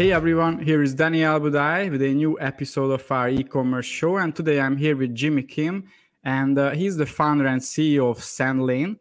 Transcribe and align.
Hey 0.00 0.12
everyone, 0.12 0.58
here 0.62 0.82
is 0.82 0.94
Daniel 0.94 1.38
Budai 1.38 1.90
with 1.90 2.00
a 2.00 2.14
new 2.14 2.40
episode 2.40 2.90
of 2.90 3.12
our 3.12 3.28
e-commerce 3.28 3.84
show, 3.84 4.16
and 4.16 4.34
today 4.34 4.58
I'm 4.58 4.78
here 4.78 4.96
with 4.96 5.14
Jimmy 5.14 5.42
Kim, 5.42 5.90
and 6.24 6.58
uh, 6.58 6.70
he's 6.70 6.96
the 6.96 7.04
founder 7.04 7.44
and 7.44 7.60
CEO 7.60 8.10
of 8.10 8.16
Sendlane, 8.16 8.96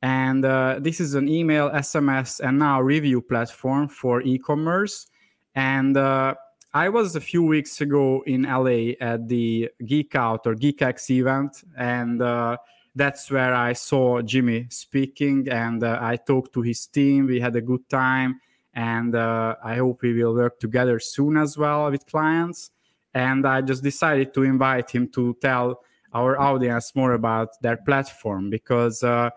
and 0.00 0.44
uh, 0.44 0.78
this 0.80 1.00
is 1.00 1.16
an 1.16 1.28
email, 1.28 1.70
SMS, 1.70 2.38
and 2.38 2.60
now 2.60 2.80
review 2.80 3.20
platform 3.20 3.88
for 3.88 4.22
e-commerce. 4.22 5.08
And 5.56 5.96
uh, 5.96 6.36
I 6.72 6.88
was 6.88 7.16
a 7.16 7.20
few 7.20 7.42
weeks 7.42 7.80
ago 7.80 8.22
in 8.24 8.42
LA 8.42 8.92
at 9.00 9.26
the 9.26 9.70
Geek 9.84 10.14
Out 10.14 10.46
or 10.46 10.54
GeekX 10.54 11.10
event, 11.10 11.64
and 11.76 12.22
uh, 12.22 12.58
that's 12.94 13.28
where 13.28 13.54
I 13.56 13.72
saw 13.72 14.22
Jimmy 14.22 14.68
speaking, 14.70 15.48
and 15.48 15.82
uh, 15.82 15.98
I 16.00 16.14
talked 16.14 16.52
to 16.54 16.62
his 16.62 16.86
team. 16.86 17.26
We 17.26 17.40
had 17.40 17.56
a 17.56 17.60
good 17.60 17.88
time 17.88 18.40
and 18.74 19.14
uh, 19.14 19.56
I 19.62 19.76
hope 19.76 20.02
we 20.02 20.12
will 20.12 20.34
work 20.34 20.58
together 20.58 20.98
soon 20.98 21.36
as 21.36 21.56
well 21.56 21.90
with 21.90 22.06
clients. 22.06 22.70
And 23.14 23.46
I 23.46 23.60
just 23.60 23.82
decided 23.82 24.34
to 24.34 24.42
invite 24.42 24.90
him 24.90 25.08
to 25.12 25.36
tell 25.40 25.80
our 26.12 26.38
audience 26.38 26.94
more 26.94 27.12
about 27.12 27.50
their 27.62 27.76
platform 27.76 28.50
because 28.50 29.02
uh, 29.02 29.30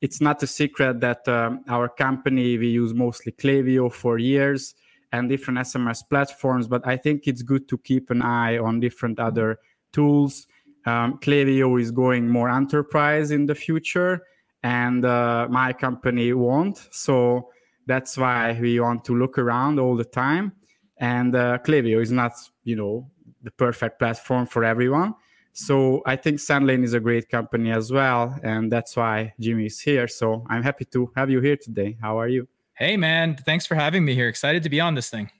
it's 0.00 0.20
not 0.20 0.42
a 0.42 0.46
secret 0.46 1.00
that 1.00 1.26
um, 1.28 1.64
our 1.68 1.88
company 1.88 2.58
we 2.58 2.68
use 2.68 2.92
mostly 2.92 3.32
Klaviyo 3.32 3.92
for 3.92 4.18
years 4.18 4.74
and 5.12 5.28
different 5.28 5.60
SMS 5.60 6.02
platforms, 6.08 6.66
but 6.66 6.84
I 6.86 6.96
think 6.96 7.28
it's 7.28 7.42
good 7.42 7.68
to 7.68 7.78
keep 7.78 8.10
an 8.10 8.20
eye 8.20 8.58
on 8.58 8.80
different 8.80 9.20
other 9.20 9.60
tools. 9.92 10.48
Um, 10.86 11.18
Klaviyo 11.18 11.80
is 11.80 11.92
going 11.92 12.28
more 12.28 12.50
enterprise 12.50 13.30
in 13.30 13.46
the 13.46 13.54
future, 13.54 14.24
and 14.64 15.04
uh, 15.04 15.46
my 15.48 15.72
company 15.72 16.32
won't. 16.32 16.88
So 16.90 17.50
that's 17.86 18.16
why 18.16 18.58
we 18.60 18.80
want 18.80 19.04
to 19.06 19.16
look 19.16 19.38
around 19.38 19.78
all 19.78 19.96
the 19.96 20.04
time. 20.04 20.52
And 20.98 21.34
uh, 21.34 21.58
Klaviyo 21.58 22.00
is 22.00 22.12
not, 22.12 22.32
you 22.62 22.76
know, 22.76 23.10
the 23.42 23.50
perfect 23.50 23.98
platform 23.98 24.46
for 24.46 24.64
everyone. 24.64 25.14
So 25.52 26.02
I 26.04 26.16
think 26.16 26.38
Sendlane 26.40 26.82
is 26.82 26.94
a 26.94 27.00
great 27.00 27.28
company 27.28 27.70
as 27.70 27.92
well, 27.92 28.36
and 28.42 28.72
that's 28.72 28.96
why 28.96 29.34
Jimmy 29.38 29.66
is 29.66 29.80
here. 29.80 30.08
So 30.08 30.44
I'm 30.48 30.64
happy 30.64 30.84
to 30.86 31.12
have 31.14 31.30
you 31.30 31.40
here 31.40 31.56
today. 31.56 31.96
How 32.02 32.18
are 32.18 32.26
you? 32.26 32.48
Hey 32.74 32.96
man, 32.96 33.36
thanks 33.36 33.64
for 33.64 33.76
having 33.76 34.04
me 34.04 34.14
here. 34.14 34.28
Excited 34.28 34.64
to 34.64 34.68
be 34.68 34.80
on 34.80 34.96
this 34.96 35.10
thing. 35.10 35.30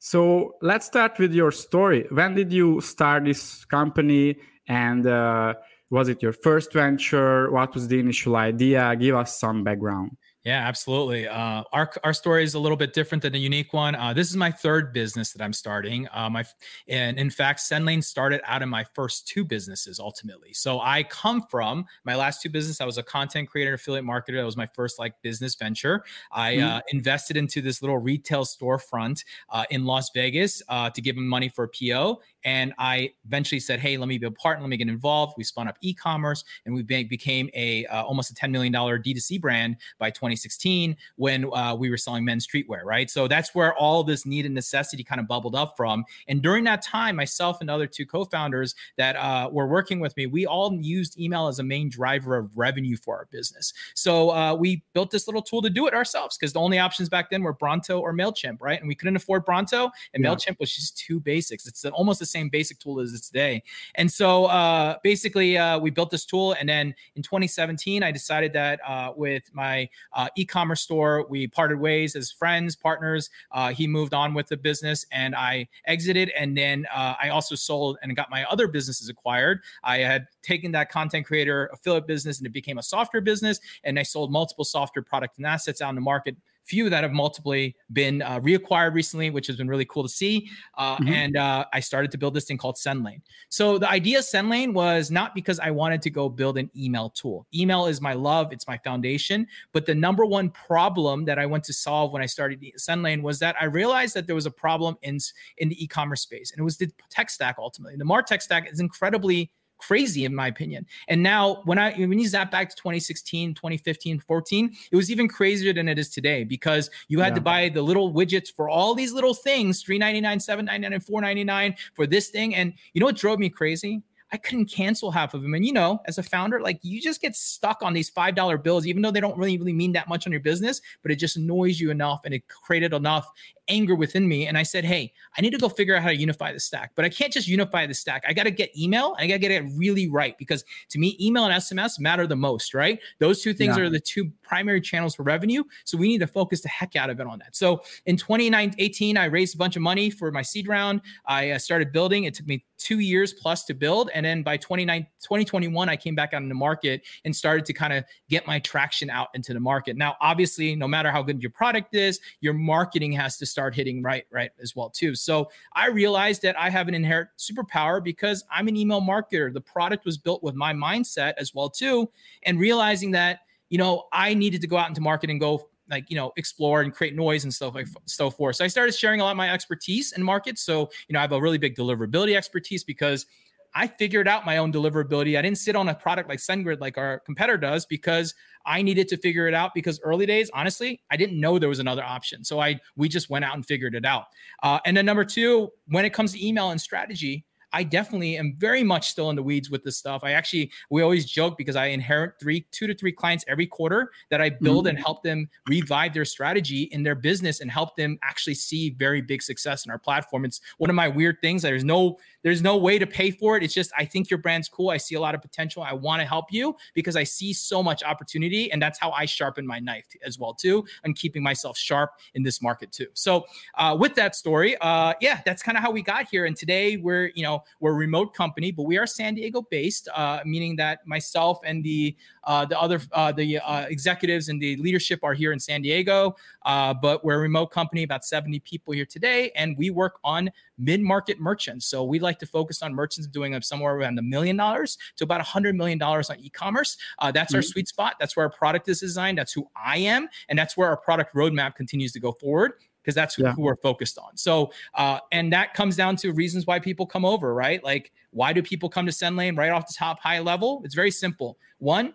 So 0.00 0.56
let's 0.62 0.86
start 0.86 1.16
with 1.20 1.32
your 1.32 1.52
story. 1.52 2.06
When 2.10 2.34
did 2.34 2.52
you 2.52 2.80
start 2.80 3.24
this 3.24 3.64
company, 3.64 4.36
and 4.66 5.06
uh, 5.06 5.54
was 5.90 6.08
it 6.08 6.20
your 6.20 6.32
first 6.32 6.72
venture? 6.72 7.52
What 7.52 7.72
was 7.72 7.86
the 7.86 8.00
initial 8.00 8.34
idea? 8.34 8.96
Give 8.96 9.14
us 9.14 9.38
some 9.38 9.62
background. 9.62 10.16
Yeah, 10.44 10.68
absolutely. 10.68 11.26
Uh, 11.26 11.64
our 11.72 11.90
our 12.04 12.12
story 12.12 12.44
is 12.44 12.52
a 12.52 12.58
little 12.58 12.76
bit 12.76 12.92
different 12.92 13.22
than 13.22 13.34
a 13.34 13.38
unique 13.38 13.72
one. 13.72 13.94
Uh, 13.94 14.12
this 14.12 14.28
is 14.28 14.36
my 14.36 14.50
third 14.50 14.92
business 14.92 15.32
that 15.32 15.42
I'm 15.42 15.54
starting. 15.54 16.06
Uh, 16.12 16.28
my 16.28 16.44
and 16.86 17.18
in 17.18 17.30
fact, 17.30 17.60
Sendlane 17.60 18.04
started 18.04 18.42
out 18.44 18.60
of 18.60 18.68
my 18.68 18.84
first 18.92 19.26
two 19.26 19.42
businesses 19.42 19.98
ultimately. 19.98 20.52
So 20.52 20.80
I 20.80 21.04
come 21.04 21.46
from 21.50 21.86
my 22.04 22.14
last 22.14 22.42
two 22.42 22.50
business. 22.50 22.82
I 22.82 22.84
was 22.84 22.98
a 22.98 23.02
content 23.02 23.48
creator, 23.48 23.72
affiliate 23.72 24.04
marketer. 24.04 24.36
That 24.36 24.44
was 24.44 24.56
my 24.56 24.68
first 24.74 24.98
like 24.98 25.14
business 25.22 25.54
venture. 25.54 26.04
I 26.30 26.56
mm-hmm. 26.56 26.64
Uh, 26.64 26.80
invested 26.88 27.36
into 27.36 27.60
this 27.62 27.82
little 27.82 27.98
retail 27.98 28.44
storefront 28.44 29.24
uh, 29.48 29.64
in 29.70 29.84
Las 29.84 30.10
Vegas 30.14 30.62
uh, 30.68 30.90
to 30.90 31.00
give 31.00 31.14
them 31.16 31.26
money 31.26 31.48
for 31.48 31.64
a 31.64 31.68
PO, 31.68 32.20
and 32.44 32.72
I 32.78 33.10
eventually 33.24 33.60
said, 33.60 33.80
"Hey, 33.80 33.96
let 33.96 34.08
me 34.08 34.18
be 34.18 34.26
a 34.26 34.30
partner. 34.30 34.62
Let 34.62 34.70
me 34.70 34.76
get 34.76 34.88
involved." 34.88 35.34
We 35.36 35.44
spun 35.44 35.68
up 35.68 35.76
e-commerce, 35.80 36.44
and 36.66 36.74
we 36.74 36.82
be- 36.82 37.04
became 37.04 37.50
a 37.54 37.86
almost 37.86 38.30
a 38.30 38.34
ten 38.34 38.50
million 38.52 38.72
dollar 38.72 38.98
D2C 38.98 39.40
brand 39.40 39.76
by 39.98 40.10
2016 40.10 40.96
when 41.16 41.52
uh, 41.52 41.74
we 41.74 41.90
were 41.90 41.96
selling 41.96 42.24
men's 42.24 42.46
streetwear, 42.46 42.84
right? 42.84 43.10
So 43.10 43.28
that's 43.28 43.54
where 43.54 43.74
all 43.74 44.04
this 44.04 44.26
need 44.26 44.46
and 44.46 44.54
necessity 44.54 45.04
kind 45.04 45.20
of 45.20 45.26
bubbled 45.26 45.54
up 45.54 45.76
from. 45.76 46.04
And 46.28 46.42
during 46.42 46.64
that 46.64 46.82
time, 46.82 47.16
myself 47.16 47.58
and 47.60 47.68
the 47.68 47.74
other 47.74 47.86
two 47.86 48.06
co-founders 48.06 48.74
that 48.96 49.16
uh, 49.16 49.48
were 49.50 49.66
working 49.66 50.00
with 50.00 50.16
me, 50.16 50.26
we 50.26 50.46
all 50.46 50.72
used 50.80 51.18
email 51.18 51.48
as 51.48 51.58
a 51.58 51.62
main 51.62 51.88
driver 51.88 52.36
of 52.36 52.56
revenue 52.56 52.96
for 52.96 53.16
our 53.16 53.28
business. 53.30 53.72
So 53.94 54.30
uh, 54.30 54.54
we 54.54 54.82
built 54.92 55.10
this 55.10 55.26
little 55.26 55.42
tool 55.42 55.62
to 55.62 55.70
do 55.70 55.86
it 55.86 55.94
ourselves 55.94 56.36
because 56.36 56.52
the 56.52 56.60
only 56.60 56.78
options 56.78 57.08
back 57.08 57.30
then 57.30 57.42
were 57.42 57.52
Bronto 57.52 58.00
or 58.00 58.12
Mailchimp, 58.12 58.58
right? 58.60 58.78
And 58.78 58.88
we 58.88 58.94
couldn't 58.94 59.16
afford 59.16 59.44
Bronto, 59.44 59.90
and 60.12 60.22
yeah. 60.22 60.30
Mailchimp 60.30 60.58
was 60.58 60.74
just 60.74 60.96
too 60.96 61.20
basics. 61.20 61.66
It's 61.66 61.84
almost 61.84 62.20
the 62.20 62.26
same 62.36 62.48
basic 62.48 62.76
tool 62.80 62.96
as 63.00 63.14
it's 63.14 63.28
today. 63.28 63.62
And 63.94 64.10
so 64.10 64.46
uh, 64.46 64.96
basically, 65.02 65.56
uh, 65.56 65.78
we 65.78 65.90
built 65.90 66.10
this 66.10 66.24
tool, 66.24 66.56
and 66.58 66.68
then 66.68 66.86
in 67.14 67.22
2017, 67.22 68.02
I 68.02 68.10
decided 68.10 68.52
that 68.54 68.80
uh, 68.86 69.12
with 69.16 69.44
my 69.54 69.88
uh, 70.12 70.24
uh, 70.24 70.28
e-commerce 70.36 70.80
store. 70.80 71.26
We 71.28 71.46
parted 71.46 71.78
ways 71.78 72.16
as 72.16 72.30
friends, 72.30 72.76
partners. 72.76 73.30
Uh, 73.52 73.70
he 73.70 73.86
moved 73.86 74.14
on 74.14 74.32
with 74.32 74.46
the 74.48 74.56
business, 74.56 75.04
and 75.12 75.34
I 75.34 75.68
exited. 75.86 76.30
And 76.30 76.56
then 76.56 76.86
uh, 76.94 77.14
I 77.22 77.28
also 77.28 77.54
sold 77.54 77.98
and 78.02 78.14
got 78.16 78.30
my 78.30 78.44
other 78.44 78.66
businesses 78.66 79.08
acquired. 79.08 79.60
I 79.82 79.98
had 79.98 80.26
taken 80.42 80.72
that 80.72 80.90
content 80.90 81.26
creator 81.26 81.70
affiliate 81.72 82.06
business, 82.06 82.38
and 82.38 82.46
it 82.46 82.52
became 82.52 82.78
a 82.78 82.82
software 82.82 83.20
business. 83.20 83.60
And 83.84 83.98
I 83.98 84.02
sold 84.02 84.32
multiple 84.32 84.64
software 84.64 85.02
product 85.02 85.36
and 85.36 85.46
assets 85.46 85.82
out 85.82 85.90
in 85.90 85.94
the 85.94 86.00
market 86.00 86.36
few 86.64 86.90
that 86.90 87.02
have 87.02 87.12
multiply 87.12 87.68
been 87.92 88.22
uh, 88.22 88.40
reacquired 88.40 88.94
recently, 88.94 89.30
which 89.30 89.46
has 89.46 89.56
been 89.56 89.68
really 89.68 89.84
cool 89.84 90.02
to 90.02 90.08
see. 90.08 90.48
Uh, 90.76 90.96
mm-hmm. 90.96 91.08
And 91.08 91.36
uh, 91.36 91.64
I 91.72 91.80
started 91.80 92.10
to 92.12 92.18
build 92.18 92.34
this 92.34 92.44
thing 92.44 92.58
called 92.58 92.76
Sendlane. 92.76 93.20
So 93.48 93.78
the 93.78 93.88
idea 93.88 94.18
of 94.18 94.24
Sendlane 94.24 94.72
was 94.72 95.10
not 95.10 95.34
because 95.34 95.60
I 95.60 95.70
wanted 95.70 96.02
to 96.02 96.10
go 96.10 96.28
build 96.28 96.58
an 96.58 96.70
email 96.76 97.10
tool. 97.10 97.46
Email 97.54 97.86
is 97.86 98.00
my 98.00 98.12
love, 98.12 98.52
it's 98.52 98.66
my 98.66 98.78
foundation. 98.78 99.46
But 99.72 99.86
the 99.86 99.94
number 99.94 100.24
one 100.24 100.50
problem 100.50 101.24
that 101.26 101.38
I 101.38 101.46
went 101.46 101.64
to 101.64 101.72
solve 101.72 102.12
when 102.12 102.22
I 102.22 102.26
started 102.26 102.64
Sendlane 102.78 103.22
was 103.22 103.38
that 103.40 103.56
I 103.60 103.64
realized 103.64 104.14
that 104.14 104.26
there 104.26 104.34
was 104.34 104.46
a 104.46 104.50
problem 104.50 104.96
in 105.02 105.18
in 105.58 105.68
the 105.68 105.84
e-commerce 105.84 106.22
space, 106.22 106.50
and 106.50 106.58
it 106.58 106.64
was 106.64 106.76
the 106.76 106.90
tech 107.10 107.30
stack 107.30 107.56
ultimately. 107.58 107.96
The 107.96 108.04
Martech 108.04 108.42
stack 108.42 108.70
is 108.70 108.80
incredibly 108.80 109.50
crazy 109.86 110.24
in 110.24 110.34
my 110.34 110.48
opinion. 110.48 110.86
And 111.08 111.22
now 111.22 111.62
when 111.64 111.78
I 111.78 111.92
when 111.94 112.18
you 112.18 112.28
zap 112.28 112.50
back 112.50 112.70
to 112.70 112.76
2016, 112.76 113.54
2015, 113.54 114.20
14, 114.20 114.76
it 114.90 114.96
was 114.96 115.10
even 115.10 115.28
crazier 115.28 115.72
than 115.72 115.88
it 115.88 115.98
is 115.98 116.08
today 116.08 116.44
because 116.44 116.90
you 117.08 117.20
had 117.20 117.28
yeah. 117.28 117.34
to 117.34 117.40
buy 117.40 117.68
the 117.68 117.82
little 117.82 118.12
widgets 118.12 118.52
for 118.52 118.68
all 118.68 118.94
these 118.94 119.12
little 119.12 119.34
things, 119.34 119.82
399, 119.82 120.40
799 120.40 120.92
and 120.92 121.04
499 121.04 121.74
for 121.94 122.06
this 122.06 122.28
thing 122.28 122.54
and 122.54 122.72
you 122.92 123.00
know 123.00 123.06
what 123.06 123.16
drove 123.16 123.38
me 123.38 123.48
crazy? 123.48 124.02
I 124.32 124.36
couldn't 124.36 124.66
cancel 124.66 125.12
half 125.12 125.32
of 125.34 125.42
them. 125.42 125.54
And 125.54 125.64
you 125.64 125.72
know, 125.72 126.00
as 126.06 126.18
a 126.18 126.22
founder, 126.22 126.60
like 126.60 126.80
you 126.82 127.00
just 127.00 127.20
get 127.20 127.36
stuck 127.36 127.84
on 127.84 127.92
these 127.92 128.10
five 128.10 128.34
dollar 128.34 128.58
bills, 128.58 128.84
even 128.84 129.00
though 129.00 129.12
they 129.12 129.20
don't 129.20 129.38
really 129.38 129.56
really 129.58 129.72
mean 129.72 129.92
that 129.92 130.08
much 130.08 130.26
on 130.26 130.32
your 130.32 130.40
business, 130.40 130.80
but 131.02 131.12
it 131.12 131.16
just 131.16 131.36
annoys 131.36 131.78
you 131.78 131.92
enough 131.92 132.22
and 132.24 132.34
it 132.34 132.42
created 132.48 132.92
enough 132.92 133.30
anger 133.68 133.94
within 133.94 134.26
me. 134.28 134.46
And 134.46 134.58
I 134.58 134.62
said, 134.62 134.84
Hey, 134.84 135.12
I 135.36 135.42
need 135.42 135.50
to 135.50 135.58
go 135.58 135.68
figure 135.68 135.96
out 135.96 136.02
how 136.02 136.08
to 136.08 136.16
unify 136.16 136.52
the 136.52 136.60
stack. 136.60 136.92
But 136.94 137.04
I 137.04 137.08
can't 137.08 137.32
just 137.32 137.48
unify 137.48 137.86
the 137.86 137.94
stack. 137.94 138.24
I 138.26 138.32
got 138.32 138.44
to 138.44 138.50
get 138.50 138.76
email. 138.78 139.14
I 139.18 139.26
got 139.26 139.34
to 139.34 139.38
get 139.38 139.50
it 139.50 139.64
really 139.76 140.08
right 140.08 140.36
because 140.38 140.64
to 140.90 140.98
me, 140.98 141.16
email 141.20 141.44
and 141.44 141.54
SMS 141.54 141.98
matter 141.98 142.26
the 142.26 142.36
most, 142.36 142.74
right? 142.74 142.98
Those 143.18 143.42
two 143.42 143.54
things 143.54 143.76
yeah. 143.76 143.84
are 143.84 143.90
the 143.90 144.00
two 144.00 144.30
primary 144.42 144.80
channels 144.80 145.14
for 145.14 145.22
revenue. 145.22 145.64
So 145.84 145.96
we 145.96 146.08
need 146.08 146.18
to 146.18 146.26
focus 146.26 146.60
the 146.60 146.68
heck 146.68 146.96
out 146.96 147.10
of 147.10 147.20
it 147.20 147.26
on 147.26 147.38
that. 147.38 147.56
So 147.56 147.82
in 148.06 148.16
2018, 148.16 149.16
I 149.16 149.24
raised 149.26 149.54
a 149.54 149.58
bunch 149.58 149.76
of 149.76 149.82
money 149.82 150.10
for 150.10 150.30
my 150.30 150.42
seed 150.42 150.68
round. 150.68 151.00
I 151.26 151.52
uh, 151.52 151.58
started 151.58 151.92
building. 151.92 152.24
It 152.24 152.34
took 152.34 152.46
me 152.46 152.64
two 152.84 152.98
years 152.98 153.32
plus 153.32 153.64
to 153.64 153.74
build. 153.74 154.10
And 154.14 154.24
then 154.24 154.42
by 154.42 154.56
2021, 154.58 155.88
I 155.88 155.96
came 155.96 156.14
back 156.14 156.34
out 156.34 156.42
in 156.42 156.48
the 156.48 156.54
market 156.54 157.02
and 157.24 157.34
started 157.34 157.64
to 157.66 157.72
kind 157.72 157.92
of 157.92 158.04
get 158.28 158.46
my 158.46 158.58
traction 158.58 159.08
out 159.08 159.28
into 159.34 159.54
the 159.54 159.60
market. 159.60 159.96
Now, 159.96 160.16
obviously, 160.20 160.76
no 160.76 160.86
matter 160.86 161.10
how 161.10 161.22
good 161.22 161.42
your 161.42 161.50
product 161.50 161.94
is, 161.94 162.20
your 162.40 162.52
marketing 162.52 163.12
has 163.12 163.38
to 163.38 163.46
start 163.54 163.74
hitting 163.74 164.02
right, 164.02 164.24
right 164.32 164.50
as 164.60 164.74
well 164.74 164.90
too. 164.90 165.14
So 165.14 165.48
I 165.74 165.86
realized 165.86 166.42
that 166.42 166.58
I 166.58 166.70
have 166.70 166.88
an 166.88 166.94
inherent 166.94 167.30
superpower 167.38 168.02
because 168.02 168.44
I'm 168.50 168.66
an 168.66 168.76
email 168.76 169.00
marketer. 169.00 169.52
The 169.52 169.60
product 169.60 170.04
was 170.04 170.18
built 170.18 170.42
with 170.42 170.56
my 170.56 170.72
mindset 170.72 171.34
as 171.38 171.54
well 171.54 171.70
too, 171.70 172.10
and 172.42 172.58
realizing 172.58 173.12
that 173.12 173.40
you 173.70 173.78
know 173.78 174.04
I 174.12 174.34
needed 174.34 174.60
to 174.62 174.66
go 174.66 174.76
out 174.76 174.88
into 174.88 175.00
market 175.00 175.30
and 175.30 175.38
go 175.38 175.68
like 175.88 176.10
you 176.10 176.16
know 176.16 176.32
explore 176.36 176.82
and 176.82 176.92
create 176.92 177.14
noise 177.14 177.44
and 177.44 177.54
stuff 177.54 177.74
like 177.74 177.86
so 178.06 178.28
forth. 178.28 178.56
So 178.56 178.64
I 178.64 178.68
started 178.68 178.92
sharing 178.92 179.20
a 179.20 179.24
lot 179.24 179.30
of 179.30 179.36
my 179.36 179.50
expertise 179.50 180.12
in 180.12 180.22
markets. 180.22 180.62
So 180.62 180.90
you 181.08 181.12
know 181.12 181.20
I 181.20 181.22
have 181.22 181.32
a 181.32 181.40
really 181.40 181.58
big 181.58 181.76
deliverability 181.76 182.36
expertise 182.36 182.82
because 182.82 183.26
I 183.74 183.86
figured 183.86 184.28
out 184.28 184.46
my 184.46 184.58
own 184.58 184.72
deliverability. 184.72 185.38
I 185.38 185.42
didn't 185.42 185.58
sit 185.58 185.74
on 185.74 185.88
a 185.88 185.94
product 185.94 186.28
like 186.28 186.38
SendGrid 186.38 186.80
like 186.80 186.96
our 186.96 187.20
competitor 187.20 187.58
does 187.58 187.86
because 187.86 188.34
I 188.66 188.82
needed 188.82 189.08
to 189.08 189.16
figure 189.16 189.48
it 189.48 189.54
out 189.54 189.72
because 189.74 190.00
early 190.02 190.26
days, 190.26 190.50
honestly, 190.54 191.00
I 191.10 191.16
didn't 191.16 191.38
know 191.38 191.58
there 191.58 191.68
was 191.68 191.80
another 191.80 192.04
option. 192.04 192.44
So 192.44 192.60
I 192.60 192.80
we 192.96 193.08
just 193.08 193.30
went 193.30 193.44
out 193.44 193.54
and 193.54 193.66
figured 193.66 193.94
it 193.94 194.04
out. 194.04 194.26
Uh, 194.62 194.78
and 194.86 194.96
then 194.96 195.04
number 195.04 195.24
two, 195.24 195.70
when 195.88 196.04
it 196.04 196.12
comes 196.12 196.32
to 196.32 196.46
email 196.46 196.70
and 196.70 196.80
strategy, 196.80 197.44
I 197.74 197.82
definitely 197.82 198.36
am 198.36 198.54
very 198.56 198.84
much 198.84 199.08
still 199.08 199.30
in 199.30 199.36
the 199.36 199.42
weeds 199.42 199.68
with 199.68 199.82
this 199.82 199.98
stuff. 199.98 200.22
I 200.22 200.30
actually, 200.30 200.70
we 200.90 201.02
always 201.02 201.26
joke 201.26 201.58
because 201.58 201.74
I 201.74 201.86
inherit 201.86 202.34
three, 202.40 202.64
two 202.70 202.86
to 202.86 202.94
three 202.94 203.10
clients 203.10 203.44
every 203.48 203.66
quarter 203.66 204.12
that 204.30 204.40
I 204.40 204.50
build 204.50 204.86
mm-hmm. 204.86 204.96
and 204.96 204.98
help 205.04 205.24
them 205.24 205.48
revive 205.68 206.14
their 206.14 206.24
strategy 206.24 206.84
in 206.92 207.02
their 207.02 207.16
business 207.16 207.60
and 207.60 207.68
help 207.68 207.96
them 207.96 208.16
actually 208.22 208.54
see 208.54 208.90
very 208.90 209.20
big 209.20 209.42
success 209.42 209.84
in 209.84 209.90
our 209.90 209.98
platform. 209.98 210.44
It's 210.44 210.60
one 210.78 210.88
of 210.88 210.94
my 210.94 211.08
weird 211.08 211.38
things. 211.40 211.62
There's 211.62 211.82
no, 211.82 212.16
there's 212.44 212.62
no 212.62 212.76
way 212.76 212.98
to 212.98 213.06
pay 213.06 213.32
for 213.32 213.56
it. 213.56 213.64
It's 213.64 213.74
just, 213.74 213.90
I 213.98 214.04
think 214.04 214.30
your 214.30 214.38
brand's 214.38 214.68
cool. 214.68 214.90
I 214.90 214.98
see 214.98 215.16
a 215.16 215.20
lot 215.20 215.34
of 215.34 215.42
potential. 215.42 215.82
I 215.82 215.94
want 215.94 216.20
to 216.20 216.26
help 216.26 216.52
you 216.52 216.76
because 216.92 217.16
I 217.16 217.24
see 217.24 217.52
so 217.52 217.82
much 217.82 218.04
opportunity. 218.04 218.70
And 218.70 218.80
that's 218.80 218.98
how 219.00 219.10
I 219.10 219.24
sharpen 219.24 219.66
my 219.66 219.80
knife 219.80 220.06
as 220.24 220.38
well, 220.38 220.54
too, 220.54 220.84
and 221.02 221.16
keeping 221.16 221.42
myself 221.42 221.76
sharp 221.76 222.12
in 222.34 222.42
this 222.42 222.62
market, 222.62 222.92
too. 222.92 223.06
So, 223.14 223.46
uh, 223.76 223.96
with 223.98 224.14
that 224.14 224.36
story, 224.36 224.76
uh, 224.80 225.14
yeah, 225.20 225.40
that's 225.44 225.62
kind 225.62 225.76
of 225.76 225.82
how 225.82 225.90
we 225.90 226.02
got 226.02 226.28
here. 226.28 226.44
And 226.44 226.54
today 226.54 226.98
we're, 226.98 227.32
you 227.34 227.42
know, 227.42 227.64
we're 227.80 227.92
a 227.92 227.94
remote 227.94 228.34
company, 228.34 228.70
but 228.70 228.82
we 228.82 228.98
are 228.98 229.06
San 229.06 229.34
Diego 229.34 229.62
based, 229.70 230.08
uh, 230.14 230.40
meaning 230.44 230.76
that 230.76 231.06
myself 231.06 231.58
and 231.64 231.82
the 231.82 232.14
uh, 232.44 232.66
the 232.66 232.78
other 232.78 233.00
uh, 233.12 233.32
the 233.32 233.58
uh, 233.58 233.86
executives 233.88 234.50
and 234.50 234.60
the 234.60 234.76
leadership 234.76 235.20
are 235.22 235.32
here 235.32 235.52
in 235.52 235.58
San 235.58 235.80
Diego. 235.80 236.36
Uh, 236.64 236.94
but 236.94 237.24
we're 237.24 237.34
a 237.34 237.38
remote 237.38 237.66
company, 237.66 238.02
about 238.02 238.24
70 238.24 238.60
people 238.60 238.94
here 238.94 239.06
today, 239.06 239.50
and 239.56 239.76
we 239.76 239.90
work 239.90 240.18
on 240.24 240.50
mid 240.78 241.00
market 241.00 241.40
merchants. 241.40 241.86
So 241.86 242.04
we 242.04 242.18
like 242.18 242.38
to 242.40 242.46
focus 242.46 242.82
on 242.82 242.94
merchants 242.94 243.26
doing 243.28 243.60
somewhere 243.62 243.94
around 243.94 244.18
a 244.18 244.22
million 244.22 244.56
dollars 244.56 244.98
to 245.16 245.24
about 245.24 245.40
a 245.40 245.44
hundred 245.44 245.76
million 245.76 245.98
dollars 245.98 246.30
on 246.30 246.38
e-commerce. 246.40 246.96
Uh, 247.18 247.30
that's 247.30 247.52
mm-hmm. 247.52 247.58
our 247.58 247.62
sweet 247.62 247.88
spot. 247.88 248.16
That's 248.18 248.36
where 248.36 248.46
our 248.46 248.52
product 248.52 248.88
is 248.88 249.00
designed. 249.00 249.38
That's 249.38 249.52
who 249.52 249.68
I 249.76 249.98
am, 249.98 250.28
and 250.48 250.58
that's 250.58 250.76
where 250.76 250.88
our 250.88 250.96
product 250.96 251.34
roadmap 251.34 251.74
continues 251.74 252.12
to 252.12 252.20
go 252.20 252.32
forward 252.32 252.74
because 253.04 253.14
that's 253.14 253.34
who, 253.34 253.44
yeah. 253.44 253.52
who, 253.52 253.62
we're 253.62 253.76
focused 253.76 254.16
on. 254.18 254.34
So, 254.36 254.72
uh, 254.94 255.18
and 255.30 255.52
that 255.52 255.74
comes 255.74 255.94
down 255.94 256.16
to 256.16 256.32
reasons 256.32 256.66
why 256.66 256.78
people 256.78 257.04
come 257.04 257.24
over, 257.24 257.52
right? 257.52 257.84
Like, 257.84 258.12
why 258.30 258.54
do 258.54 258.62
people 258.62 258.88
come 258.88 259.04
to 259.04 259.12
Sendlane 259.12 259.58
right 259.58 259.70
off 259.70 259.86
the 259.86 259.94
top, 259.94 260.20
high 260.20 260.40
level? 260.40 260.80
It's 260.84 260.94
very 260.94 261.10
simple. 261.10 261.58
One, 261.78 262.14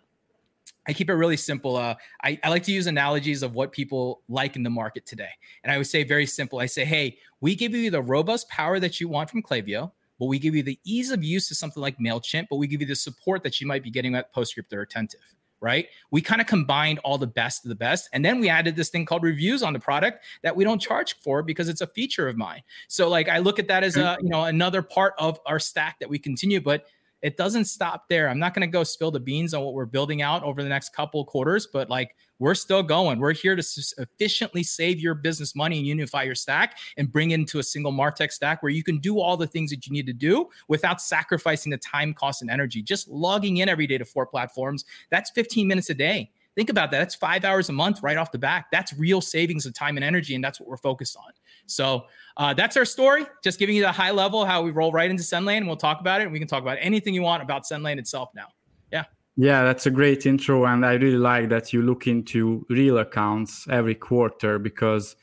I 0.90 0.94
keep 0.94 1.08
it 1.08 1.14
really 1.14 1.38
simple. 1.38 1.76
Uh, 1.76 1.94
I, 2.24 2.40
I 2.44 2.50
like 2.50 2.64
to 2.64 2.72
use 2.72 2.88
analogies 2.88 3.44
of 3.44 3.54
what 3.54 3.72
people 3.72 4.24
like 4.28 4.56
in 4.56 4.64
the 4.64 4.72
market 4.72 5.06
today. 5.06 5.30
And 5.64 5.72
I 5.72 5.78
would 5.78 5.86
say 5.86 6.04
very 6.04 6.26
simple. 6.26 6.58
I 6.58 6.66
say, 6.66 6.84
hey, 6.84 7.20
we 7.42 7.54
give 7.54 7.76
you 7.76 7.92
the 7.92 8.02
robust 8.02 8.50
power 8.50 8.80
that 8.80 9.00
you 9.00 9.08
want 9.08 9.30
from 9.30 9.44
Klaviyo, 9.44 9.92
but 10.18 10.26
we 10.26 10.40
give 10.40 10.56
you 10.56 10.64
the 10.64 10.80
ease 10.84 11.12
of 11.12 11.24
use 11.24 11.52
of 11.52 11.58
something 11.58 11.80
like 11.80 12.00
MailChimp, 12.00 12.48
but 12.50 12.56
we 12.56 12.66
give 12.66 12.82
you 12.82 12.88
the 12.88 12.96
support 12.96 13.44
that 13.44 13.62
you 13.62 13.68
might 13.68 13.84
be 13.84 13.92
getting 13.92 14.16
at 14.16 14.34
PostScript 14.34 14.74
or 14.74 14.82
Attentive 14.82 15.22
right? 15.62 15.88
We 16.10 16.22
kind 16.22 16.40
of 16.40 16.48
combined 16.48 17.00
all 17.00 17.18
the 17.18 17.28
best 17.28 17.66
of 17.66 17.70
the 17.70 17.76
best. 17.76 18.10
And 18.14 18.24
then 18.24 18.40
we 18.40 18.48
added 18.48 18.78
this 18.78 18.88
thing 18.88 19.06
called 19.06 19.24
reviews 19.24 19.62
on 19.62 19.74
the 19.74 19.80
product 19.80 20.24
that 20.42 20.56
we 20.56 20.64
don't 20.64 20.80
charge 20.80 21.16
for 21.20 21.44
because 21.44 21.68
it's 21.68 21.82
a 21.82 21.88
feature 21.88 22.30
of 22.30 22.38
mine. 22.38 22.62
So 22.88 23.10
like 23.10 23.28
I 23.28 23.40
look 23.40 23.60
at 23.60 23.68
that 23.68 23.84
as 23.84 23.98
a, 23.98 24.18
you 24.22 24.30
know, 24.30 24.46
another 24.46 24.82
part 24.82 25.16
of 25.20 25.38
our 25.46 25.60
stack 25.60 26.00
that 26.00 26.10
we 26.10 26.18
continue, 26.18 26.62
but 26.62 26.86
it 27.22 27.38
doesn't 27.38 27.66
stop 27.66 28.08
there. 28.10 28.30
I'm 28.30 28.40
not 28.40 28.54
going 28.54 28.68
to 28.68 28.72
go 28.72 28.84
spill 28.84 29.12
the 29.12 29.20
beans 29.20 29.54
on 29.54 29.64
what 29.64 29.74
we're 29.74 29.86
building 29.86 30.22
out 30.22 30.44
over 30.44 30.64
the 30.64 30.70
next 30.70 30.94
couple 30.94 31.24
quarters, 31.26 31.68
but 31.72 31.90
like 31.90 32.16
we're 32.40 32.56
still 32.56 32.82
going. 32.82 33.20
We're 33.20 33.34
here 33.34 33.56
to 33.56 33.64
efficiently 33.98 34.64
save 34.64 35.00
your 35.00 35.14
business 35.14 35.56
money 35.56 35.78
and 35.78 35.86
unify 35.86 36.24
your 36.24 36.36
stack 36.36 36.78
and 36.98 37.12
bring 37.12 37.32
it 37.32 37.36
into 37.36 37.60
a 37.60 37.64
single 37.64 37.92
Martech 37.92 38.32
stack 38.32 38.64
where 38.64 38.72
you 38.72 38.84
can 38.84 39.00
do 39.00 39.20
all 39.20 39.36
the 39.36 39.48
things 39.48 39.70
that 39.72 39.86
you 39.86 39.92
need 39.92 40.06
to 40.08 40.14
do 40.14 40.48
without 40.70 41.02
sacrificing 41.02 41.70
the 41.70 41.78
time, 41.78 42.14
cost, 42.14 42.42
and 42.42 42.50
energy. 42.50 42.82
Just 42.82 43.10
logging 43.10 43.58
in 43.58 43.68
every 43.68 43.88
day 43.88 43.98
to 43.98 44.06
four 44.06 44.26
platforms, 44.26 44.86
that's 45.10 45.30
15 45.32 45.68
minutes 45.68 45.90
a 45.90 45.94
day. 45.94 46.32
Think 46.56 46.70
about 46.70 46.92
that. 46.92 47.00
That's 47.00 47.16
five 47.16 47.46
hours 47.46 47.70
a 47.70 47.74
month 47.74 48.02
right 48.02 48.18
off 48.18 48.32
the 48.32 48.38
back. 48.38 48.72
That's 48.72 48.94
real 48.94 49.22
savings 49.22 49.66
of 49.66 49.74
time 49.74 49.98
and 49.98 50.04
energy. 50.04 50.36
And 50.36 50.44
that's 50.44 50.60
what 50.60 50.68
we're 50.68 50.78
focused 50.78 51.16
on. 51.16 51.32
So 51.70 52.06
uh, 52.38 52.54
that's 52.54 52.78
our 52.78 52.86
story. 52.86 53.26
Just 53.44 53.60
giving 53.60 53.76
you 53.76 53.82
the 53.82 53.92
high 53.92 54.12
level 54.12 54.46
how 54.46 54.62
we 54.62 54.72
roll 54.72 54.92
right 54.92 55.10
into 55.10 55.24
Sendlane. 55.24 55.58
And 55.58 55.68
we'll 55.68 55.76
talk 55.76 56.00
about 56.00 56.22
it. 56.22 56.24
And 56.24 56.34
we 56.34 56.40
can 56.40 56.48
talk 56.48 56.62
about 56.62 56.78
anything 56.80 57.14
you 57.14 57.22
want 57.22 57.44
about 57.44 57.64
Sendlane 57.64 57.98
itself 57.98 58.30
now. 58.36 58.48
Yeah. 58.92 59.06
Yeah, 59.36 59.64
that's 59.64 59.86
a 59.86 59.92
great 59.92 60.26
intro. 60.26 60.66
And 60.66 60.86
I 60.86 60.94
really 60.94 61.18
like 61.18 61.50
that 61.50 61.74
you 61.74 61.82
look 61.82 62.08
into 62.08 62.66
real 62.70 62.98
accounts 62.98 63.68
every 63.70 63.96
quarter 63.96 64.60
because 64.60 65.16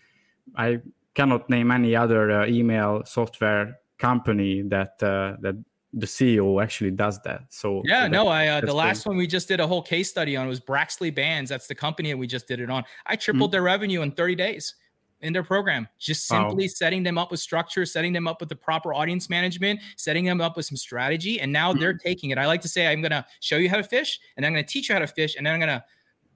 I 0.56 0.80
cannot 1.14 1.48
name 1.50 1.70
any 1.70 1.96
other 1.96 2.30
uh, 2.30 2.46
email 2.46 3.02
software 3.04 3.78
company 3.98 4.62
that 4.62 5.02
uh, 5.02 5.36
that 5.40 5.56
the 5.92 6.06
CEO 6.06 6.62
actually 6.62 6.90
does 6.90 7.18
that. 7.22 7.42
So 7.48 7.82
yeah, 7.84 8.02
that, 8.02 8.10
no, 8.10 8.28
I 8.28 8.48
uh, 8.48 8.60
the 8.60 8.74
last 8.74 9.06
one 9.06 9.16
we 9.16 9.26
just 9.26 9.48
did 9.48 9.60
a 9.60 9.66
whole 9.66 9.82
case 9.82 10.10
study 10.10 10.36
on 10.36 10.46
was 10.46 10.60
Braxley 10.60 11.10
Bands. 11.10 11.48
That's 11.48 11.66
the 11.66 11.74
company 11.74 12.10
that 12.10 12.18
we 12.18 12.26
just 12.26 12.46
did 12.46 12.60
it 12.60 12.70
on. 12.70 12.84
I 13.06 13.16
tripled 13.16 13.48
mm-hmm. 13.48 13.52
their 13.52 13.62
revenue 13.62 14.02
in 14.02 14.12
30 14.12 14.34
days 14.34 14.74
in 15.26 15.32
their 15.32 15.42
program. 15.42 15.88
Just 15.98 16.26
simply 16.26 16.64
wow. 16.64 16.72
setting 16.74 17.02
them 17.02 17.18
up 17.18 17.30
with 17.30 17.40
structure, 17.40 17.84
setting 17.84 18.12
them 18.12 18.26
up 18.26 18.40
with 18.40 18.48
the 18.48 18.56
proper 18.56 18.94
audience 18.94 19.28
management, 19.28 19.80
setting 19.96 20.24
them 20.24 20.40
up 20.40 20.56
with 20.56 20.66
some 20.66 20.76
strategy. 20.76 21.40
And 21.40 21.52
now 21.52 21.70
mm-hmm. 21.70 21.80
they're 21.80 21.94
taking 21.94 22.30
it. 22.30 22.38
I 22.38 22.46
like 22.46 22.62
to 22.62 22.68
say, 22.68 22.86
I'm 22.86 23.00
going 23.02 23.10
to 23.10 23.24
show 23.40 23.56
you 23.56 23.68
how 23.68 23.76
to 23.76 23.84
fish 23.84 24.20
and 24.36 24.46
I'm 24.46 24.52
going 24.52 24.64
to 24.64 24.70
teach 24.70 24.88
you 24.88 24.94
how 24.94 25.00
to 25.00 25.06
fish. 25.06 25.36
And 25.36 25.44
then 25.44 25.54
I'm 25.54 25.60
going 25.60 25.68
to 25.68 25.84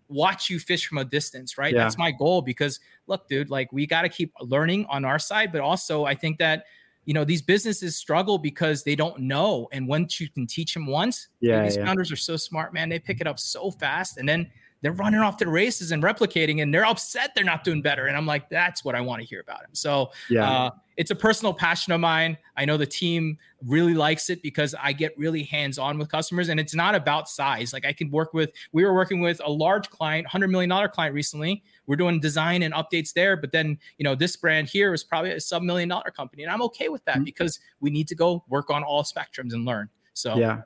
watch 0.08 0.50
you 0.50 0.58
fish 0.58 0.87
from 0.87 0.98
a 0.98 1.04
distance, 1.04 1.56
right? 1.56 1.72
Yeah. 1.72 1.84
That's 1.84 1.96
my 1.96 2.10
goal 2.10 2.42
because 2.42 2.81
look, 3.06 3.28
dude, 3.28 3.48
like 3.48 3.72
we 3.72 3.87
got 3.87 4.02
to 4.02 4.08
keep 4.08 4.32
learning 4.40 4.87
on 4.90 5.04
our 5.04 5.19
side. 5.19 5.52
But 5.52 5.60
also, 5.60 6.04
I 6.04 6.14
think 6.14 6.38
that 6.38 6.64
you 7.06 7.14
know 7.14 7.25
these 7.25 7.43
businesses 7.43 7.96
struggle 7.96 8.38
because 8.38 8.84
they 8.84 8.94
don't 8.94 9.19
know 9.19 9.69
and 9.72 9.88
once 9.88 10.20
you 10.20 10.28
can 10.28 10.46
teach 10.46 10.75
them 10.75 10.86
once 10.86 11.28
yeah 11.40 11.62
these 11.62 11.76
yeah. 11.76 11.84
founders 11.84 12.12
are 12.12 12.16
so 12.16 12.36
smart 12.36 12.75
man 12.75 12.90
they 12.90 12.98
pick 12.98 13.22
it 13.22 13.26
up 13.26 13.38
so 13.38 13.70
fast 13.70 14.19
and 14.19 14.28
then 14.28 14.48
they're 14.82 14.93
running 14.93 15.21
off 15.21 15.37
to 15.38 15.44
the 15.44 15.50
races 15.50 15.93
and 15.93 16.03
replicating 16.03 16.62
and 16.62 16.73
they're 16.73 16.87
upset 16.87 17.32
they're 17.35 17.44
not 17.44 17.65
doing 17.65 17.82
better. 17.82 18.06
And 18.06 18.17
i'm 18.17 18.27
like 18.27 18.49
that's 18.49 18.85
what 18.85 18.94
i 18.94 19.00
want 19.00 19.21
to 19.23 19.27
hear 19.27 19.41
about 19.41 19.61
him. 19.61 19.71
So 19.73 20.11
yeah. 20.29 20.50
uh, 20.50 20.71
it's 20.97 21.11
a 21.11 21.15
personal 21.15 21.55
passion 21.55 21.93
of 21.93 22.00
mine. 22.00 22.37
I 22.56 22.65
know 22.65 22.77
the 22.77 22.87
team 22.87 23.38
really 23.67 23.94
likes 23.94 24.31
it 24.31 24.43
because 24.43 24.75
i 24.81 24.93
get 24.93 25.17
really 25.19 25.43
hands 25.43 25.79
on 25.79 25.99
with 25.99 26.11
customers 26.11 26.49
and 26.49 26.59
it's 26.59 26.75
not 26.75 26.94
about 26.94 27.29
size. 27.29 27.73
Like 27.73 27.85
i 27.85 27.93
can 27.93 28.11
work 28.11 28.32
with 28.32 28.53
we 28.73 28.85
were 28.85 28.94
working 28.94 29.21
with 29.21 29.41
a 29.44 29.50
large 29.50 29.88
client 29.91 30.25
100 30.25 30.49
million 30.49 30.71
dollar 30.71 30.88
client 30.88 31.15
recently. 31.15 31.62
We're 31.87 31.97
doing 31.97 32.21
design 32.21 32.62
and 32.62 32.75
updates 32.75 33.12
there 33.12 33.37
but 33.37 33.53
then 33.53 33.79
you 33.99 34.05
know 34.05 34.15
this 34.15 34.37
brand 34.37 34.69
here 34.69 34.93
is 34.94 35.05
probably 35.05 35.32
a 35.32 35.41
sub 35.41 35.62
million 35.62 35.88
dollar 35.88 36.11
company 36.11 36.43
and 36.43 36.53
i'm 36.53 36.62
okay 36.62 36.88
with 36.88 37.05
that 37.05 37.17
mm-hmm. 37.17 37.25
because 37.25 37.59
we 37.81 37.91
need 37.91 38.09
to 38.09 38.15
go 38.15 38.44
work 38.49 38.71
on 38.71 38.82
all 38.82 39.03
spectrums 39.03 39.53
and 39.53 39.65
learn. 39.65 39.88
So 40.15 40.37
yeah. 40.37 40.62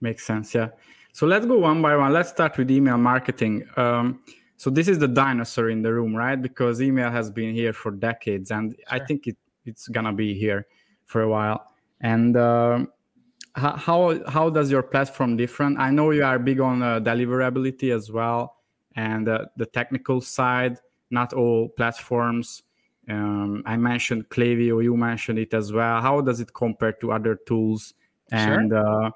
Makes 0.00 0.24
sense. 0.24 0.54
Yeah 0.54 0.68
so 1.18 1.26
let's 1.26 1.44
go 1.46 1.58
one 1.58 1.82
by 1.82 1.96
one. 1.96 2.12
Let's 2.12 2.28
start 2.28 2.56
with 2.56 2.70
email 2.70 2.96
marketing. 2.96 3.66
Um, 3.76 4.20
so 4.56 4.70
this 4.70 4.86
is 4.86 5.00
the 5.00 5.08
dinosaur 5.08 5.68
in 5.68 5.82
the 5.82 5.92
room, 5.92 6.14
right? 6.14 6.40
Because 6.40 6.80
email 6.80 7.10
has 7.10 7.28
been 7.28 7.52
here 7.52 7.72
for 7.72 7.90
decades, 7.90 8.52
and 8.52 8.70
sure. 8.70 8.84
I 8.88 9.04
think 9.04 9.26
it, 9.26 9.36
it's 9.64 9.88
gonna 9.88 10.12
be 10.12 10.32
here 10.32 10.68
for 11.06 11.22
a 11.22 11.28
while. 11.28 11.74
And 12.00 12.36
uh, 12.36 12.86
how 13.56 14.20
how 14.28 14.48
does 14.48 14.70
your 14.70 14.84
platform 14.84 15.36
different? 15.36 15.80
I 15.80 15.90
know 15.90 16.12
you 16.12 16.22
are 16.22 16.38
big 16.38 16.60
on 16.60 16.84
uh, 16.84 17.00
deliverability 17.00 17.92
as 17.92 18.12
well, 18.12 18.54
and 18.94 19.28
uh, 19.28 19.46
the 19.56 19.66
technical 19.66 20.20
side. 20.20 20.78
Not 21.10 21.32
all 21.32 21.68
platforms. 21.70 22.62
Um, 23.08 23.64
I 23.66 23.76
mentioned 23.76 24.28
Klaviyo. 24.28 24.84
You 24.84 24.96
mentioned 24.96 25.40
it 25.40 25.52
as 25.52 25.72
well. 25.72 26.00
How 26.00 26.20
does 26.20 26.38
it 26.38 26.54
compare 26.54 26.92
to 27.00 27.10
other 27.10 27.34
tools? 27.44 27.94
And 28.30 28.70
sure 28.70 29.06
uh, 29.06 29.10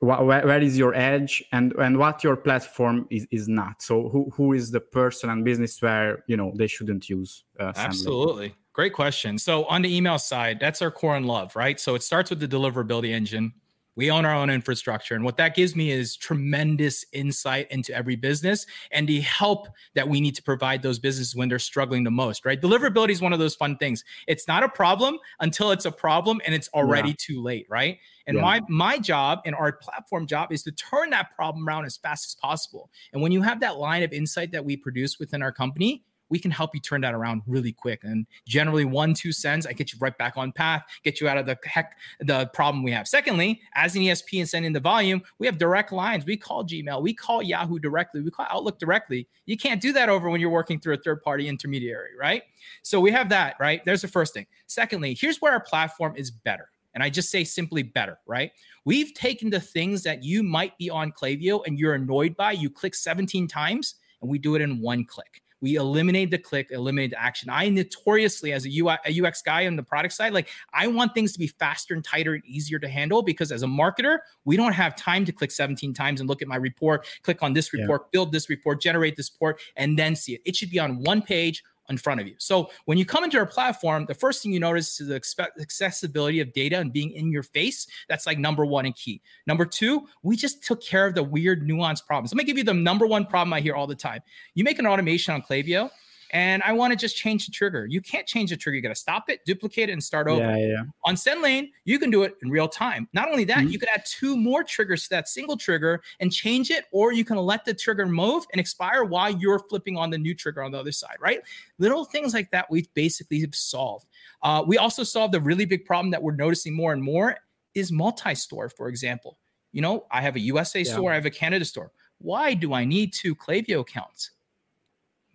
wh- 0.00 0.24
where 0.26 0.60
is 0.60 0.76
your 0.78 0.94
edge 0.94 1.44
and 1.52 1.72
and 1.74 1.98
what 1.98 2.22
your 2.24 2.36
platform 2.36 3.06
is 3.10 3.26
is 3.30 3.48
not? 3.48 3.82
So 3.82 4.08
who 4.08 4.30
who 4.34 4.52
is 4.52 4.70
the 4.70 4.80
person 4.80 5.30
and 5.30 5.44
business 5.44 5.80
where 5.80 6.24
you 6.26 6.36
know 6.36 6.52
they 6.56 6.66
shouldn't 6.66 7.08
use 7.08 7.44
uh, 7.58 7.72
absolutely. 7.76 8.54
Great 8.72 8.92
question. 8.92 9.38
So 9.38 9.64
on 9.66 9.82
the 9.82 9.96
email 9.96 10.18
side 10.18 10.58
that's 10.60 10.82
our 10.82 10.90
core 10.90 11.16
and 11.16 11.26
love 11.26 11.56
right? 11.56 11.80
So 11.80 11.94
it 11.94 12.02
starts 12.02 12.30
with 12.30 12.40
the 12.40 12.48
deliverability 12.48 13.10
engine 13.10 13.52
we 13.96 14.10
own 14.10 14.24
our 14.24 14.34
own 14.34 14.50
infrastructure. 14.50 15.14
And 15.14 15.24
what 15.24 15.38
that 15.38 15.56
gives 15.56 15.74
me 15.74 15.90
is 15.90 16.16
tremendous 16.16 17.04
insight 17.12 17.70
into 17.70 17.94
every 17.94 18.14
business 18.14 18.66
and 18.92 19.08
the 19.08 19.20
help 19.20 19.68
that 19.94 20.08
we 20.08 20.20
need 20.20 20.36
to 20.36 20.42
provide 20.42 20.82
those 20.82 20.98
businesses 20.98 21.34
when 21.34 21.48
they're 21.48 21.58
struggling 21.58 22.04
the 22.04 22.10
most, 22.10 22.44
right? 22.44 22.60
Deliverability 22.60 23.10
is 23.10 23.22
one 23.22 23.32
of 23.32 23.38
those 23.38 23.54
fun 23.54 23.76
things. 23.78 24.04
It's 24.28 24.46
not 24.46 24.62
a 24.62 24.68
problem 24.68 25.18
until 25.40 25.70
it's 25.70 25.86
a 25.86 25.90
problem 25.90 26.40
and 26.44 26.54
it's 26.54 26.68
already 26.68 27.10
yeah. 27.10 27.14
too 27.18 27.42
late, 27.42 27.66
right? 27.68 27.98
And 28.26 28.36
yeah. 28.36 28.42
my 28.42 28.60
my 28.68 28.98
job 28.98 29.40
and 29.44 29.54
our 29.54 29.72
platform 29.72 30.26
job 30.26 30.52
is 30.52 30.62
to 30.64 30.72
turn 30.72 31.10
that 31.10 31.34
problem 31.34 31.66
around 31.66 31.86
as 31.86 31.96
fast 31.96 32.26
as 32.26 32.34
possible. 32.34 32.90
And 33.12 33.22
when 33.22 33.32
you 33.32 33.42
have 33.42 33.60
that 33.60 33.78
line 33.78 34.02
of 34.02 34.12
insight 34.12 34.52
that 34.52 34.64
we 34.64 34.76
produce 34.76 35.18
within 35.18 35.42
our 35.42 35.52
company, 35.52 36.04
we 36.28 36.38
can 36.38 36.50
help 36.50 36.74
you 36.74 36.80
turn 36.80 37.00
that 37.02 37.14
around 37.14 37.42
really 37.46 37.72
quick. 37.72 38.04
And 38.04 38.26
generally, 38.46 38.84
one, 38.84 39.14
two 39.14 39.32
cents, 39.32 39.66
I 39.66 39.72
get 39.72 39.92
you 39.92 39.98
right 40.00 40.16
back 40.16 40.36
on 40.36 40.52
path, 40.52 40.84
get 41.02 41.20
you 41.20 41.28
out 41.28 41.38
of 41.38 41.46
the 41.46 41.58
heck, 41.64 41.96
the 42.20 42.46
problem 42.52 42.82
we 42.82 42.92
have. 42.92 43.08
Secondly, 43.08 43.60
as 43.74 43.94
an 43.94 44.02
ESP 44.02 44.40
and 44.40 44.48
sending 44.48 44.72
the 44.72 44.80
volume, 44.80 45.22
we 45.38 45.46
have 45.46 45.58
direct 45.58 45.92
lines. 45.92 46.24
We 46.24 46.36
call 46.36 46.64
Gmail, 46.64 47.02
we 47.02 47.14
call 47.14 47.42
Yahoo 47.42 47.78
directly, 47.78 48.20
we 48.22 48.30
call 48.30 48.46
Outlook 48.50 48.78
directly. 48.78 49.28
You 49.46 49.56
can't 49.56 49.80
do 49.80 49.92
that 49.92 50.08
over 50.08 50.30
when 50.30 50.40
you're 50.40 50.50
working 50.50 50.80
through 50.80 50.94
a 50.94 50.98
third 50.98 51.22
party 51.22 51.48
intermediary, 51.48 52.16
right? 52.18 52.42
So 52.82 53.00
we 53.00 53.10
have 53.12 53.28
that, 53.30 53.56
right? 53.60 53.84
There's 53.84 54.02
the 54.02 54.08
first 54.08 54.34
thing. 54.34 54.46
Secondly, 54.66 55.16
here's 55.18 55.40
where 55.40 55.52
our 55.52 55.60
platform 55.60 56.14
is 56.16 56.30
better 56.30 56.70
and 56.96 57.02
I 57.02 57.10
just 57.10 57.30
say 57.30 57.44
simply 57.44 57.82
better, 57.82 58.18
right? 58.26 58.52
We've 58.86 59.12
taken 59.12 59.50
the 59.50 59.60
things 59.60 60.02
that 60.04 60.24
you 60.24 60.42
might 60.42 60.78
be 60.78 60.88
on 60.88 61.12
Klaviyo 61.12 61.60
and 61.66 61.78
you're 61.78 61.92
annoyed 61.92 62.34
by, 62.38 62.52
you 62.52 62.70
click 62.70 62.94
17 62.94 63.46
times, 63.46 63.96
and 64.22 64.30
we 64.30 64.38
do 64.38 64.54
it 64.54 64.62
in 64.62 64.80
one 64.80 65.04
click. 65.04 65.42
We 65.60 65.76
eliminate 65.76 66.30
the 66.30 66.38
click, 66.38 66.68
eliminate 66.70 67.10
the 67.10 67.20
action. 67.20 67.48
I 67.50 67.68
notoriously, 67.68 68.52
as 68.52 68.66
a 68.66 68.68
UI, 68.68 68.96
a 69.06 69.26
UX 69.26 69.42
guy 69.42 69.66
on 69.66 69.76
the 69.76 69.82
product 69.82 70.14
side, 70.14 70.32
like 70.32 70.48
I 70.72 70.86
want 70.86 71.14
things 71.14 71.32
to 71.32 71.38
be 71.38 71.46
faster 71.46 71.94
and 71.94 72.04
tighter 72.04 72.34
and 72.34 72.44
easier 72.44 72.78
to 72.78 72.88
handle 72.88 73.22
because 73.22 73.52
as 73.52 73.62
a 73.62 73.66
marketer, 73.66 74.18
we 74.44 74.56
don't 74.56 74.72
have 74.72 74.96
time 74.96 75.24
to 75.24 75.32
click 75.32 75.50
17 75.50 75.94
times 75.94 76.20
and 76.20 76.28
look 76.28 76.42
at 76.42 76.48
my 76.48 76.56
report, 76.56 77.06
click 77.22 77.42
on 77.42 77.52
this 77.52 77.72
report, 77.72 78.02
yeah. 78.04 78.08
build 78.12 78.32
this 78.32 78.50
report, 78.50 78.80
generate 78.80 79.16
this 79.16 79.30
report, 79.32 79.60
and 79.76 79.98
then 79.98 80.14
see 80.14 80.34
it. 80.34 80.42
It 80.44 80.56
should 80.56 80.70
be 80.70 80.78
on 80.78 81.02
one 81.02 81.22
page 81.22 81.62
in 81.88 81.96
front 81.98 82.20
of 82.20 82.26
you. 82.26 82.34
So 82.38 82.70
when 82.86 82.98
you 82.98 83.04
come 83.04 83.24
into 83.24 83.38
our 83.38 83.46
platform, 83.46 84.06
the 84.06 84.14
first 84.14 84.42
thing 84.42 84.52
you 84.52 84.60
notice 84.60 85.00
is 85.00 85.08
the 85.08 85.50
accessibility 85.60 86.40
of 86.40 86.52
data 86.52 86.78
and 86.78 86.92
being 86.92 87.12
in 87.12 87.30
your 87.30 87.42
face. 87.42 87.86
That's 88.08 88.26
like 88.26 88.38
number 88.38 88.64
one 88.64 88.86
and 88.86 88.94
key. 88.94 89.22
Number 89.46 89.64
two, 89.64 90.06
we 90.22 90.36
just 90.36 90.62
took 90.64 90.82
care 90.82 91.06
of 91.06 91.14
the 91.14 91.22
weird 91.22 91.66
nuance 91.66 92.00
problems. 92.00 92.32
Let 92.32 92.38
me 92.38 92.44
give 92.44 92.58
you 92.58 92.64
the 92.64 92.74
number 92.74 93.06
one 93.06 93.26
problem 93.26 93.52
I 93.52 93.60
hear 93.60 93.74
all 93.74 93.86
the 93.86 93.94
time. 93.94 94.20
You 94.54 94.64
make 94.64 94.78
an 94.78 94.86
automation 94.86 95.34
on 95.34 95.42
Klaviyo 95.42 95.90
and 96.30 96.62
I 96.62 96.72
want 96.72 96.92
to 96.92 96.96
just 96.96 97.16
change 97.16 97.46
the 97.46 97.52
trigger. 97.52 97.86
You 97.86 98.00
can't 98.00 98.26
change 98.26 98.50
the 98.50 98.56
trigger. 98.56 98.76
You 98.76 98.82
got 98.82 98.90
to 98.90 98.94
stop 98.94 99.28
it, 99.28 99.44
duplicate 99.44 99.88
it, 99.88 99.92
and 99.92 100.02
start 100.02 100.28
over. 100.28 100.40
Yeah, 100.40 100.56
yeah. 100.56 100.82
On 101.04 101.14
Sendlane, 101.14 101.70
you 101.84 101.98
can 101.98 102.10
do 102.10 102.22
it 102.22 102.36
in 102.42 102.50
real 102.50 102.68
time. 102.68 103.08
Not 103.12 103.30
only 103.30 103.44
that, 103.44 103.58
mm-hmm. 103.58 103.68
you 103.68 103.78
can 103.78 103.88
add 103.94 104.04
two 104.06 104.36
more 104.36 104.64
triggers 104.64 105.04
to 105.04 105.10
that 105.10 105.28
single 105.28 105.56
trigger 105.56 106.02
and 106.20 106.32
change 106.32 106.70
it, 106.70 106.86
or 106.92 107.12
you 107.12 107.24
can 107.24 107.36
let 107.36 107.64
the 107.64 107.74
trigger 107.74 108.06
move 108.06 108.44
and 108.52 108.60
expire 108.60 109.04
while 109.04 109.30
you're 109.30 109.60
flipping 109.60 109.96
on 109.96 110.10
the 110.10 110.18
new 110.18 110.34
trigger 110.34 110.62
on 110.62 110.72
the 110.72 110.78
other 110.78 110.92
side, 110.92 111.16
right? 111.20 111.40
Little 111.78 112.04
things 112.04 112.34
like 112.34 112.50
that 112.50 112.70
we've 112.70 112.92
basically 112.94 113.46
solved. 113.52 114.06
Uh, 114.42 114.64
we 114.66 114.78
also 114.78 115.02
solved 115.02 115.34
a 115.34 115.40
really 115.40 115.64
big 115.64 115.84
problem 115.84 116.10
that 116.10 116.22
we're 116.22 116.34
noticing 116.34 116.74
more 116.74 116.92
and 116.92 117.02
more 117.02 117.36
is 117.74 117.92
multi-store, 117.92 118.68
for 118.70 118.88
example. 118.88 119.38
You 119.72 119.82
know, 119.82 120.06
I 120.10 120.22
have 120.22 120.36
a 120.36 120.40
USA 120.40 120.80
yeah. 120.80 120.92
store, 120.92 121.12
I 121.12 121.14
have 121.14 121.26
a 121.26 121.30
Canada 121.30 121.64
store. 121.64 121.92
Why 122.18 122.54
do 122.54 122.72
I 122.72 122.84
need 122.84 123.12
two 123.12 123.34
Klaviyo 123.34 123.80
accounts? 123.80 124.30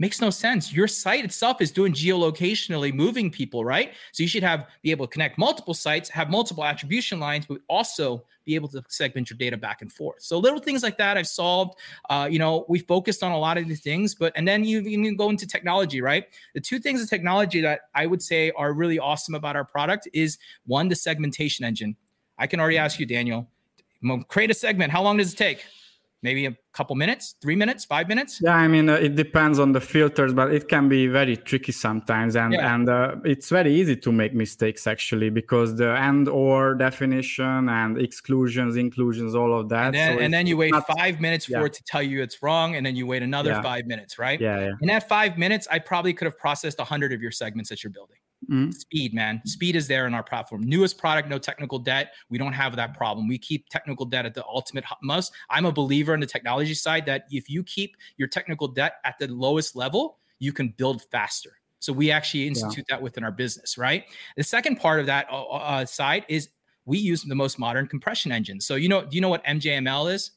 Makes 0.02 0.20
no 0.20 0.32
sense. 0.32 0.74
Your 0.74 0.88
site 0.88 1.24
itself 1.24 1.62
is 1.62 1.70
doing 1.72 1.94
geolocationally 1.94 2.92
moving 2.92 3.30
people, 3.30 3.64
right? 3.64 3.94
So 4.12 4.24
you 4.24 4.28
should 4.28 4.42
have 4.42 4.68
be 4.82 4.90
able 4.90 5.06
to 5.06 5.12
connect 5.12 5.38
multiple 5.38 5.76
sites, 5.76 6.10
have 6.10 6.32
multiple 6.32 6.66
attribution 6.66 7.20
lines, 7.20 7.46
but 7.46 7.60
also 7.68 8.24
be 8.44 8.56
able 8.56 8.68
to 8.70 8.84
segment 8.88 9.30
your 9.30 9.38
data 9.38 9.58
back 9.58 9.84
and 9.84 9.92
forth. 9.92 10.24
So 10.24 10.40
little 10.40 10.58
things 10.58 10.82
like 10.82 10.98
that 10.98 11.18
I've 11.18 11.28
solved. 11.28 11.76
Uh, 12.10 12.28
you 12.32 12.40
know, 12.40 12.66
we 12.68 12.80
focused 12.80 13.22
on 13.22 13.32
a 13.32 13.38
lot 13.38 13.60
of 13.60 13.68
these 13.68 13.82
things, 13.82 14.16
but 14.16 14.34
and 14.36 14.48
then 14.48 14.66
you, 14.66 14.80
you 14.80 15.04
can 15.04 15.16
go 15.16 15.30
into 15.30 15.46
technology, 15.46 16.02
right? 16.02 16.26
The 16.56 16.62
two 16.62 16.80
things 16.80 17.00
of 17.04 17.08
technology 17.08 17.62
that 17.62 17.82
I 17.94 18.08
would 18.08 18.24
say 18.24 18.52
are 18.58 18.74
really 18.74 18.98
awesome 18.98 19.36
about 19.36 19.56
our 19.56 19.66
product 19.66 20.08
is 20.14 20.40
one, 20.66 20.88
the 20.88 20.96
segmentation 20.96 21.64
engine. 21.64 21.96
I 22.40 22.48
can 22.48 22.60
already 22.60 22.80
ask 22.80 23.00
you, 23.00 23.06
Daniel, 23.06 23.48
create 24.30 24.50
a 24.50 24.56
segment. 24.56 24.92
How 24.92 25.04
long 25.04 25.18
does 25.18 25.32
it 25.32 25.38
take? 25.38 25.64
Maybe 26.22 26.46
a 26.46 26.56
couple 26.74 26.96
minutes, 26.96 27.36
three 27.42 27.56
minutes, 27.56 27.86
five 27.86 28.08
minutes? 28.08 28.40
Yeah, 28.42 28.56
I 28.56 28.68
mean, 28.68 28.90
uh, 28.90 28.96
it 28.96 29.16
depends 29.16 29.60
on 29.60 29.72
the 29.72 29.82
filters, 29.82 30.34
but 30.34 30.54
it 30.54 30.68
can 30.68 30.88
be 30.88 31.08
very 31.08 31.38
tricky 31.38 31.72
sometimes, 31.72 32.36
and 32.36 32.54
yeah. 32.54 32.74
and 32.74 32.90
uh, 32.90 33.16
it's 33.26 33.50
very 33.50 33.74
easy 33.74 33.96
to 33.98 34.12
make 34.12 34.34
mistakes 34.34 34.88
actually 34.88 35.30
because 35.30 35.76
the 35.76 35.96
and 35.96 36.28
or 36.28 36.76
definition 36.76 37.70
and 37.70 37.98
exclusions, 38.00 38.76
inclusions, 38.76 39.36
all 39.36 39.60
of 39.60 39.70
that. 39.70 39.88
And 39.88 39.96
then, 39.96 40.18
so 40.18 40.24
and 40.24 40.34
then 40.34 40.48
you 40.48 40.58
wait 40.58 40.72
not, 40.72 40.88
five 40.98 41.20
minutes 41.20 41.50
yeah. 41.50 41.60
for 41.60 41.66
it 41.66 41.74
to 41.74 41.84
tell 41.84 42.04
you 42.04 42.22
it's 42.22 42.42
wrong, 42.42 42.76
and 42.76 42.86
then 42.86 42.96
you 42.96 43.08
wait 43.08 43.24
another 43.24 43.52
yeah. 43.52 43.62
five 43.62 43.86
minutes, 43.86 44.18
right? 44.18 44.40
Yeah, 44.40 44.60
yeah. 44.60 44.72
In 44.82 44.88
that 44.88 45.08
five 45.10 45.38
minutes, 45.38 45.68
I 45.72 45.80
probably 45.80 46.14
could 46.14 46.26
have 46.26 46.38
processed 46.38 46.80
a 46.80 46.84
hundred 46.84 47.14
of 47.14 47.22
your 47.22 47.32
segments 47.32 47.70
that 47.70 47.84
you're 47.84 47.92
building. 47.92 48.18
Mm-hmm. 48.52 48.72
Speed, 48.72 49.14
man. 49.14 49.42
Speed 49.46 49.78
is 49.78 49.88
there 49.88 50.08
in 50.08 50.14
our 50.14 50.24
platform. 50.24 50.64
Newest 50.64 50.98
product, 50.98 51.30
no 51.30 51.40
technical 51.40 51.80
debt. 51.80 52.14
We 52.30 52.38
don't 52.38 52.52
have 52.54 52.76
that 52.76 52.98
problem. 52.98 53.28
We 53.28 53.38
keep 53.38 53.70
technical 53.70 54.06
debt 54.06 54.26
at 54.26 54.34
the 54.34 54.46
ultimate 54.46 54.84
most. 55.02 55.32
I'm 55.50 55.66
a 55.66 55.72
believer 55.72 56.14
in 56.14 56.20
the 56.20 56.26
technology 56.26 56.74
side 56.74 57.06
that 57.06 57.26
if 57.32 57.50
you 57.50 57.64
keep 57.64 57.96
your 58.18 58.28
technical 58.28 58.68
debt 58.68 58.96
at 59.06 59.18
the 59.20 59.28
lowest 59.28 59.76
level, 59.76 60.18
you 60.40 60.52
can 60.52 60.70
build 60.70 61.04
faster. 61.12 61.60
So 61.80 61.94
we 61.94 62.12
actually 62.12 62.48
institute 62.48 62.86
yeah. 62.90 62.98
that 62.98 63.02
within 63.02 63.24
our 63.24 63.32
business, 63.32 63.78
right? 63.78 64.04
The 64.36 64.44
second 64.44 64.76
part 64.78 65.00
of 65.00 65.06
that 65.06 65.28
uh, 65.32 65.44
uh, 65.44 65.56
uh 65.56 65.86
side 65.86 66.26
is 66.28 66.50
we 66.86 66.98
use 66.98 67.24
the 67.24 67.36
most 67.36 67.58
modern 67.58 67.88
compression 67.88 68.32
engine. 68.32 68.60
So 68.60 68.76
you 68.76 68.90
know, 68.90 69.02
do 69.02 69.16
you 69.16 69.22
know 69.22 69.30
what 69.30 69.44
MJML 69.46 70.14
is? 70.14 70.32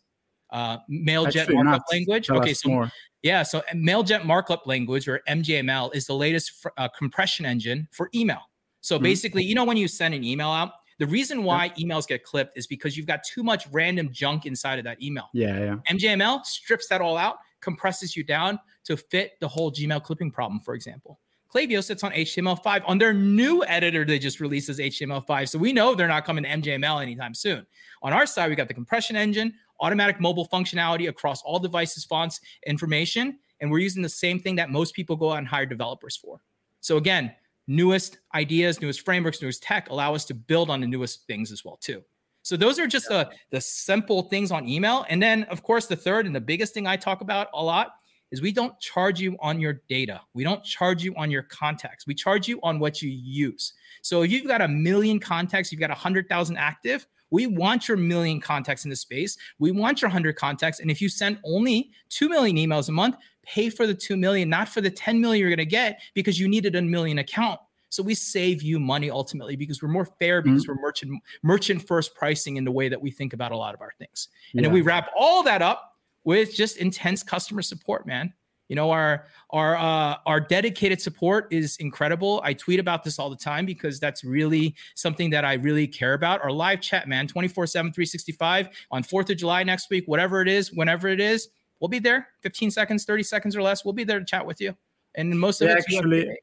Uh, 0.51 0.79
Mailjet 0.91 1.53
markup 1.53 1.83
language. 1.91 2.29
Tell 2.29 2.39
okay, 2.39 2.55
so 2.55 2.69
more. 2.69 2.93
Yeah, 3.25 3.43
so 3.43 3.63
Mailjet 3.75 4.27
markup 4.27 4.67
language 4.67 5.09
or 5.09 5.23
MJML 5.27 5.95
is 5.95 6.07
the 6.07 6.15
latest 6.15 6.67
uh, 6.77 6.89
compression 6.89 7.47
engine 7.47 7.89
for 7.91 8.11
email. 8.15 8.43
So 8.83 8.97
mm-hmm. 8.97 9.03
basically, 9.03 9.43
you 9.45 9.55
know 9.55 9.65
when 9.65 9.79
you 9.79 9.89
send 9.89 10.13
an 10.13 10.23
email 10.23 10.51
out, 10.51 10.73
the 10.99 11.07
reason 11.07 11.43
why 11.43 11.71
emails 11.71 12.07
get 12.07 12.23
clipped 12.23 12.57
is 12.57 12.67
because 12.67 12.99
you've 12.99 13.07
got 13.07 13.25
too 13.25 13.43
much 13.43 13.67
random 13.73 14.11
junk 14.13 14.45
inside 14.45 14.79
of 14.79 14.85
that 14.85 15.03
email. 15.03 15.31
Yeah, 15.33 15.59
yeah. 15.59 15.77
MJML 15.91 16.45
strips 16.45 16.87
that 16.89 17.01
all 17.01 17.17
out, 17.17 17.39
compresses 17.63 18.15
you 18.15 18.25
down 18.25 18.61
to 18.85 18.97
fit 18.97 19.33
the 19.41 19.49
whole 19.49 19.73
Gmail 19.73 20.03
clipping 20.05 20.31
problem, 20.31 20.61
for 20.61 20.75
example. 20.75 21.19
Klaviyo 21.53 21.83
sits 21.83 22.03
on 22.03 22.13
HTML5 22.13 22.83
on 22.87 22.99
their 22.99 23.15
new 23.15 23.65
editor 23.65 24.05
they 24.05 24.19
just 24.19 24.41
released 24.41 24.69
as 24.69 24.79
HTML5. 24.79 25.49
So 25.49 25.59
we 25.59 25.73
know 25.73 25.95
they're 25.95 26.09
not 26.09 26.25
coming 26.25 26.45
to 26.45 26.51
MJML 26.51 27.01
anytime 27.01 27.33
soon. 27.33 27.65
On 28.03 28.13
our 28.13 28.27
side, 28.27 28.51
we 28.51 28.57
got 28.57 28.69
the 28.69 28.75
compression 28.75 29.17
engine, 29.17 29.55
automatic 29.81 30.21
mobile 30.21 30.49
functionality 30.49 31.09
across 31.09 31.43
all 31.43 31.59
devices, 31.59 32.05
fonts, 32.05 32.41
information. 32.67 33.39
And 33.61 33.71
we're 33.71 33.79
using 33.79 34.03
the 34.03 34.09
same 34.09 34.39
thing 34.39 34.57
that 34.57 34.71
most 34.71 34.95
people 34.95 35.17
go 35.17 35.33
out 35.33 35.39
and 35.39 35.49
hire 35.49 35.67
developers 35.67 36.17
for. 36.17 36.41
So 36.81 36.97
again, 36.97 37.35
newest 37.67 38.19
ideas, 38.35 38.81
newest 38.81 39.05
frameworks, 39.05 39.41
newest 39.41 39.63
tech 39.63 39.89
allow 39.91 40.15
us 40.15 40.25
to 40.27 40.35
build 40.35 40.71
on 40.71 40.81
the 40.81 40.87
newest 40.87 41.27
things 41.27 41.51
as 41.51 41.65
well 41.65 41.77
too. 41.77 42.03
So 42.43 42.59
those 42.59 42.79
are 42.79 42.87
just 42.87 43.09
the 43.09 43.31
the 43.51 43.61
simple 43.61 44.23
things 44.23 44.53
on 44.53 44.69
email. 44.69 45.07
And 45.09 45.23
then 45.23 45.45
of 45.45 45.63
course 45.63 45.87
the 45.87 45.97
third 45.97 46.27
and 46.27 46.35
the 46.35 46.41
biggest 46.41 46.75
thing 46.75 46.87
I 46.87 46.97
talk 46.97 47.23
about 47.23 47.49
a 47.55 47.63
lot 47.63 47.95
is 48.31 48.43
we 48.43 48.53
don't 48.53 48.79
charge 48.81 49.21
you 49.21 49.37
on 49.41 49.61
your 49.61 49.81
data. 49.89 50.21
We 50.35 50.45
don't 50.45 50.63
charge 50.65 51.03
you 51.03 51.15
on 51.17 51.31
your 51.31 51.45
contacts. 51.45 52.07
We 52.07 52.15
charge 52.15 52.49
you 52.49 52.59
on 52.63 52.81
what 52.81 53.01
you 53.01 53.09
use. 53.09 53.73
So 54.03 54.23
if 54.23 54.31
you've 54.31 54.47
got 54.47 54.61
a 54.61 54.69
million 54.69 55.21
contacts, 55.21 55.71
you've 55.73 55.81
got 55.81 55.91
a 55.91 55.95
hundred 55.95 56.29
thousand 56.29 56.59
active, 56.59 57.07
we 57.35 57.49
want 57.49 57.89
your 57.89 57.97
million 57.97 58.41
contacts 58.41 58.85
in 58.85 58.91
the 58.91 58.97
space. 58.97 59.37
We 59.59 59.73
want 59.73 60.01
your 60.01 60.09
100 60.09 60.37
contacts. 60.37 60.79
And 60.79 60.89
if 60.89 61.01
you 61.01 61.09
send 61.09 61.41
only 61.45 61.91
2 62.11 62.29
million 62.29 62.57
emails 62.57 62.89
a 62.89 62.93
month, 62.93 63.17
pay 63.43 63.71
for 63.71 63.89
the 63.89 63.95
2 63.95 64.17
million, 64.17 64.49
not 64.49 64.69
for 64.69 64.81
the 64.81 64.89
10 64.89 65.21
million 65.21 65.41
you're 65.41 65.51
going 65.51 65.59
to 65.59 65.67
get 65.67 66.01
because 66.15 66.39
you 66.39 66.47
needed 66.47 66.77
a 66.77 66.83
million 66.83 67.19
account. 67.19 67.59
So 67.89 68.05
we 68.05 68.15
save 68.15 68.63
you 68.63 68.79
money 68.79 69.11
ultimately 69.11 69.57
because 69.57 69.83
we're 69.83 69.89
more 69.89 70.05
fair 70.05 70.43
because 70.43 70.63
mm-hmm. 70.63 70.77
we're 70.77 70.81
merchant 70.81 71.23
merchant 71.43 71.85
first 71.85 72.15
pricing 72.15 72.57
in 72.57 72.65
the 72.65 72.71
way 72.71 72.89
that 72.89 73.03
we 73.03 73.11
think 73.11 73.33
about 73.33 73.51
a 73.51 73.57
lot 73.57 73.75
of 73.75 73.81
our 73.81 73.95
things. 73.99 74.29
And 74.53 74.61
yeah. 74.61 74.69
then 74.69 74.73
we 74.73 74.83
wrap 74.83 75.11
all 75.19 75.43
that 75.43 75.61
up 75.61 75.97
with 76.23 76.55
just 76.55 76.77
intense 76.77 77.25
customer 77.25 77.63
support, 77.63 78.07
man. 78.07 78.33
You 78.69 78.77
know, 78.77 78.91
our 78.91 79.27
our 79.51 79.77
uh, 79.77 80.17
our 80.27 80.41
dedicated 80.41 81.01
support 81.01 81.49
is 81.51 81.77
incredible. 81.77 82.41
I 82.45 82.55
tweet 82.55 82.81
about 82.81 83.05
this 83.05 83.19
all 83.19 83.29
the 83.29 83.37
time 83.37 83.67
because 83.67 84.01
that's 84.01 84.25
really 84.25 84.75
something 84.95 85.31
that 85.31 85.45
I 85.45 85.55
really 85.55 85.87
care 85.87 86.15
about. 86.15 86.43
Our 86.43 86.51
live 86.51 86.81
chat, 86.81 87.07
man, 87.07 87.27
24 87.27 87.67
7, 87.67 87.93
365 87.93 88.69
on 88.91 89.03
4th 89.03 89.31
of 89.31 89.37
July 89.37 89.63
next 89.65 89.91
week, 89.91 90.05
whatever 90.07 90.41
it 90.41 90.49
is, 90.49 90.73
whenever 90.73 91.09
it 91.09 91.21
is, 91.21 91.49
we'll 91.81 91.89
be 91.89 91.99
there 91.99 92.29
15 92.41 92.71
seconds, 92.71 93.05
30 93.05 93.23
seconds 93.23 93.57
or 93.57 93.63
less. 93.63 93.85
We'll 93.85 93.93
be 93.95 94.05
there 94.05 94.19
to 94.19 94.25
chat 94.25 94.47
with 94.47 94.61
you. 94.61 94.75
And 95.15 95.39
most 95.39 95.61
of 95.61 95.69
yeah, 95.69 95.75
it 95.75 95.79
actually, 95.79 96.39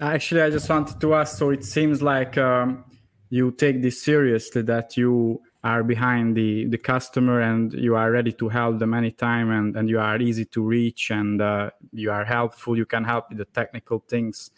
actually, 0.00 0.42
I 0.42 0.50
just 0.50 0.68
wanted 0.68 1.00
to 1.00 1.14
ask. 1.14 1.38
So 1.38 1.50
it 1.50 1.64
seems 1.64 2.02
like 2.02 2.36
um, 2.36 2.84
you 3.30 3.52
take 3.52 3.80
this 3.80 4.02
seriously 4.02 4.62
that 4.62 4.96
you 4.96 5.40
are 5.64 5.82
behind 5.82 6.36
the 6.36 6.66
the 6.66 6.78
customer 6.78 7.40
and 7.40 7.72
you 7.72 7.96
are 7.96 8.10
ready 8.10 8.30
to 8.32 8.48
help 8.50 8.78
them 8.78 8.92
anytime 8.92 9.50
and 9.50 9.74
and 9.76 9.88
you 9.88 9.98
are 9.98 10.20
easy 10.20 10.44
to 10.44 10.62
reach 10.62 11.10
and 11.10 11.40
uh, 11.40 11.70
you 11.92 12.10
are 12.12 12.24
helpful 12.24 12.76
you 12.76 12.84
can 12.84 13.02
help 13.02 13.30
with 13.30 13.38
the 13.38 13.46
technical 13.46 13.98
things 14.06 14.50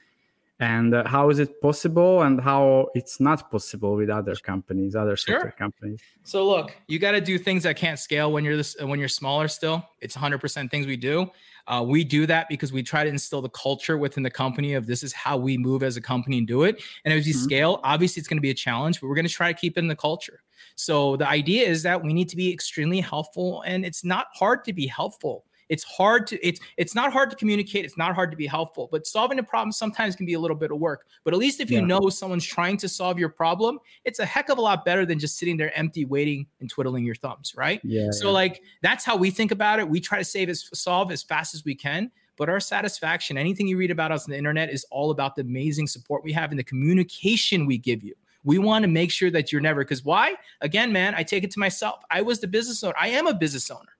and 0.59 0.95
uh, 0.95 1.07
how 1.07 1.29
is 1.29 1.39
it 1.39 1.61
possible 1.61 2.23
and 2.23 2.41
how 2.41 2.89
it's 2.95 3.21
not 3.21 3.51
possible 3.51 3.95
with 3.95 4.09
other 4.09 4.35
companies 4.37 4.97
other 4.97 5.17
software 5.17 5.41
sure. 5.41 5.51
companies 5.53 6.01
so 6.23 6.47
look 6.49 6.75
you 6.89 6.99
got 6.99 7.13
to 7.13 7.21
do 7.21 7.39
things 7.39 7.63
that 7.65 7.77
can't 7.77 7.99
scale 7.99 8.33
when 8.33 8.45
you're 8.45 8.57
this 8.57 8.77
when 8.81 8.99
you're 8.99 9.09
smaller 9.09 9.49
still 9.49 9.87
it's 10.01 10.17
100% 10.17 10.71
things 10.71 10.87
we 10.87 10.97
do 10.97 11.31
uh, 11.69 11.85
we 11.85 12.05
do 12.05 12.27
that 12.27 12.49
because 12.49 12.73
we 12.73 12.83
try 12.83 13.03
to 13.03 13.11
instill 13.11 13.43
the 13.43 13.49
culture 13.51 13.99
within 13.99 14.23
the 14.23 14.31
company 14.31 14.75
of 14.75 14.87
this 14.87 15.03
is 15.03 15.13
how 15.13 15.37
we 15.37 15.59
move 15.59 15.83
as 15.83 15.97
a 15.97 16.01
company 16.01 16.39
and 16.39 16.47
do 16.47 16.63
it 16.63 16.83
and 17.05 17.13
as 17.13 17.27
you 17.27 17.35
mm-hmm. 17.35 17.45
scale 17.45 17.81
obviously 17.85 18.21
it's 18.21 18.29
going 18.29 18.39
to 18.39 18.43
be 18.43 18.51
a 18.51 18.55
challenge 18.55 19.01
but 19.01 19.09
we're 19.09 19.15
going 19.15 19.27
to 19.27 19.33
try 19.33 19.53
to 19.53 19.59
keep 19.59 19.77
it 19.77 19.81
in 19.81 19.89
the 19.89 19.97
culture 19.97 20.41
so 20.77 21.17
the 21.17 21.29
idea 21.29 21.67
is 21.67 21.83
that 21.83 22.03
we 22.03 22.13
need 22.13 22.29
to 22.29 22.37
be 22.37 22.53
extremely 22.53 23.01
helpful, 23.01 23.63
and 23.63 23.85
it's 23.85 24.05
not 24.05 24.27
hard 24.35 24.65
to 24.65 24.73
be 24.73 24.87
helpful. 24.87 25.45
It's 25.69 25.85
hard 25.85 26.27
to 26.29 26.47
it's 26.47 26.61
it's 26.77 26.95
not 26.95 27.13
hard 27.13 27.31
to 27.31 27.37
communicate. 27.37 27.85
It's 27.85 27.97
not 27.97 28.15
hard 28.15 28.31
to 28.31 28.37
be 28.37 28.47
helpful, 28.47 28.89
but 28.91 29.07
solving 29.07 29.39
a 29.39 29.43
problem 29.43 29.73
sometimes 29.73 30.17
can 30.17 30.27
be 30.27 30.35
a 30.35 30.41
little 30.41 30.57
bit 30.57 30.71
of 30.71 30.79
work. 30.79 31.07
But 31.25 31.35
at 31.35 31.39
least 31.39 31.61
if 31.61 31.71
you 31.71 31.81
yeah. 31.81 31.87
know 31.87 32.09
someone's 32.09 32.45
trying 32.45 32.77
to 32.79 32.89
solve 32.89 33.19
your 33.19 33.29
problem, 33.29 33.79
it's 34.05 34.19
a 34.19 34.27
heck 34.27 34.49
of 34.49 34.59
a 34.59 34.61
lot 34.61 34.85
better 34.85 35.05
than 35.05 35.19
just 35.19 35.39
sitting 35.39 35.57
there 35.57 35.77
empty, 35.77 36.05
waiting 36.05 36.47
and 36.61 36.71
twiddling 36.71 37.05
your 37.05 37.17
thumbs, 37.17 37.55
right? 37.57 37.81
Yeah. 37.85 38.11
So 38.11 38.31
like 38.33 38.63
that's 38.83 39.05
how 39.05 39.17
we 39.17 39.31
think 39.31 39.51
about 39.51 39.79
it. 39.79 39.89
We 39.89 40.01
try 40.01 40.19
to 40.19 40.25
save 40.25 40.49
as 40.49 40.69
solve 40.75 41.11
as 41.13 41.23
fast 41.23 41.55
as 41.55 41.65
we 41.65 41.75
can 41.75 42.11
but 42.39 42.51
our 42.51 42.61
satisfaction 42.61 43.39
anything 43.39 43.67
you 43.67 43.79
read 43.79 43.91
about 43.91 44.13
us 44.13 44.27
on 44.27 44.31
the 44.31 44.37
internet 44.37 44.69
is 44.69 44.85
all 44.91 45.11
about 45.11 45.37
the 45.37 45.41
amazing 45.41 45.87
support 45.87 46.23
we 46.23 46.33
have 46.33 46.51
and 46.51 46.59
the 46.59 46.65
communication 46.65 47.65
we 47.65 47.79
give 47.79 48.05
you 48.05 48.15
We 48.47 48.59
want 48.59 48.85
to 48.85 48.89
make 48.89 49.11
sure 49.11 49.29
that 49.33 49.51
you're 49.51 49.61
never, 49.61 49.81
because 49.81 50.05
why? 50.05 50.37
Again, 50.61 50.93
man, 50.93 51.17
I 51.17 51.25
take 51.25 51.43
it 51.43 51.51
to 51.51 51.59
myself. 51.59 52.05
I 52.13 52.23
was 52.23 52.39
the 52.39 52.47
business 52.47 52.85
owner. 52.85 52.95
I 52.99 53.09
am 53.09 53.27
a 53.27 53.35
business 53.35 53.71
owner. 53.73 53.97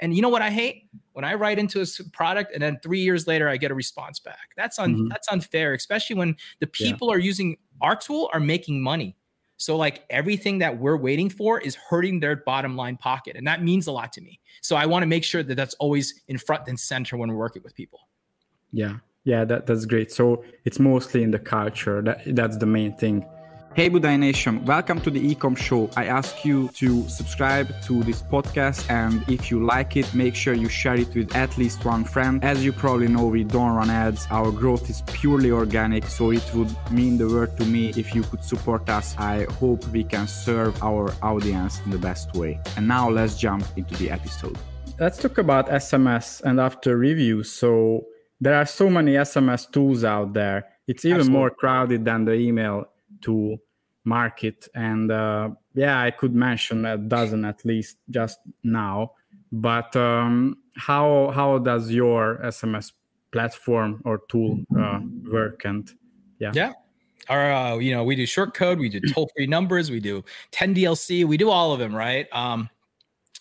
And 0.00 0.14
you 0.14 0.20
know 0.20 0.28
what 0.28 0.42
I 0.42 0.50
hate? 0.50 0.90
When 1.16 1.24
I 1.24 1.32
write 1.32 1.58
into 1.58 1.80
a 1.80 1.86
product 2.12 2.52
and 2.52 2.62
then 2.62 2.78
three 2.82 3.00
years 3.00 3.26
later 3.26 3.48
I 3.48 3.56
get 3.56 3.70
a 3.70 3.74
response 3.74 4.20
back. 4.20 4.50
That's 4.54 4.78
un- 4.78 4.94
mm-hmm. 4.94 5.08
that's 5.08 5.26
unfair, 5.28 5.72
especially 5.72 6.16
when 6.16 6.36
the 6.60 6.66
people 6.66 7.08
yeah. 7.08 7.14
are 7.14 7.18
using 7.18 7.56
our 7.80 7.96
tool 7.96 8.28
are 8.34 8.40
making 8.40 8.82
money. 8.82 9.16
So 9.56 9.78
like 9.78 10.04
everything 10.10 10.58
that 10.58 10.78
we're 10.78 10.98
waiting 10.98 11.30
for 11.30 11.58
is 11.58 11.74
hurting 11.74 12.20
their 12.20 12.36
bottom 12.36 12.76
line 12.76 12.98
pocket, 12.98 13.34
and 13.34 13.46
that 13.46 13.62
means 13.62 13.86
a 13.86 13.92
lot 13.92 14.12
to 14.12 14.20
me. 14.20 14.38
So 14.60 14.76
I 14.76 14.84
want 14.84 15.04
to 15.04 15.06
make 15.06 15.24
sure 15.24 15.42
that 15.42 15.54
that's 15.54 15.72
always 15.76 16.20
in 16.28 16.36
front 16.36 16.68
and 16.68 16.78
center 16.78 17.16
when 17.16 17.30
we're 17.30 17.36
working 17.36 17.62
with 17.62 17.74
people. 17.74 18.00
Yeah, 18.70 18.96
yeah, 19.24 19.46
that, 19.46 19.64
that's 19.64 19.86
great. 19.86 20.12
So 20.12 20.44
it's 20.66 20.78
mostly 20.78 21.22
in 21.22 21.30
the 21.30 21.38
culture. 21.38 22.02
That 22.02 22.20
that's 22.26 22.58
the 22.58 22.66
main 22.66 22.94
thing. 22.94 23.24
Hey 23.76 23.90
Budai 23.90 24.18
Nation, 24.18 24.64
welcome 24.64 25.02
to 25.02 25.10
the 25.10 25.20
Ecom 25.34 25.54
Show. 25.54 25.90
I 25.98 26.06
ask 26.06 26.46
you 26.46 26.68
to 26.76 27.06
subscribe 27.10 27.68
to 27.82 28.02
this 28.04 28.22
podcast 28.22 28.90
and 28.90 29.22
if 29.28 29.50
you 29.50 29.62
like 29.62 29.98
it, 29.98 30.14
make 30.14 30.34
sure 30.34 30.54
you 30.54 30.70
share 30.70 30.94
it 30.94 31.14
with 31.14 31.36
at 31.36 31.58
least 31.58 31.84
one 31.84 32.02
friend. 32.02 32.42
As 32.42 32.64
you 32.64 32.72
probably 32.72 33.06
know, 33.06 33.26
we 33.26 33.44
don't 33.44 33.72
run 33.72 33.90
ads. 33.90 34.26
Our 34.30 34.50
growth 34.50 34.88
is 34.88 35.02
purely 35.08 35.50
organic, 35.50 36.06
so 36.06 36.30
it 36.30 36.42
would 36.54 36.74
mean 36.90 37.18
the 37.18 37.28
world 37.28 37.54
to 37.58 37.66
me 37.66 37.90
if 37.98 38.14
you 38.14 38.22
could 38.22 38.42
support 38.42 38.88
us. 38.88 39.14
I 39.18 39.44
hope 39.60 39.86
we 39.88 40.04
can 40.04 40.26
serve 40.26 40.82
our 40.82 41.12
audience 41.20 41.82
in 41.84 41.90
the 41.90 41.98
best 41.98 42.34
way. 42.34 42.58
And 42.78 42.88
now 42.88 43.10
let's 43.10 43.36
jump 43.36 43.66
into 43.76 43.94
the 43.96 44.10
episode. 44.10 44.56
Let's 44.98 45.18
talk 45.18 45.36
about 45.36 45.68
SMS 45.68 46.40
and 46.40 46.60
after 46.60 46.96
reviews. 46.96 47.52
So 47.52 48.06
there 48.40 48.54
are 48.54 48.64
so 48.64 48.88
many 48.88 49.16
SMS 49.16 49.70
tools 49.70 50.02
out 50.02 50.32
there. 50.32 50.64
It's 50.88 51.04
even 51.04 51.18
Absolutely. 51.18 51.38
more 51.38 51.50
crowded 51.50 52.06
than 52.06 52.24
the 52.24 52.32
email 52.32 52.86
tool 53.20 53.58
market 54.06 54.68
and 54.74 55.10
uh, 55.10 55.50
yeah 55.74 56.00
i 56.00 56.10
could 56.10 56.34
mention 56.34 56.86
a 56.86 56.96
dozen 56.96 57.44
at 57.44 57.64
least 57.64 57.98
just 58.08 58.38
now. 58.62 59.12
But 59.52 59.94
um, 59.96 60.58
how 60.76 61.32
how 61.34 61.58
does 61.58 61.90
your 61.90 62.38
sms 62.44 62.92
platform 63.32 64.02
or 64.04 64.22
tool 64.28 64.60
uh, 64.78 65.00
work? 65.30 65.64
And 65.64 65.90
yeah. 66.38 66.52
Yeah. 66.54 66.72
Our 67.28 67.52
uh, 67.52 67.76
you 67.78 67.92
know 67.94 68.04
we 68.04 68.16
do 68.16 68.26
short 68.26 68.54
code 68.54 68.78
we 68.78 68.88
do 68.88 69.00
toll 69.12 69.30
free 69.36 69.46
numbers 69.46 69.90
we 69.90 70.00
do 70.00 70.24
10dlc 70.52 71.24
we 71.24 71.36
do 71.36 71.50
all 71.50 71.72
of 71.72 71.78
them 71.78 71.94
right? 71.94 72.26
Um, 72.32 72.68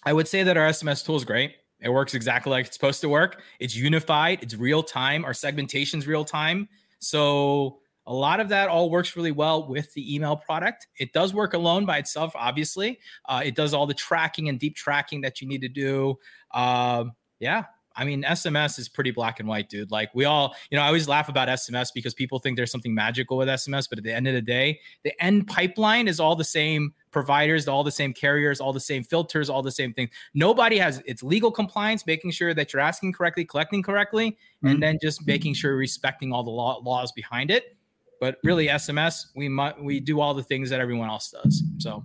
i 0.04 0.14
would 0.14 0.28
say 0.28 0.44
that 0.44 0.58
our 0.58 0.70
sms 0.70 1.06
tool 1.06 1.16
is 1.16 1.26
great. 1.26 1.56
It 1.80 1.90
works 1.90 2.14
exactly 2.16 2.52
like 2.52 2.68
it's 2.68 2.76
supposed 2.76 3.02
to 3.02 3.10
work. 3.10 3.42
It's 3.60 3.76
unified 3.76 4.40
it's 4.42 4.56
real 4.56 4.84
time 4.84 5.26
our 5.26 5.34
segmentation's 5.34 6.08
real 6.08 6.26
time 6.26 6.70
so 7.00 7.80
a 8.08 8.14
lot 8.14 8.40
of 8.40 8.50
that 8.50 8.70
all 8.70 8.90
works 8.90 9.16
really 9.16 9.32
well 9.32 9.68
with 9.68 9.94
the 9.94 10.16
email 10.16 10.36
product. 10.36 10.88
It 10.98 11.14
does 11.14 11.34
work 11.34 11.54
alone 11.54 11.86
by 11.86 11.98
itself, 11.98 12.34
obviously. 12.36 13.00
Uh, 13.26 13.42
it 13.44 13.56
does 13.56 13.74
all 13.74 13.88
the 13.88 13.94
tracking 13.94 14.50
and 14.50 14.60
deep 14.60 14.76
tracking 14.76 15.22
that 15.22 15.42
you 15.42 15.48
need 15.48 15.62
to 15.62 15.70
do. 15.70 16.20
Uh, 16.52 17.06
yeah, 17.40 17.66
I 17.96 18.04
mean, 18.04 18.24
SMS 18.24 18.78
is 18.78 18.90
pretty 18.90 19.12
black 19.12 19.40
and 19.40 19.48
white, 19.48 19.70
dude. 19.70 19.90
Like 19.90 20.14
we 20.14 20.26
all, 20.26 20.56
you 20.70 20.78
know, 20.78 20.84
I 20.84 20.88
always 20.88 21.08
laugh 21.08 21.30
about 21.30 21.48
SMS 21.48 21.90
because 21.94 22.14
people 22.14 22.40
think 22.40 22.58
there's 22.58 22.72
something 22.72 22.94
magical 22.94 23.38
with 23.38 23.48
SMS, 23.48 23.88
but 23.90 23.98
at 23.98 24.04
the 24.04 24.14
end 24.14 24.28
of 24.28 24.34
the 24.34 24.42
day, 24.42 24.80
the 25.04 25.14
end 25.24 25.48
pipeline 25.48 26.08
is 26.08 26.20
all 26.20 26.36
the 26.36 26.44
same 26.44 26.94
providers, 27.12 27.68
all 27.68 27.84
the 27.84 27.92
same 27.92 28.14
carriers, 28.14 28.60
all 28.60 28.74
the 28.74 28.80
same 28.80 29.04
filters, 29.04 29.50
all 29.50 29.62
the 29.62 29.72
same 29.72 29.94
things. 29.94 30.10
Nobody 30.34 30.78
has 30.78 31.02
it's 31.06 31.24
legal 31.24 31.52
compliance, 31.52 32.06
making 32.06 32.32
sure 32.32 32.54
that 32.54 32.74
you're 32.74 32.82
asking 32.82 33.14
correctly, 33.14 33.46
collecting 33.46 33.82
correctly, 33.82 34.32
mm-hmm. 34.32 34.68
and 34.68 34.84
then 34.84 34.98
just 35.02 35.26
making 35.26 35.54
sure 35.54 35.76
respecting 35.78 36.34
all 36.34 36.44
the 36.44 36.52
law, 36.52 36.82
laws 36.84 37.14
behind 37.14 37.50
it. 37.50 37.78
But 38.20 38.38
really, 38.44 38.68
SMS, 38.68 39.28
we 39.36 39.50
mu- 39.50 39.74
we 39.82 40.00
do 40.00 40.20
all 40.20 40.34
the 40.34 40.44
things 40.44 40.70
that 40.70 40.80
everyone 40.80 41.10
else 41.10 41.32
does. 41.32 41.64
So, 41.78 42.04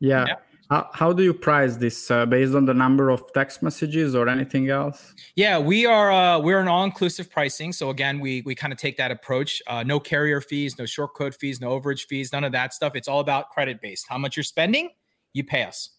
yeah. 0.00 0.26
yeah. 0.28 0.34
How, 0.70 0.90
how 0.92 1.12
do 1.12 1.22
you 1.22 1.32
price 1.32 1.76
this 1.76 2.10
uh, 2.10 2.26
based 2.26 2.54
on 2.54 2.64
the 2.64 2.74
number 2.74 3.10
of 3.10 3.32
text 3.32 3.62
messages 3.62 4.16
or 4.16 4.28
anything 4.28 4.68
else? 4.68 5.14
Yeah, 5.36 5.58
we 5.58 5.86
are 5.86 6.10
uh, 6.10 6.40
we're 6.40 6.58
an 6.58 6.66
all-inclusive 6.66 7.30
pricing. 7.30 7.72
So 7.72 7.90
again, 7.90 8.18
we 8.18 8.42
we 8.42 8.56
kind 8.56 8.72
of 8.72 8.78
take 8.78 8.96
that 8.96 9.12
approach. 9.12 9.62
Uh, 9.68 9.84
no 9.84 10.00
carrier 10.00 10.40
fees, 10.40 10.76
no 10.76 10.84
short 10.84 11.14
code 11.14 11.36
fees, 11.36 11.60
no 11.60 11.78
overage 11.78 12.06
fees, 12.06 12.32
none 12.32 12.42
of 12.42 12.50
that 12.52 12.74
stuff. 12.74 12.96
It's 12.96 13.06
all 13.06 13.20
about 13.20 13.50
credit 13.50 13.80
based. 13.80 14.06
How 14.08 14.18
much 14.18 14.36
you're 14.36 14.44
spending, 14.44 14.90
you 15.32 15.44
pay 15.44 15.62
us. 15.62 15.90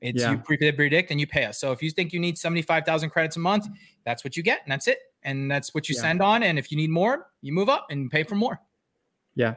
It's 0.00 0.22
yeah. 0.22 0.32
you 0.32 0.38
predict 0.38 1.10
and 1.10 1.20
you 1.20 1.26
pay 1.26 1.44
us. 1.44 1.58
So 1.58 1.72
if 1.72 1.82
you 1.82 1.90
think 1.90 2.12
you 2.12 2.20
need 2.20 2.38
75,000 2.38 3.10
credits 3.10 3.36
a 3.36 3.40
month, 3.40 3.66
that's 4.04 4.24
what 4.24 4.36
you 4.36 4.42
get 4.42 4.60
and 4.62 4.70
that's 4.70 4.88
it. 4.88 4.98
And 5.22 5.50
that's 5.50 5.74
what 5.74 5.88
you 5.88 5.94
yeah. 5.94 6.02
send 6.02 6.22
on. 6.22 6.42
And 6.42 6.58
if 6.58 6.70
you 6.70 6.76
need 6.76 6.90
more, 6.90 7.28
you 7.40 7.52
move 7.52 7.68
up 7.68 7.86
and 7.90 8.10
pay 8.10 8.22
for 8.22 8.34
more 8.34 8.60
yeah. 9.36 9.54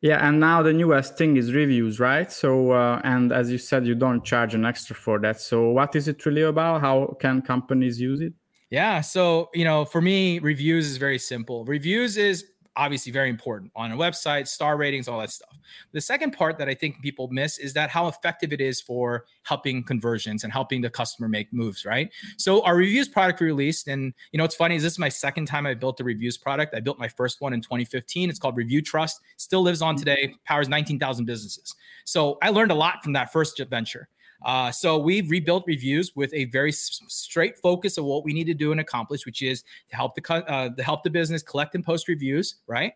Yeah 0.00 0.26
and 0.26 0.38
now 0.38 0.62
the 0.62 0.72
newest 0.72 1.18
thing 1.18 1.36
is 1.36 1.52
reviews 1.52 2.00
right? 2.00 2.30
So 2.32 2.70
uh, 2.72 3.00
and 3.04 3.32
as 3.32 3.50
you 3.50 3.58
said 3.58 3.86
you 3.86 3.94
don't 3.94 4.24
charge 4.24 4.54
an 4.54 4.64
extra 4.64 4.96
for 4.96 5.18
that. 5.20 5.40
So 5.40 5.70
what 5.70 5.94
is 5.96 6.08
it 6.08 6.24
really 6.24 6.42
about? 6.42 6.80
How 6.80 7.16
can 7.20 7.42
companies 7.42 8.00
use 8.00 8.20
it? 8.20 8.32
Yeah 8.70 9.00
so 9.00 9.50
you 9.52 9.64
know 9.64 9.84
for 9.84 10.00
me 10.00 10.38
reviews 10.38 10.88
is 10.88 10.96
very 10.96 11.18
simple. 11.18 11.64
Reviews 11.66 12.16
is 12.16 12.44
obviously 12.78 13.10
very 13.10 13.28
important 13.28 13.72
on 13.74 13.90
a 13.92 13.96
website, 13.96 14.46
star 14.46 14.76
ratings, 14.76 15.08
all 15.08 15.18
that 15.18 15.30
stuff. 15.30 15.58
The 15.92 16.00
second 16.00 16.30
part 16.30 16.56
that 16.58 16.68
I 16.68 16.74
think 16.74 17.02
people 17.02 17.28
miss 17.28 17.58
is 17.58 17.74
that 17.74 17.90
how 17.90 18.06
effective 18.06 18.52
it 18.52 18.60
is 18.60 18.80
for 18.80 19.26
helping 19.42 19.82
conversions 19.82 20.44
and 20.44 20.52
helping 20.52 20.80
the 20.80 20.88
customer 20.88 21.28
make 21.28 21.52
moves, 21.52 21.84
right? 21.84 22.10
So 22.36 22.62
our 22.62 22.76
reviews 22.76 23.08
product 23.08 23.40
we 23.40 23.46
released, 23.46 23.88
and 23.88 24.14
you 24.30 24.38
know 24.38 24.44
it's 24.44 24.54
funny 24.54 24.76
is 24.76 24.82
this 24.84 24.92
is 24.92 24.98
my 24.98 25.08
second 25.08 25.46
time 25.46 25.66
I 25.66 25.74
built 25.74 26.00
a 26.00 26.04
reviews 26.04 26.38
product. 26.38 26.74
I 26.74 26.80
built 26.80 26.98
my 26.98 27.08
first 27.08 27.40
one 27.40 27.52
in 27.52 27.60
2015. 27.60 28.30
It's 28.30 28.38
called 28.38 28.56
Review 28.56 28.80
Trust. 28.80 29.20
Still 29.36 29.62
lives 29.62 29.82
on 29.82 29.96
mm-hmm. 29.96 30.04
today, 30.04 30.34
powers 30.44 30.68
19,000 30.68 31.24
businesses. 31.24 31.74
So 32.04 32.38
I 32.42 32.50
learned 32.50 32.70
a 32.70 32.76
lot 32.76 33.02
from 33.02 33.12
that 33.14 33.32
first 33.32 33.60
venture. 33.68 34.08
Uh, 34.42 34.70
so 34.70 34.98
we've 34.98 35.30
rebuilt 35.30 35.64
reviews 35.66 36.14
with 36.14 36.32
a 36.32 36.44
very 36.46 36.70
s- 36.70 37.00
straight 37.08 37.58
focus 37.58 37.98
of 37.98 38.04
what 38.04 38.24
we 38.24 38.32
need 38.32 38.44
to 38.44 38.54
do 38.54 38.72
and 38.72 38.80
accomplish, 38.80 39.26
which 39.26 39.42
is 39.42 39.62
to 39.88 39.96
help 39.96 40.14
the 40.14 40.32
uh, 40.32 40.68
to 40.70 40.82
help 40.82 41.02
the 41.02 41.10
business 41.10 41.42
collect 41.42 41.74
and 41.74 41.84
post 41.84 42.08
reviews, 42.08 42.56
right? 42.66 42.92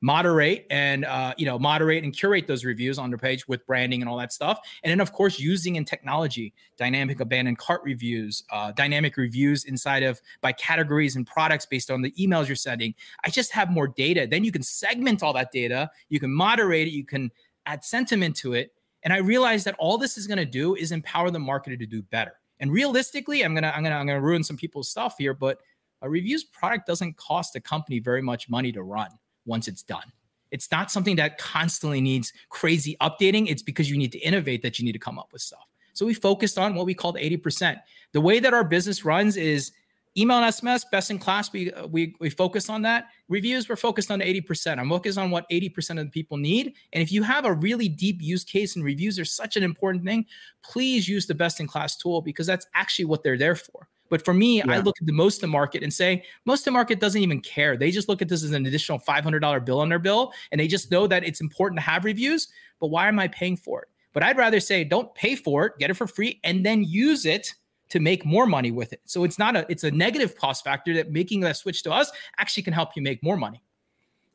Moderate 0.00 0.66
and 0.70 1.06
uh, 1.06 1.32
you 1.38 1.46
know 1.46 1.58
moderate 1.58 2.04
and 2.04 2.14
curate 2.14 2.46
those 2.46 2.64
reviews 2.64 2.98
on 2.98 3.10
their 3.10 3.18
page 3.18 3.48
with 3.48 3.66
branding 3.66 4.02
and 4.02 4.08
all 4.08 4.18
that 4.18 4.32
stuff, 4.32 4.60
and 4.82 4.90
then 4.90 5.00
of 5.00 5.12
course 5.12 5.38
using 5.38 5.76
in 5.76 5.84
technology, 5.84 6.52
dynamic 6.76 7.20
abandoned 7.20 7.56
cart 7.58 7.80
reviews, 7.84 8.44
uh, 8.52 8.70
dynamic 8.72 9.16
reviews 9.16 9.64
inside 9.64 10.02
of 10.02 10.20
by 10.42 10.52
categories 10.52 11.16
and 11.16 11.26
products 11.26 11.64
based 11.64 11.90
on 11.90 12.02
the 12.02 12.10
emails 12.12 12.48
you're 12.48 12.56
sending. 12.56 12.94
I 13.24 13.30
just 13.30 13.50
have 13.52 13.70
more 13.70 13.88
data. 13.88 14.26
Then 14.30 14.44
you 14.44 14.52
can 14.52 14.62
segment 14.62 15.22
all 15.22 15.32
that 15.32 15.50
data. 15.52 15.90
You 16.10 16.20
can 16.20 16.32
moderate 16.32 16.86
it. 16.86 16.92
You 16.92 17.04
can 17.04 17.30
add 17.66 17.82
sentiment 17.82 18.36
to 18.36 18.52
it 18.52 18.73
and 19.04 19.12
I 19.12 19.18
realized 19.18 19.66
that 19.66 19.76
all 19.78 19.98
this 19.98 20.18
is 20.18 20.26
going 20.26 20.38
to 20.38 20.46
do 20.46 20.74
is 20.74 20.90
empower 20.90 21.30
the 21.30 21.38
marketer 21.38 21.78
to 21.78 21.86
do 21.86 22.02
better. 22.02 22.32
And 22.60 22.72
realistically, 22.72 23.44
I'm 23.44 23.54
gonna 23.54 23.72
I'm 23.74 23.82
gonna 23.82 23.96
I'm 23.96 24.06
gonna 24.06 24.20
ruin 24.20 24.42
some 24.42 24.56
people's 24.56 24.88
stuff 24.88 25.16
here, 25.18 25.34
but 25.34 25.58
a 26.02 26.08
reviews 26.08 26.44
product 26.44 26.86
doesn't 26.86 27.16
cost 27.16 27.56
a 27.56 27.60
company 27.60 27.98
very 27.98 28.22
much 28.22 28.48
money 28.48 28.72
to 28.72 28.82
run 28.82 29.10
once 29.44 29.68
it's 29.68 29.82
done. 29.82 30.04
It's 30.50 30.70
not 30.70 30.90
something 30.90 31.16
that 31.16 31.36
constantly 31.38 32.00
needs 32.00 32.32
crazy 32.48 32.96
updating. 33.00 33.50
It's 33.50 33.62
because 33.62 33.90
you 33.90 33.98
need 33.98 34.12
to 34.12 34.18
innovate 34.18 34.62
that 34.62 34.78
you 34.78 34.84
need 34.84 34.92
to 34.92 34.98
come 34.98 35.18
up 35.18 35.32
with 35.32 35.42
stuff. 35.42 35.66
So 35.94 36.06
we 36.06 36.14
focused 36.14 36.58
on 36.58 36.74
what 36.74 36.86
we 36.86 36.94
called 36.94 37.16
80%. 37.16 37.80
The 38.12 38.20
way 38.20 38.38
that 38.40 38.54
our 38.54 38.64
business 38.64 39.04
runs 39.04 39.36
is 39.36 39.72
email 40.16 40.38
and 40.38 40.52
SMS, 40.52 40.84
best 40.90 41.10
in 41.10 41.18
class. 41.18 41.52
We 41.52 41.72
uh, 41.72 41.86
we 41.86 42.14
we 42.20 42.30
focus 42.30 42.68
on 42.68 42.82
that. 42.82 43.08
Reviews, 43.28 43.68
we're 43.68 43.76
focused 43.76 44.10
on 44.10 44.20
80%. 44.20 44.78
I'm 44.78 44.88
focused 44.88 45.18
on 45.18 45.30
what 45.30 45.48
80% 45.50 45.98
of 45.98 46.06
the 46.06 46.10
people 46.10 46.36
need. 46.36 46.74
And 46.92 47.02
if 47.02 47.10
you 47.10 47.22
have 47.22 47.44
a 47.44 47.52
really 47.52 47.88
deep 47.88 48.20
use 48.20 48.44
case 48.44 48.76
and 48.76 48.84
reviews 48.84 49.18
are 49.18 49.24
such 49.24 49.56
an 49.56 49.62
important 49.62 50.04
thing, 50.04 50.26
please 50.62 51.08
use 51.08 51.26
the 51.26 51.34
best 51.34 51.60
in 51.60 51.66
class 51.66 51.96
tool 51.96 52.20
because 52.20 52.46
that's 52.46 52.66
actually 52.74 53.06
what 53.06 53.22
they're 53.22 53.38
there 53.38 53.56
for. 53.56 53.88
But 54.10 54.24
for 54.24 54.34
me, 54.34 54.58
yeah. 54.58 54.64
I 54.68 54.78
look 54.78 54.96
at 55.00 55.06
the 55.06 55.12
most 55.12 55.36
of 55.36 55.40
the 55.40 55.46
market 55.48 55.82
and 55.82 55.92
say 55.92 56.24
most 56.44 56.60
of 56.60 56.64
the 56.66 56.70
market 56.72 57.00
doesn't 57.00 57.20
even 57.20 57.40
care. 57.40 57.76
They 57.76 57.90
just 57.90 58.08
look 58.08 58.22
at 58.22 58.28
this 58.28 58.44
as 58.44 58.52
an 58.52 58.66
additional 58.66 58.98
$500 58.98 59.64
bill 59.64 59.80
on 59.80 59.88
their 59.88 59.98
bill, 59.98 60.32
and 60.52 60.60
they 60.60 60.68
just 60.68 60.90
know 60.90 61.06
that 61.06 61.24
it's 61.24 61.40
important 61.40 61.78
to 61.78 61.82
have 61.82 62.04
reviews. 62.04 62.48
But 62.80 62.88
why 62.88 63.08
am 63.08 63.18
I 63.18 63.28
paying 63.28 63.56
for 63.56 63.82
it? 63.82 63.88
But 64.12 64.22
I'd 64.22 64.36
rather 64.36 64.60
say 64.60 64.84
don't 64.84 65.12
pay 65.14 65.34
for 65.34 65.66
it, 65.66 65.72
get 65.78 65.90
it 65.90 65.94
for 65.94 66.06
free, 66.06 66.38
and 66.44 66.64
then 66.64 66.84
use 66.84 67.26
it 67.26 67.54
to 67.90 68.00
make 68.00 68.24
more 68.24 68.46
money 68.46 68.70
with 68.70 68.92
it. 68.92 69.00
So 69.04 69.24
it's 69.24 69.38
not 69.38 69.56
a 69.56 69.66
it's 69.68 69.84
a 69.84 69.90
negative 69.90 70.36
cost 70.36 70.64
factor 70.64 70.94
that 70.94 71.10
making 71.10 71.40
that 71.40 71.56
switch 71.56 71.82
to 71.84 71.92
us 71.92 72.10
actually 72.38 72.62
can 72.62 72.72
help 72.72 72.90
you 72.96 73.02
make 73.02 73.22
more 73.22 73.36
money. 73.36 73.62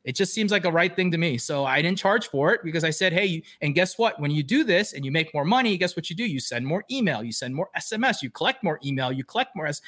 It 0.02 0.16
just 0.16 0.32
seems 0.32 0.50
like 0.50 0.64
a 0.64 0.72
right 0.72 0.94
thing 0.94 1.10
to 1.10 1.18
me. 1.18 1.36
So 1.36 1.64
I 1.66 1.82
didn't 1.82 1.98
charge 1.98 2.28
for 2.28 2.54
it 2.54 2.62
because 2.64 2.84
I 2.84 2.90
said, 2.90 3.12
hey, 3.12 3.42
and 3.60 3.74
guess 3.74 3.98
what? 3.98 4.18
When 4.18 4.30
you 4.30 4.42
do 4.42 4.64
this 4.64 4.94
and 4.94 5.04
you 5.04 5.12
make 5.12 5.34
more 5.34 5.44
money, 5.44 5.76
guess 5.76 5.94
what 5.94 6.08
you 6.08 6.16
do? 6.16 6.24
You 6.24 6.40
send 6.40 6.66
more 6.66 6.84
email, 6.90 7.22
you 7.22 7.32
send 7.32 7.54
more 7.54 7.68
SMS, 7.76 8.22
you 8.22 8.30
collect 8.30 8.64
more 8.64 8.80
email, 8.84 9.12
you 9.12 9.24
collect 9.24 9.54
more 9.54 9.66
S. 9.66 9.82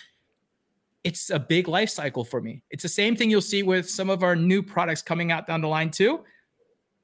It's 1.03 1.31
a 1.31 1.39
big 1.39 1.67
life 1.67 1.89
cycle 1.89 2.25
for 2.25 2.43
me. 2.43 2.63
It's 2.71 2.83
the 2.83 2.91
same 2.91 3.17
thing 3.17 3.31
you'll 3.31 3.41
see 3.41 3.63
with 3.63 3.89
some 3.89 4.11
of 4.11 4.23
our 4.23 4.37
new 4.37 4.63
products 4.63 5.01
coming 5.01 5.33
out 5.33 5.47
down 5.47 5.63
the 5.63 5.69
line 5.69 5.91
too. 5.91 6.21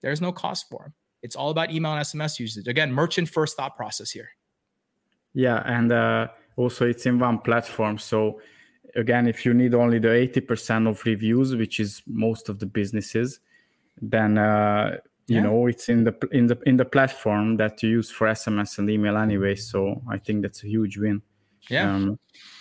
There's 0.03 0.21
no 0.21 0.31
cost 0.31 0.69
for 0.69 0.85
them. 0.85 0.93
It's 1.23 1.35
all 1.35 1.51
about 1.51 1.73
email 1.73 1.95
and 1.95 2.05
SMS 2.05 2.39
usage. 2.39 2.69
Again, 2.69 2.93
merchant 2.93 3.29
first 3.29 3.57
thought 3.57 3.75
process 3.75 4.11
here. 4.11 4.29
Yeah, 5.35 5.63
and 5.65 5.91
uh, 5.91 6.29
also 6.59 6.87
it's 6.87 7.07
in 7.07 7.19
one 7.19 7.39
platform. 7.39 7.99
So 7.99 8.41
again 8.95 9.27
if 9.29 9.47
you 9.47 9.55
need 9.55 9.75
only 9.75 9.99
the 9.99 10.09
80% 10.09 10.89
of 10.89 11.05
reviews 11.05 11.55
which 11.55 11.79
is 11.81 12.03
most 12.07 12.49
of 12.49 12.59
the 12.59 12.67
businesses 12.67 13.41
then 14.01 14.39
uh, 14.39 14.97
you 15.27 15.37
yeah. 15.37 15.43
know 15.43 15.67
it's 15.67 15.89
in 15.89 16.05
the 16.05 16.15
in 16.33 16.47
the 16.47 16.59
in 16.67 16.77
the 16.77 16.85
platform 16.85 17.57
that 17.57 17.83
you 17.83 17.91
use 17.91 18.11
for 18.11 18.29
sms 18.29 18.79
and 18.79 18.89
email 18.91 19.17
anyway. 19.17 19.55
So 19.55 20.03
i 20.09 20.19
think 20.19 20.43
that's 20.43 20.63
a 20.65 20.69
huge 20.69 20.97
win. 20.99 21.23
Yeah. 21.69 21.95
Um, 21.95 22.19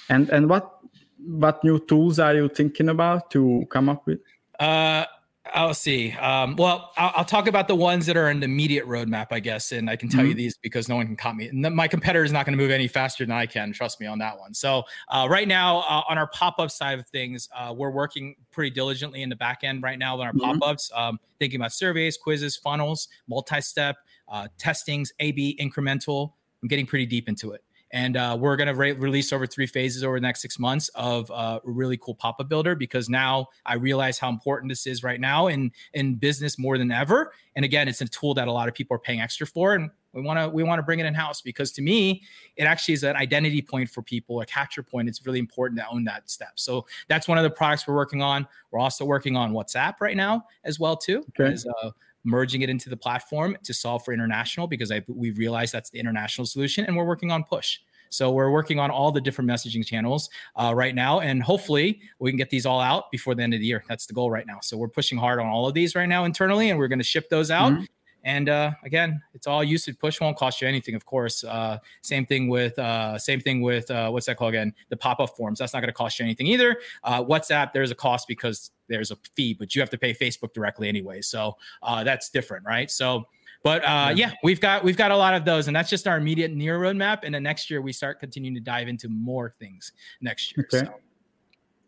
and 0.10 0.30
and 0.30 0.50
what 0.50 0.80
what 1.26 1.64
new 1.64 1.80
tools 1.80 2.20
are 2.20 2.36
you 2.36 2.50
thinking 2.50 2.90
about 2.90 3.32
to 3.32 3.66
come 3.70 3.90
up 3.90 4.06
with? 4.06 4.20
Uh 4.60 5.06
I'll 5.54 5.74
see. 5.74 6.12
Um, 6.14 6.56
well, 6.56 6.92
I'll, 6.98 7.14
I'll, 7.18 7.26
talk 7.26 7.48
about 7.48 7.68
the 7.68 7.76
ones 7.76 8.06
that 8.06 8.18
are 8.18 8.30
in 8.30 8.40
the 8.40 8.46
immediate 8.46 8.86
roadmap, 8.86 9.28
I 9.32 9.40
guess, 9.40 9.72
and 9.72 9.90
I 9.90 9.96
can 9.96 10.10
tell 10.10 10.22
mm-hmm. 10.22 10.30
you 10.30 10.36
these 10.36 10.58
because 10.58 10.88
no 10.88 10.96
one 10.96 11.06
can 11.06 11.16
caught 11.16 11.36
me. 11.36 11.50
My 11.52 11.88
competitor 11.88 12.24
is 12.24 12.32
not 12.32 12.46
going 12.46 12.58
to 12.58 12.64
move 12.64 12.72
any 12.72 12.88
faster 12.88 13.26
than 13.26 13.32
I 13.32 13.46
can. 13.46 13.72
Trust 13.74 14.00
me 14.00 14.08
on 14.08 14.20
that 14.20 14.38
one. 14.40 14.54
So 14.54 14.84
uh, 15.10 15.28
right 15.30 15.48
now, 15.48 15.80
uh, 15.80 16.04
on 16.10 16.18
our 16.18 16.28
pop-up 16.28 16.72
side 16.72 17.00
of 17.00 17.08
things, 17.08 17.50
uh, 17.56 17.74
we're 17.76 17.92
working 17.92 18.36
pretty 18.52 18.70
diligently 18.70 19.22
in 19.22 19.30
the 19.30 19.36
back 19.36 19.64
end 19.64 19.84
right 19.84 20.00
now 20.00 20.20
on 20.20 20.28
our 20.28 20.34
mm-hmm. 20.34 20.60
pop-ups, 20.60 20.92
um, 20.96 21.20
thinking 21.40 21.60
about 21.60 21.74
surveys, 21.74 22.18
quizzes, 22.18 22.56
funnels, 22.56 23.08
multi-step 23.28 23.98
uh, 24.30 24.48
testings, 24.58 25.12
A/B, 25.20 25.58
incremental. 25.60 26.34
I'm 26.62 26.68
getting 26.68 26.86
pretty 26.86 27.06
deep 27.06 27.30
into 27.30 27.52
it. 27.52 27.64
And 27.92 28.18
uh, 28.18 28.38
we're 28.40 28.58
going 28.58 28.68
to 28.68 28.76
re- 28.76 28.92
release 28.92 29.32
over 29.32 29.48
three 29.48 29.66
phases 29.66 30.04
over 30.04 30.18
the 30.18 30.22
next 30.22 30.42
six 30.42 30.60
months 30.60 30.90
of 30.96 31.32
uh, 31.32 31.60
a 31.66 31.70
really 31.70 31.98
cool 31.98 32.16
pop 32.16 32.40
up 32.40 32.50
builder 32.50 32.76
because 32.76 33.08
now 33.08 33.48
I 33.66 33.76
realize 33.76 34.20
how 34.20 34.30
important 34.30 34.70
this 34.70 34.86
is 34.86 35.04
right 35.04 35.20
now 35.20 35.48
in 35.48 35.72
in 35.94 36.16
business 36.16 36.60
more 36.60 36.78
than 36.78 36.92
ever. 36.92 37.32
And 37.56 37.64
again, 37.64 37.88
it's 37.88 38.02
a 38.02 38.08
tool 38.08 38.34
that 38.36 38.48
a 38.48 38.52
lot 38.52 38.68
of 38.68 38.74
people 38.74 38.96
are 38.96 39.00
paying 39.00 39.22
extra 39.22 39.48
for, 39.48 39.74
and 39.74 39.90
we 40.14 40.22
want 40.22 40.40
to 40.40 40.50
we 40.50 40.64
want 40.64 40.80
to 40.80 40.84
bring 40.84 41.00
it 41.00 41.06
in 41.06 41.14
house 41.14 41.42
because 41.42 41.72
to 41.74 41.82
me, 41.82 42.24
it 42.56 42.64
actually 42.64 42.94
is 42.94 43.04
an 43.04 43.16
identity 43.16 43.62
point 43.62 43.90
for 43.90 44.02
people, 44.02 44.42
a 44.42 44.46
capture 44.46 44.84
point. 44.84 45.08
It's 45.08 45.26
really 45.26 45.40
important 45.40 45.80
to 45.80 45.88
own 45.90 46.04
that 46.06 46.30
step. 46.30 46.54
So 46.56 46.86
that's 47.08 47.28
one 47.28 47.38
of 47.38 47.44
the 47.44 47.50
products 47.50 47.88
we're 47.88 47.96
working 47.96 48.22
on. 48.22 48.48
We're 48.72 48.80
also 48.80 49.06
working 49.06 49.36
on 49.36 49.54
WhatsApp 49.54 49.96
right 50.02 50.18
now 50.18 50.46
as 50.64 50.80
well 50.80 50.96
too. 50.98 51.24
Okay. 51.40 51.54
As, 51.54 51.66
uh, 51.66 51.92
merging 52.24 52.62
it 52.62 52.70
into 52.70 52.90
the 52.90 52.98
platform 52.98 53.58
to 53.64 53.74
solve 53.74 54.04
for 54.04 54.14
international 54.14 54.68
because 54.68 54.92
I, 54.92 55.02
we 55.08 55.32
realize 55.32 55.72
that's 55.72 55.90
the 55.90 56.00
international 56.00 56.46
solution, 56.46 56.86
and 56.86 56.96
we're 56.96 57.06
working 57.06 57.32
on 57.32 57.44
push. 57.44 57.80
So 58.10 58.32
we're 58.32 58.52
working 58.52 58.80
on 58.80 58.92
all 58.92 59.12
the 59.12 59.22
different 59.22 59.50
messaging 59.50 59.86
channels 59.86 60.30
uh, 60.56 60.74
right 60.76 60.96
now, 60.96 61.20
and 61.20 61.42
hopefully 61.42 62.02
we 62.20 62.32
can 62.32 62.38
get 62.38 62.50
these 62.50 62.66
all 62.66 62.80
out 62.80 63.12
before 63.12 63.36
the 63.36 63.44
end 63.44 63.54
of 63.54 63.60
the 63.60 63.66
year. 63.66 63.84
That's 63.88 64.06
the 64.06 64.14
goal 64.14 64.32
right 64.32 64.46
now. 64.46 64.60
So 64.62 64.78
we're 64.78 64.88
pushing 64.88 65.18
hard 65.18 65.40
on 65.40 65.48
all 65.48 65.68
of 65.68 65.74
these 65.74 65.96
right 65.96 66.08
now 66.08 66.26
internally, 66.26 66.70
and 66.70 66.80
we're 66.80 66.88
going 66.88 67.00
to 67.00 67.06
ship 67.06 67.30
those 67.30 67.52
out. 67.52 67.74
Mm-hmm. 67.74 67.84
And 68.24 68.50
uh, 68.50 68.72
again, 68.84 69.22
it's 69.34 69.48
all 69.48 69.64
usage 69.64 69.98
push 70.00 70.20
won't 70.20 70.38
cost 70.38 70.62
you 70.62 70.68
anything, 70.68 70.96
of 70.96 71.06
course. 71.06 71.44
Uh, 71.44 71.78
same 72.02 72.26
thing 72.26 72.50
with 72.50 72.78
uh, 72.78 73.18
same 73.18 73.40
thing 73.40 73.62
with 73.62 73.90
uh, 73.90 74.10
what's 74.10 74.26
that 74.26 74.38
called 74.38 74.54
again? 74.54 74.74
The 74.90 74.98
pop 74.98 75.20
up 75.20 75.36
forms. 75.38 75.60
That's 75.60 75.74
not 75.74 75.80
going 75.80 75.90
to 75.90 75.94
cost 75.94 76.20
you 76.20 76.26
anything 76.26 76.48
either. 76.48 76.78
Uh, 77.04 77.24
WhatsApp, 77.24 77.74
there's 77.74 77.92
a 77.92 77.96
cost 77.96 78.28
because 78.28 78.72
there's 78.88 79.12
a 79.12 79.18
fee, 79.36 79.54
but 79.54 79.76
you 79.76 79.82
have 79.82 79.90
to 79.92 79.98
pay 79.98 80.14
Facebook 80.14 80.54
directly 80.54 80.90
anyway. 80.90 81.22
So 81.22 81.58
uh, 81.84 82.04
that's 82.04 82.30
different, 82.30 82.66
right? 82.66 82.90
So. 82.92 83.26
But 83.64 83.84
uh, 83.84 84.14
yeah, 84.16 84.34
we've 84.44 84.62
got 84.62 84.84
we've 84.84 84.96
got 84.96 85.10
a 85.12 85.18
lot 85.18 85.34
of 85.34 85.44
those, 85.44 85.68
and 85.68 85.76
that's 85.76 85.90
just 85.90 86.08
our 86.08 86.18
immediate 86.18 86.52
near 86.52 86.80
roadmap. 86.80 87.22
And 87.24 87.34
then 87.34 87.42
next 87.44 87.72
year 87.72 87.82
we 87.82 87.92
start 87.92 88.20
continuing 88.20 88.54
to 88.54 88.62
dive 88.62 88.88
into 88.88 89.10
more 89.10 89.50
things 89.50 89.92
next 90.22 90.56
year. 90.56 90.68
Okay. 90.72 90.86
So, 90.86 90.94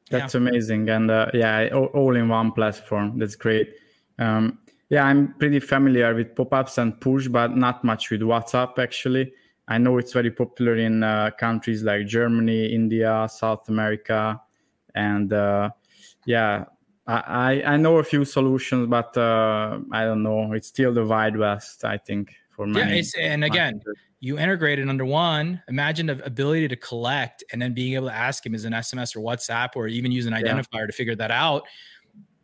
that's 0.10 0.34
yeah. 0.34 0.42
amazing, 0.42 0.90
and 0.90 1.12
uh, 1.12 1.28
yeah, 1.34 1.70
all, 1.72 1.86
all, 1.86 2.16
in 2.16 2.28
one 2.28 2.52
platform. 2.52 3.20
That's 3.20 3.36
great. 3.36 3.76
Um, 4.18 4.58
yeah, 4.90 5.06
I'm 5.06 5.34
pretty 5.36 5.60
familiar 5.60 6.14
with 6.16 6.36
pop-ups 6.36 6.78
and 6.80 7.00
push, 7.00 7.28
but 7.28 7.56
not 7.56 7.84
much 7.84 8.10
with 8.10 8.22
WhatsApp 8.22 8.80
actually. 8.80 9.34
I 9.68 9.78
know 9.78 10.00
it's 10.00 10.14
very 10.14 10.32
popular 10.32 10.76
in 10.78 11.04
uh, 11.04 11.30
countries 11.38 11.84
like 11.84 12.08
Germany, 12.08 12.74
India, 12.74 13.28
South 13.30 13.70
America, 13.70 14.42
and 14.96 15.32
uh, 15.32 15.70
yeah, 16.26 16.66
I 17.06 17.62
I 17.64 17.78
know 17.78 17.98
a 17.98 18.04
few 18.04 18.26
solutions, 18.26 18.88
but 18.88 19.16
uh, 19.16 19.80
I 19.92 20.06
don't 20.06 20.24
know. 20.24 20.54
It's 20.54 20.68
still 20.68 20.92
the 20.92 21.06
wide 21.06 21.38
west, 21.38 21.86
I 21.86 21.98
think, 21.98 22.34
for 22.50 22.66
many. 22.66 22.94
Yeah, 22.94 22.98
it's, 22.98 23.16
and 23.16 23.44
again, 23.44 23.80
you 24.20 24.40
integrate 24.40 24.80
it 24.80 24.90
under 24.90 25.06
one. 25.06 25.62
Imagine 25.68 26.08
the 26.08 26.24
ability 26.26 26.68
to 26.68 26.76
collect 26.76 27.44
and 27.52 27.62
then 27.62 27.74
being 27.76 27.94
able 27.94 28.08
to 28.08 28.14
ask 28.14 28.44
him 28.44 28.56
as 28.56 28.66
an 28.66 28.74
SMS 28.74 29.16
or 29.16 29.20
WhatsApp 29.20 29.70
or 29.76 29.88
even 29.88 30.12
use 30.12 30.26
an 30.26 30.34
identifier 30.34 30.68
yeah. 30.74 30.86
to 30.88 30.92
figure 30.92 31.16
that 31.16 31.32
out 31.32 31.64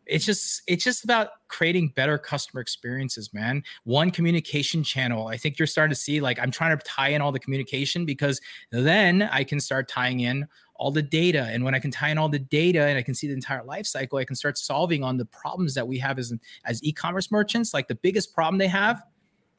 it's 0.06 0.26
just 0.26 0.62
it's 0.68 0.84
just 0.84 1.04
about 1.04 1.30
creating 1.48 1.90
better 1.96 2.18
customer 2.18 2.62
experiences 2.62 3.34
man. 3.34 3.64
One 3.84 4.12
communication 4.12 4.84
channel 4.84 5.28
i 5.28 5.38
think 5.38 5.58
you're 5.58 5.68
starting 5.68 5.94
to 5.94 6.00
see 6.00 6.22
like 6.22 6.40
i'm 6.40 6.52
trying 6.52 6.78
to 6.78 6.84
tie 6.84 7.10
in 7.10 7.22
all 7.22 7.32
the 7.32 7.40
communication 7.40 8.06
because 8.06 8.40
then 8.72 9.24
i 9.24 9.44
can 9.44 9.60
start 9.60 9.88
tying 9.88 10.22
in 10.22 10.48
all 10.78 10.92
the 10.92 11.02
data. 11.02 11.48
And 11.52 11.64
when 11.64 11.74
i 11.74 11.80
can 11.80 11.92
tie 11.92 12.10
in 12.10 12.18
all 12.18 12.30
the 12.30 12.40
data 12.40 12.86
and 12.86 12.98
i 12.98 13.02
can 13.02 13.16
see 13.16 13.28
the 13.28 13.34
entire 13.34 13.64
life 13.64 13.86
cycle 13.86 14.18
i 14.18 14.26
can 14.26 14.36
start 14.36 14.58
solving 14.58 15.04
on 15.04 15.18
the 15.18 15.26
problems 15.26 15.74
that 15.76 15.88
we 15.88 15.98
have 16.00 16.20
as 16.20 16.34
as 16.66 16.84
e-commerce 16.84 17.32
merchants. 17.32 17.74
Like 17.74 17.88
the 17.88 17.96
biggest 17.96 18.34
problem 18.34 18.58
they 18.58 18.68
have 18.68 19.04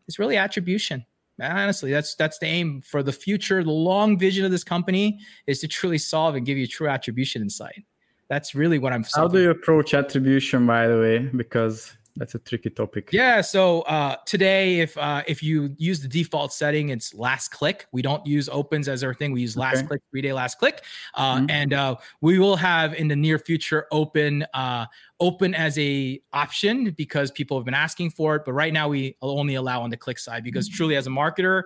is 0.08 0.18
really 0.18 0.36
attribution. 0.36 1.04
Honestly 1.40 1.90
that's 1.90 2.14
that's 2.14 2.38
the 2.38 2.46
aim 2.46 2.82
for 2.82 3.02
the 3.02 3.12
future. 3.12 3.62
The 3.64 3.70
long 3.70 4.18
vision 4.18 4.44
of 4.44 4.50
this 4.50 4.64
company 4.64 5.18
is 5.46 5.60
to 5.60 5.68
truly 5.68 5.98
solve 5.98 6.34
and 6.34 6.46
give 6.46 6.58
you 6.58 6.66
true 6.66 6.88
attribution 6.88 7.42
insight 7.42 7.84
that's 8.28 8.54
really 8.54 8.78
what 8.78 8.92
I'm. 8.92 9.04
How 9.14 9.28
do 9.28 9.40
you 9.40 9.50
approach 9.50 9.94
attribution, 9.94 10.66
by 10.66 10.88
the 10.88 10.98
way? 10.98 11.18
Because 11.18 11.96
that's 12.16 12.34
a 12.34 12.38
tricky 12.38 12.70
topic. 12.70 13.10
Yeah. 13.12 13.40
So 13.40 13.82
uh, 13.82 14.16
today, 14.24 14.80
if 14.80 14.96
uh, 14.96 15.22
if 15.26 15.42
you 15.42 15.74
use 15.76 16.00
the 16.00 16.08
default 16.08 16.52
setting, 16.52 16.88
it's 16.88 17.14
last 17.14 17.48
click. 17.48 17.86
We 17.92 18.02
don't 18.02 18.26
use 18.26 18.48
opens 18.48 18.88
as 18.88 19.04
our 19.04 19.14
thing. 19.14 19.32
We 19.32 19.42
use 19.42 19.56
last 19.56 19.78
okay. 19.78 19.86
click, 19.86 20.02
three 20.10 20.22
day 20.22 20.32
last 20.32 20.58
click, 20.58 20.82
uh, 21.14 21.36
mm-hmm. 21.36 21.50
and 21.50 21.72
uh, 21.72 21.96
we 22.20 22.38
will 22.38 22.56
have 22.56 22.94
in 22.94 23.08
the 23.08 23.16
near 23.16 23.38
future 23.38 23.86
open 23.92 24.46
uh, 24.54 24.86
open 25.20 25.54
as 25.54 25.78
a 25.78 26.20
option 26.32 26.90
because 26.96 27.30
people 27.30 27.58
have 27.58 27.64
been 27.64 27.74
asking 27.74 28.10
for 28.10 28.36
it. 28.36 28.42
But 28.44 28.54
right 28.54 28.72
now, 28.72 28.88
we 28.88 29.16
only 29.20 29.54
allow 29.54 29.82
on 29.82 29.90
the 29.90 29.96
click 29.96 30.18
side 30.18 30.42
because 30.42 30.68
mm-hmm. 30.68 30.76
truly, 30.76 30.96
as 30.96 31.06
a 31.06 31.10
marketer, 31.10 31.64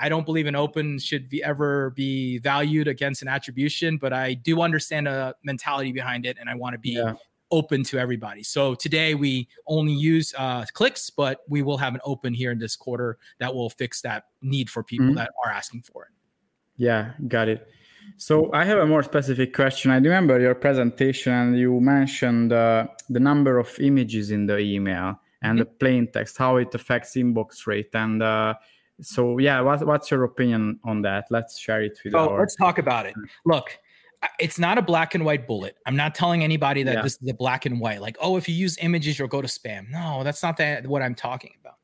I 0.00 0.08
don't 0.08 0.24
believe 0.24 0.46
an 0.46 0.56
open 0.56 0.98
should 0.98 1.28
be 1.28 1.44
ever 1.44 1.90
be 1.90 2.38
valued 2.38 2.88
against 2.88 3.20
an 3.22 3.28
attribution, 3.28 3.98
but 3.98 4.12
I 4.12 4.34
do 4.34 4.62
understand 4.62 5.06
a 5.06 5.34
mentality 5.44 5.92
behind 5.92 6.24
it, 6.24 6.38
and 6.40 6.48
I 6.48 6.54
want 6.54 6.72
to 6.72 6.78
be 6.78 6.92
yeah. 6.92 7.12
open 7.50 7.84
to 7.84 7.98
everybody. 7.98 8.42
So 8.42 8.74
today 8.74 9.14
we 9.14 9.48
only 9.66 9.92
use 9.92 10.34
uh, 10.38 10.64
clicks, 10.72 11.10
but 11.10 11.40
we 11.48 11.60
will 11.62 11.76
have 11.76 11.94
an 11.94 12.00
open 12.04 12.32
here 12.32 12.50
in 12.50 12.58
this 12.58 12.76
quarter 12.76 13.18
that 13.40 13.54
will 13.54 13.68
fix 13.68 14.00
that 14.00 14.24
need 14.40 14.70
for 14.70 14.82
people 14.82 15.06
mm-hmm. 15.06 15.16
that 15.16 15.30
are 15.44 15.52
asking 15.52 15.82
for 15.82 16.04
it. 16.04 16.10
Yeah, 16.76 17.12
got 17.28 17.48
it. 17.48 17.68
So 18.16 18.50
I 18.54 18.64
have 18.64 18.78
a 18.78 18.86
more 18.86 19.02
specific 19.02 19.54
question. 19.54 19.90
I 19.90 19.96
remember 19.96 20.40
your 20.40 20.54
presentation, 20.54 21.32
and 21.32 21.58
you 21.58 21.78
mentioned 21.80 22.54
uh, 22.54 22.86
the 23.10 23.20
number 23.20 23.58
of 23.58 23.78
images 23.78 24.30
in 24.30 24.46
the 24.46 24.58
email 24.58 25.20
and 25.42 25.58
mm-hmm. 25.58 25.58
the 25.58 25.64
plain 25.66 26.08
text, 26.10 26.38
how 26.38 26.56
it 26.56 26.74
affects 26.74 27.16
inbox 27.16 27.66
rate, 27.66 27.90
and 27.94 28.22
uh, 28.22 28.54
so 29.02 29.38
yeah 29.38 29.60
what, 29.60 29.86
what's 29.86 30.10
your 30.10 30.24
opinion 30.24 30.78
on 30.84 31.02
that? 31.02 31.26
Let's 31.30 31.58
share 31.58 31.82
it 31.82 31.98
with 32.04 32.14
oh 32.14 32.30
our... 32.30 32.40
let's 32.40 32.56
talk 32.56 32.78
about 32.78 33.06
it. 33.06 33.14
look 33.44 33.78
it's 34.38 34.58
not 34.58 34.76
a 34.76 34.82
black 34.82 35.14
and 35.14 35.24
white 35.24 35.46
bullet. 35.46 35.76
I'm 35.86 35.96
not 35.96 36.14
telling 36.14 36.44
anybody 36.44 36.82
that 36.82 36.96
yeah. 36.96 37.02
this 37.02 37.16
is 37.22 37.30
a 37.30 37.34
black 37.34 37.66
and 37.66 37.80
white 37.80 38.00
like 38.00 38.16
oh 38.20 38.36
if 38.36 38.48
you 38.48 38.54
use 38.54 38.78
images 38.80 39.18
you'll 39.18 39.28
go 39.28 39.42
to 39.42 39.48
spam. 39.48 39.90
No 39.90 40.22
that's 40.24 40.42
not 40.42 40.56
that 40.58 40.86
what 40.86 41.02
i'm 41.02 41.14
talking 41.14 41.52
about 41.60 41.79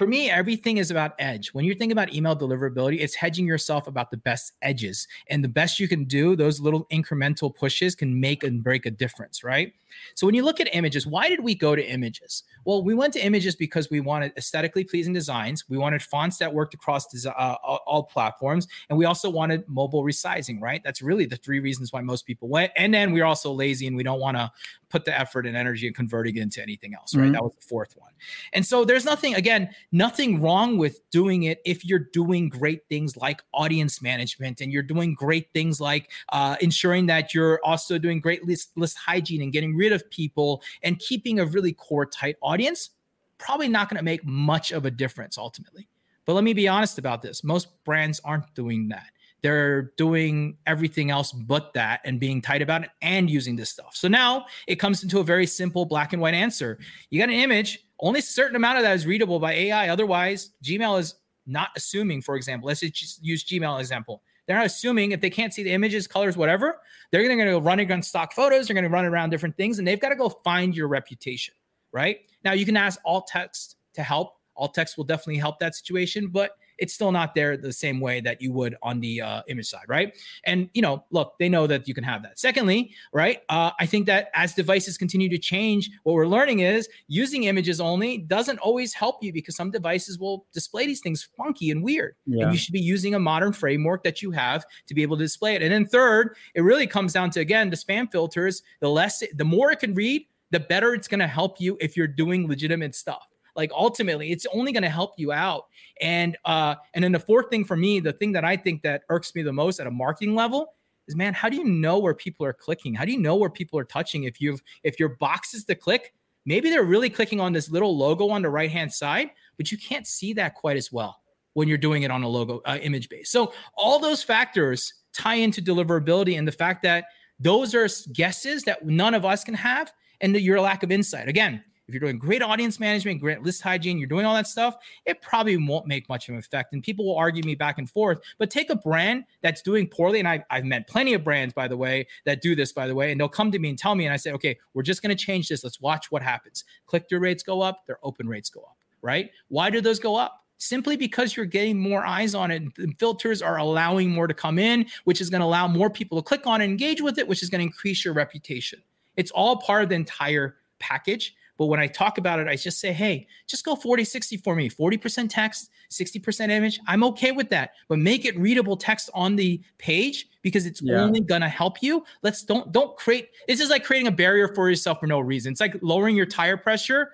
for 0.00 0.06
me, 0.06 0.30
everything 0.30 0.78
is 0.78 0.90
about 0.90 1.12
edge. 1.18 1.48
When 1.48 1.66
you 1.66 1.74
think 1.74 1.92
about 1.92 2.14
email 2.14 2.34
deliverability, 2.34 3.00
it's 3.00 3.14
hedging 3.14 3.46
yourself 3.46 3.86
about 3.86 4.10
the 4.10 4.16
best 4.16 4.54
edges. 4.62 5.06
And 5.28 5.44
the 5.44 5.48
best 5.48 5.78
you 5.78 5.88
can 5.88 6.04
do, 6.04 6.34
those 6.34 6.58
little 6.58 6.86
incremental 6.86 7.54
pushes 7.54 7.94
can 7.94 8.18
make 8.18 8.42
and 8.42 8.64
break 8.64 8.86
a 8.86 8.90
difference, 8.90 9.44
right? 9.44 9.74
So 10.14 10.26
when 10.26 10.34
you 10.34 10.42
look 10.42 10.58
at 10.58 10.74
images, 10.74 11.06
why 11.06 11.28
did 11.28 11.40
we 11.40 11.54
go 11.54 11.76
to 11.76 11.84
images? 11.84 12.44
Well, 12.64 12.82
we 12.82 12.94
went 12.94 13.12
to 13.14 13.24
images 13.24 13.56
because 13.56 13.90
we 13.90 14.00
wanted 14.00 14.32
aesthetically 14.38 14.84
pleasing 14.84 15.12
designs. 15.12 15.68
We 15.68 15.76
wanted 15.76 16.02
fonts 16.02 16.38
that 16.38 16.54
worked 16.54 16.72
across 16.72 17.26
uh, 17.26 17.56
all 17.62 18.04
platforms. 18.04 18.68
And 18.88 18.98
we 18.98 19.04
also 19.04 19.28
wanted 19.28 19.68
mobile 19.68 20.02
resizing, 20.02 20.62
right? 20.62 20.80
That's 20.82 21.02
really 21.02 21.26
the 21.26 21.36
three 21.36 21.60
reasons 21.60 21.92
why 21.92 22.00
most 22.00 22.24
people 22.24 22.48
went. 22.48 22.72
And 22.76 22.94
then 22.94 23.12
we're 23.12 23.24
also 23.24 23.52
lazy 23.52 23.86
and 23.86 23.96
we 23.96 24.02
don't 24.02 24.20
want 24.20 24.38
to 24.38 24.50
put 24.88 25.04
the 25.04 25.18
effort 25.18 25.46
and 25.46 25.56
energy 25.56 25.86
in 25.86 25.94
converting 25.94 26.36
it 26.36 26.40
into 26.40 26.62
anything 26.62 26.94
else, 26.94 27.14
right? 27.14 27.24
Mm-hmm. 27.24 27.32
That 27.32 27.42
was 27.42 27.54
the 27.54 27.62
fourth 27.62 27.96
one. 27.96 28.12
And 28.52 28.66
so 28.66 28.84
there's 28.84 29.04
nothing, 29.04 29.34
again, 29.34 29.70
nothing 29.92 30.40
wrong 30.40 30.78
with 30.78 31.00
doing 31.10 31.44
it 31.44 31.60
if 31.64 31.84
you're 31.84 32.06
doing 32.12 32.48
great 32.48 32.82
things 32.88 33.16
like 33.16 33.42
audience 33.52 34.00
management 34.00 34.60
and 34.60 34.72
you're 34.72 34.82
doing 34.82 35.14
great 35.14 35.48
things 35.52 35.80
like 35.80 36.10
uh, 36.32 36.56
ensuring 36.60 37.06
that 37.06 37.34
you're 37.34 37.60
also 37.64 37.98
doing 37.98 38.20
great 38.20 38.44
list, 38.46 38.70
list 38.76 38.96
hygiene 38.98 39.42
and 39.42 39.52
getting 39.52 39.76
rid 39.76 39.92
of 39.92 40.08
people 40.10 40.62
and 40.82 40.98
keeping 40.98 41.40
a 41.40 41.46
really 41.46 41.72
core 41.72 42.06
tight 42.06 42.36
audience. 42.42 42.90
Probably 43.38 43.68
not 43.68 43.88
going 43.88 43.98
to 43.98 44.04
make 44.04 44.24
much 44.24 44.70
of 44.70 44.84
a 44.84 44.90
difference 44.90 45.38
ultimately. 45.38 45.88
But 46.26 46.34
let 46.34 46.44
me 46.44 46.52
be 46.52 46.68
honest 46.68 46.98
about 46.98 47.22
this. 47.22 47.42
Most 47.42 47.68
brands 47.84 48.20
aren't 48.24 48.54
doing 48.54 48.88
that 48.88 49.10
they're 49.42 49.92
doing 49.96 50.56
everything 50.66 51.10
else 51.10 51.32
but 51.32 51.72
that 51.74 52.00
and 52.04 52.20
being 52.20 52.42
tight 52.42 52.62
about 52.62 52.84
it 52.84 52.90
and 53.02 53.30
using 53.30 53.56
this 53.56 53.70
stuff. 53.70 53.94
So 53.94 54.08
now 54.08 54.46
it 54.66 54.76
comes 54.76 55.02
into 55.02 55.20
a 55.20 55.24
very 55.24 55.46
simple 55.46 55.84
black 55.84 56.12
and 56.12 56.20
white 56.20 56.34
answer. 56.34 56.78
You 57.10 57.20
got 57.20 57.28
an 57.28 57.36
image, 57.36 57.84
only 58.00 58.20
a 58.20 58.22
certain 58.22 58.56
amount 58.56 58.78
of 58.78 58.84
that 58.84 58.94
is 58.94 59.06
readable 59.06 59.38
by 59.38 59.52
AI. 59.52 59.88
Otherwise, 59.88 60.50
Gmail 60.62 60.98
is 60.98 61.14
not 61.46 61.68
assuming, 61.76 62.22
for 62.22 62.36
example, 62.36 62.68
let's 62.68 62.80
just 62.80 63.24
use 63.24 63.44
Gmail 63.44 63.80
example. 63.80 64.22
They're 64.46 64.56
not 64.56 64.66
assuming 64.66 65.12
if 65.12 65.20
they 65.20 65.30
can't 65.30 65.54
see 65.54 65.62
the 65.62 65.70
images, 65.70 66.06
colors, 66.06 66.36
whatever, 66.36 66.78
they're 67.12 67.22
going 67.22 67.38
to 67.38 67.44
go 67.44 67.58
running 67.60 67.90
on 67.92 68.02
stock 68.02 68.32
photos. 68.32 68.66
They're 68.66 68.74
going 68.74 68.84
to 68.84 68.90
run 68.90 69.04
around 69.04 69.30
different 69.30 69.56
things 69.56 69.78
and 69.78 69.86
they've 69.86 70.00
got 70.00 70.08
to 70.08 70.16
go 70.16 70.28
find 70.28 70.74
your 70.74 70.88
reputation, 70.88 71.54
right? 71.92 72.18
Now 72.44 72.52
you 72.52 72.66
can 72.66 72.76
ask 72.76 72.98
alt 73.04 73.28
text 73.28 73.76
to 73.94 74.02
help. 74.02 74.36
Alt 74.56 74.74
text 74.74 74.96
will 74.96 75.04
definitely 75.04 75.38
help 75.38 75.58
that 75.60 75.74
situation, 75.74 76.28
but 76.28 76.56
it's 76.80 76.94
still 76.94 77.12
not 77.12 77.34
there 77.34 77.56
the 77.56 77.72
same 77.72 78.00
way 78.00 78.20
that 78.20 78.40
you 78.40 78.52
would 78.52 78.74
on 78.82 79.00
the 79.00 79.20
uh, 79.20 79.42
image 79.48 79.66
side, 79.66 79.84
right? 79.88 80.16
And 80.44 80.68
you 80.72 80.82
know, 80.82 81.04
look, 81.10 81.34
they 81.38 81.48
know 81.48 81.66
that 81.66 81.86
you 81.86 81.94
can 81.94 82.04
have 82.04 82.22
that. 82.22 82.38
Secondly, 82.38 82.94
right, 83.12 83.42
uh, 83.48 83.70
I 83.78 83.86
think 83.86 84.06
that 84.06 84.30
as 84.34 84.54
devices 84.54 84.96
continue 84.98 85.28
to 85.28 85.38
change, 85.38 85.90
what 86.02 86.14
we're 86.14 86.26
learning 86.26 86.60
is 86.60 86.88
using 87.06 87.44
images 87.44 87.80
only 87.80 88.18
doesn't 88.18 88.58
always 88.58 88.94
help 88.94 89.22
you 89.22 89.32
because 89.32 89.56
some 89.56 89.70
devices 89.70 90.18
will 90.18 90.46
display 90.52 90.86
these 90.86 91.00
things 91.00 91.28
funky 91.36 91.70
and 91.70 91.82
weird. 91.82 92.16
Yeah. 92.26 92.44
And 92.44 92.52
you 92.52 92.58
should 92.58 92.72
be 92.72 92.80
using 92.80 93.14
a 93.14 93.20
modern 93.20 93.52
framework 93.52 94.02
that 94.04 94.22
you 94.22 94.30
have 94.30 94.64
to 94.86 94.94
be 94.94 95.02
able 95.02 95.16
to 95.18 95.24
display 95.24 95.54
it. 95.54 95.62
And 95.62 95.72
then 95.72 95.86
third, 95.86 96.36
it 96.54 96.62
really 96.62 96.86
comes 96.86 97.12
down 97.12 97.30
to 97.30 97.40
again 97.40 97.70
the 97.70 97.76
spam 97.76 98.10
filters. 98.10 98.62
The 98.80 98.88
less, 98.88 99.22
the 99.34 99.44
more 99.44 99.70
it 99.70 99.80
can 99.80 99.94
read, 99.94 100.26
the 100.50 100.60
better 100.60 100.94
it's 100.94 101.08
going 101.08 101.20
to 101.20 101.26
help 101.26 101.60
you 101.60 101.76
if 101.80 101.96
you're 101.96 102.08
doing 102.08 102.48
legitimate 102.48 102.94
stuff 102.94 103.29
like 103.56 103.70
ultimately 103.72 104.32
it's 104.32 104.46
only 104.52 104.72
going 104.72 104.82
to 104.82 104.90
help 104.90 105.14
you 105.16 105.32
out. 105.32 105.66
And 106.00 106.36
uh 106.44 106.76
and 106.94 107.04
then 107.04 107.12
the 107.12 107.20
fourth 107.20 107.50
thing 107.50 107.64
for 107.64 107.76
me 107.76 108.00
the 108.00 108.12
thing 108.12 108.32
that 108.32 108.44
i 108.44 108.56
think 108.56 108.82
that 108.82 109.02
irks 109.08 109.34
me 109.34 109.42
the 109.42 109.52
most 109.52 109.80
at 109.80 109.86
a 109.86 109.90
marketing 109.90 110.34
level 110.34 110.74
is 111.08 111.16
man 111.16 111.34
how 111.34 111.48
do 111.48 111.56
you 111.56 111.64
know 111.64 111.98
where 111.98 112.14
people 112.14 112.46
are 112.46 112.52
clicking? 112.52 112.94
How 112.94 113.04
do 113.04 113.12
you 113.12 113.18
know 113.18 113.36
where 113.36 113.50
people 113.50 113.78
are 113.78 113.84
touching? 113.84 114.24
If 114.24 114.40
you've 114.40 114.62
if 114.82 114.98
your 114.98 115.10
box 115.10 115.54
is 115.54 115.64
to 115.64 115.74
click 115.74 116.14
maybe 116.46 116.70
they're 116.70 116.84
really 116.84 117.10
clicking 117.10 117.40
on 117.40 117.52
this 117.52 117.70
little 117.70 117.96
logo 117.96 118.30
on 118.30 118.40
the 118.42 118.48
right 118.48 118.70
hand 118.70 118.92
side 118.92 119.30
but 119.56 119.70
you 119.70 119.76
can't 119.76 120.06
see 120.06 120.32
that 120.32 120.54
quite 120.54 120.76
as 120.78 120.90
well 120.90 121.20
when 121.54 121.68
you're 121.68 121.78
doing 121.78 122.02
it 122.02 122.10
on 122.10 122.22
a 122.22 122.28
logo 122.28 122.62
uh, 122.64 122.78
image 122.80 123.08
base. 123.08 123.30
So 123.30 123.52
all 123.74 123.98
those 123.98 124.22
factors 124.22 124.94
tie 125.12 125.34
into 125.34 125.60
deliverability 125.60 126.38
and 126.38 126.46
the 126.46 126.52
fact 126.52 126.82
that 126.84 127.04
those 127.38 127.74
are 127.74 127.88
guesses 128.12 128.62
that 128.64 128.86
none 128.86 129.14
of 129.14 129.24
us 129.24 129.44
can 129.44 129.54
have 129.54 129.92
and 130.20 130.36
your 130.36 130.60
lack 130.60 130.82
of 130.82 130.90
insight. 130.90 131.28
Again 131.28 131.62
if 131.90 131.94
you're 131.94 132.00
doing 132.00 132.18
great 132.18 132.40
audience 132.40 132.78
management, 132.78 133.20
great 133.20 133.42
list 133.42 133.62
hygiene, 133.62 133.98
you're 133.98 134.06
doing 134.06 134.24
all 134.24 134.34
that 134.34 134.46
stuff, 134.46 134.76
it 135.06 135.20
probably 135.20 135.56
won't 135.56 135.86
make 135.86 136.08
much 136.08 136.28
of 136.28 136.34
an 136.34 136.38
effect. 136.38 136.72
And 136.72 136.82
people 136.82 137.04
will 137.04 137.16
argue 137.16 137.42
me 137.42 137.56
back 137.56 137.78
and 137.78 137.90
forth. 137.90 138.20
But 138.38 138.48
take 138.48 138.70
a 138.70 138.76
brand 138.76 139.24
that's 139.42 139.60
doing 139.60 139.88
poorly, 139.88 140.20
and 140.20 140.28
I, 140.28 140.44
I've 140.50 140.64
met 140.64 140.86
plenty 140.86 141.14
of 141.14 141.24
brands, 141.24 141.52
by 141.52 141.66
the 141.66 141.76
way, 141.76 142.06
that 142.26 142.42
do 142.42 142.54
this, 142.54 142.72
by 142.72 142.86
the 142.86 142.94
way, 142.94 143.10
and 143.10 143.20
they'll 143.20 143.28
come 143.28 143.50
to 143.50 143.58
me 143.58 143.70
and 143.70 143.78
tell 143.78 143.96
me, 143.96 144.06
and 144.06 144.14
I 144.14 144.16
say, 144.16 144.30
okay, 144.32 144.56
we're 144.72 144.84
just 144.84 145.02
going 145.02 145.14
to 145.14 145.20
change 145.20 145.48
this. 145.48 145.64
Let's 145.64 145.80
watch 145.80 146.12
what 146.12 146.22
happens. 146.22 146.64
Click 146.86 147.08
through 147.08 147.18
rates 147.18 147.42
go 147.42 147.60
up, 147.60 147.86
their 147.86 147.98
open 148.04 148.28
rates 148.28 148.50
go 148.50 148.60
up, 148.60 148.76
right? 149.02 149.30
Why 149.48 149.68
do 149.68 149.80
those 149.80 149.98
go 149.98 150.14
up? 150.16 150.36
simply 150.62 150.94
because 150.94 151.34
you're 151.34 151.46
getting 151.46 151.80
more 151.80 152.04
eyes 152.04 152.34
on 152.34 152.50
it. 152.50 152.74
The 152.74 152.92
filters 152.98 153.40
are 153.40 153.56
allowing 153.56 154.10
more 154.10 154.26
to 154.26 154.34
come 154.34 154.58
in, 154.58 154.84
which 155.04 155.22
is 155.22 155.30
going 155.30 155.40
to 155.40 155.46
allow 155.46 155.66
more 155.66 155.88
people 155.88 156.18
to 156.18 156.22
click 156.22 156.46
on 156.46 156.60
and 156.60 156.70
engage 156.70 157.00
with 157.00 157.18
it, 157.18 157.26
which 157.26 157.42
is 157.42 157.48
going 157.48 157.60
to 157.60 157.64
increase 157.64 158.04
your 158.04 158.12
reputation. 158.12 158.82
It's 159.16 159.30
all 159.30 159.56
part 159.56 159.82
of 159.82 159.88
the 159.88 159.94
entire 159.94 160.56
package. 160.78 161.34
But 161.60 161.66
when 161.66 161.78
I 161.78 161.88
talk 161.88 162.16
about 162.16 162.40
it, 162.40 162.48
I 162.48 162.56
just 162.56 162.80
say, 162.80 162.90
hey, 162.90 163.26
just 163.46 163.66
go 163.66 163.76
40 163.76 164.02
60 164.02 164.38
for 164.38 164.56
me 164.56 164.70
40% 164.70 165.28
text, 165.28 165.68
60% 165.90 166.48
image. 166.48 166.80
I'm 166.86 167.04
okay 167.04 167.32
with 167.32 167.50
that. 167.50 167.74
But 167.86 167.98
make 167.98 168.24
it 168.24 168.34
readable 168.38 168.78
text 168.78 169.10
on 169.12 169.36
the 169.36 169.60
page 169.76 170.30
because 170.40 170.64
it's 170.64 170.80
yeah. 170.80 171.02
only 171.02 171.20
gonna 171.20 171.50
help 171.50 171.82
you. 171.82 172.02
Let's 172.22 172.44
don't 172.44 172.72
don't 172.72 172.96
create 172.96 173.28
this 173.46 173.60
is 173.60 173.68
like 173.68 173.84
creating 173.84 174.06
a 174.06 174.10
barrier 174.10 174.48
for 174.54 174.70
yourself 174.70 175.00
for 175.00 175.06
no 175.06 175.20
reason. 175.20 175.52
It's 175.52 175.60
like 175.60 175.76
lowering 175.82 176.16
your 176.16 176.24
tire 176.24 176.56
pressure 176.56 177.10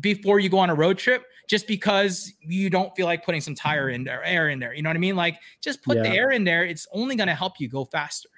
before 0.00 0.40
you 0.40 0.48
go 0.48 0.58
on 0.58 0.70
a 0.70 0.74
road 0.74 0.98
trip 0.98 1.26
just 1.46 1.68
because 1.68 2.32
you 2.40 2.70
don't 2.70 2.92
feel 2.96 3.06
like 3.06 3.24
putting 3.24 3.40
some 3.40 3.54
tire 3.54 3.90
in 3.90 4.02
there, 4.02 4.24
air 4.24 4.48
in 4.48 4.58
there. 4.58 4.74
You 4.74 4.82
know 4.82 4.90
what 4.90 4.96
I 4.96 4.98
mean? 4.98 5.14
Like 5.14 5.38
just 5.60 5.84
put 5.84 5.98
yeah. 5.98 6.02
the 6.02 6.08
air 6.08 6.32
in 6.32 6.42
there. 6.42 6.64
It's 6.64 6.88
only 6.90 7.14
going 7.14 7.28
to 7.28 7.34
help 7.36 7.60
you 7.60 7.68
go 7.68 7.84
faster. 7.84 8.28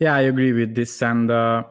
Yeah, 0.00 0.16
I 0.16 0.22
agree 0.22 0.52
with 0.52 0.74
this. 0.74 1.00
And 1.02 1.30
uh, 1.30 1.62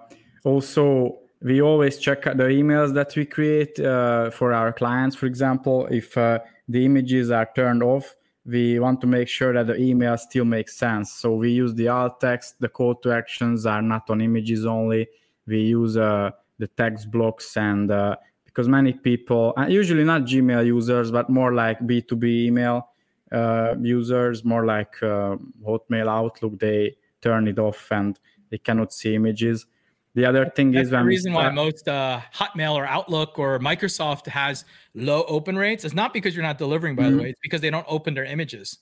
also, 0.45 1.19
we 1.45 1.61
always 1.61 1.99
check 1.99 2.23
the 2.23 2.49
emails 2.61 2.91
that 2.95 3.15
we 3.15 3.23
create 3.23 3.79
uh, 3.79 4.31
for 4.31 4.51
our 4.51 4.73
clients. 4.73 5.15
For 5.15 5.27
example, 5.27 5.85
if 5.91 6.17
uh, 6.17 6.39
the 6.67 6.83
images 6.83 7.29
are 7.29 7.47
turned 7.55 7.83
off, 7.83 8.15
we 8.47 8.79
want 8.79 8.99
to 9.01 9.07
make 9.07 9.27
sure 9.27 9.53
that 9.53 9.67
the 9.67 9.77
email 9.77 10.17
still 10.17 10.45
makes 10.45 10.75
sense. 10.75 11.11
So 11.13 11.35
we 11.35 11.51
use 11.51 11.75
the 11.75 11.87
alt 11.87 12.19
text. 12.19 12.55
The 12.59 12.67
call 12.67 12.95
to 12.95 13.11
actions 13.11 13.67
are 13.67 13.83
not 13.83 14.09
on 14.09 14.21
images 14.21 14.65
only. 14.65 15.07
We 15.45 15.61
use 15.61 15.97
uh, 15.97 16.31
the 16.57 16.65
text 16.65 17.11
blocks 17.11 17.55
and 17.57 17.91
uh, 17.91 18.15
because 18.45 18.67
many 18.67 18.93
people, 18.93 19.53
uh, 19.55 19.67
usually 19.67 20.03
not 20.03 20.23
Gmail 20.23 20.65
users, 20.65 21.11
but 21.11 21.29
more 21.29 21.53
like 21.53 21.79
B2B 21.81 22.45
email 22.45 22.89
uh, 23.31 23.75
users, 23.79 24.43
more 24.43 24.65
like 24.65 24.95
Hotmail, 24.99 26.07
Outlook, 26.07 26.57
they 26.57 26.95
turn 27.21 27.47
it 27.47 27.59
off 27.59 27.91
and 27.91 28.19
they 28.49 28.57
cannot 28.57 28.91
see 28.93 29.13
images 29.13 29.67
the 30.15 30.25
other 30.25 30.49
thing 30.49 30.71
That's 30.71 30.85
is 30.85 30.91
the 30.91 31.03
reason 31.03 31.33
why 31.33 31.49
most 31.51 31.87
uh, 31.89 32.21
Hotmail 32.33 32.73
or 32.73 32.85
Outlook 32.85 33.37
or 33.37 33.59
Microsoft 33.59 34.27
has 34.27 34.63
low 34.93 35.23
open 35.27 35.57
rates. 35.57 35.83
It's 35.83 35.93
not 35.93 36.13
because 36.13 36.33
you're 36.33 36.43
not 36.43 36.57
delivering, 36.57 36.95
by 36.95 37.03
mm-hmm. 37.03 37.17
the 37.17 37.23
way. 37.23 37.29
It's 37.31 37.39
because 37.43 37.59
they 37.59 37.69
don't 37.69 37.85
open 37.89 38.13
their 38.13 38.23
images. 38.23 38.79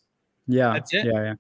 Yeah, 0.47 0.73
that's 0.73 0.93
it. 0.93 1.07
Yeah, 1.07 1.23
yeah. 1.23 1.33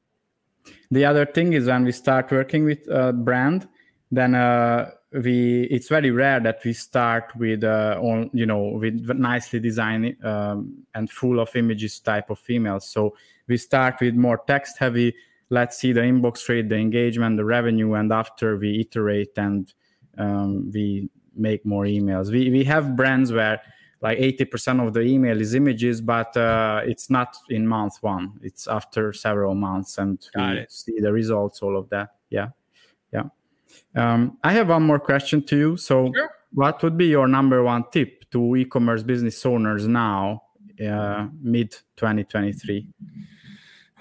The 0.89 1.05
other 1.05 1.25
thing 1.27 1.53
is 1.53 1.67
when 1.67 1.83
we 1.83 1.91
start 1.91 2.31
working 2.31 2.65
with 2.65 2.87
a 2.89 3.13
brand, 3.13 3.67
then 4.11 4.33
uh, 4.33 4.91
we 5.11 5.63
it's 5.63 5.89
very 5.89 6.09
rare 6.09 6.39
that 6.39 6.63
we 6.65 6.73
start 6.73 7.31
with 7.35 7.63
uh, 7.63 7.99
on 8.01 8.31
you 8.33 8.47
know 8.47 8.79
with 8.81 8.95
nicely 9.15 9.59
designed 9.59 10.15
um, 10.25 10.73
and 10.95 11.11
full 11.11 11.39
of 11.39 11.55
images 11.55 11.99
type 11.99 12.31
of 12.31 12.41
emails. 12.49 12.83
So 12.83 13.15
we 13.47 13.57
start 13.57 14.01
with 14.01 14.15
more 14.15 14.41
text 14.47 14.79
heavy. 14.79 15.13
Let's 15.49 15.77
see 15.77 15.91
the 15.91 16.01
inbox 16.01 16.49
rate, 16.49 16.69
the 16.69 16.77
engagement, 16.77 17.37
the 17.37 17.45
revenue, 17.45 17.93
and 17.93 18.11
after 18.11 18.57
we 18.57 18.79
iterate 18.79 19.37
and 19.37 19.71
um, 20.17 20.71
we 20.71 21.09
make 21.35 21.65
more 21.65 21.85
emails. 21.85 22.31
We 22.31 22.49
we 22.49 22.63
have 22.65 22.95
brands 22.95 23.31
where 23.31 23.61
like 24.03 24.19
80% 24.19 24.85
of 24.85 24.93
the 24.93 24.99
email 24.99 25.39
is 25.39 25.55
images, 25.55 26.01
but 26.01 26.35
uh, 26.35 26.81
it's 26.83 27.09
not 27.09 27.37
in 27.49 27.65
month 27.65 27.95
one. 28.01 28.33
It's 28.43 28.67
after 28.67 29.13
several 29.13 29.55
months, 29.55 29.97
and 29.97 30.19
Got 30.35 30.55
we 30.55 30.59
it. 30.59 30.71
see 30.71 30.99
the 30.99 31.11
results. 31.11 31.61
All 31.61 31.77
of 31.77 31.89
that. 31.89 32.09
Yeah, 32.29 32.49
yeah. 33.13 33.23
Um, 33.95 34.37
I 34.43 34.51
have 34.53 34.67
one 34.69 34.83
more 34.83 34.99
question 34.99 35.41
to 35.43 35.57
you. 35.57 35.77
So, 35.77 36.11
sure. 36.13 36.29
what 36.51 36.83
would 36.83 36.97
be 36.97 37.07
your 37.07 37.27
number 37.29 37.63
one 37.63 37.85
tip 37.91 38.29
to 38.31 38.55
e-commerce 38.57 39.03
business 39.03 39.43
owners 39.45 39.87
now, 39.87 40.43
uh, 40.85 41.27
mid 41.41 41.71
2023? 41.95 42.87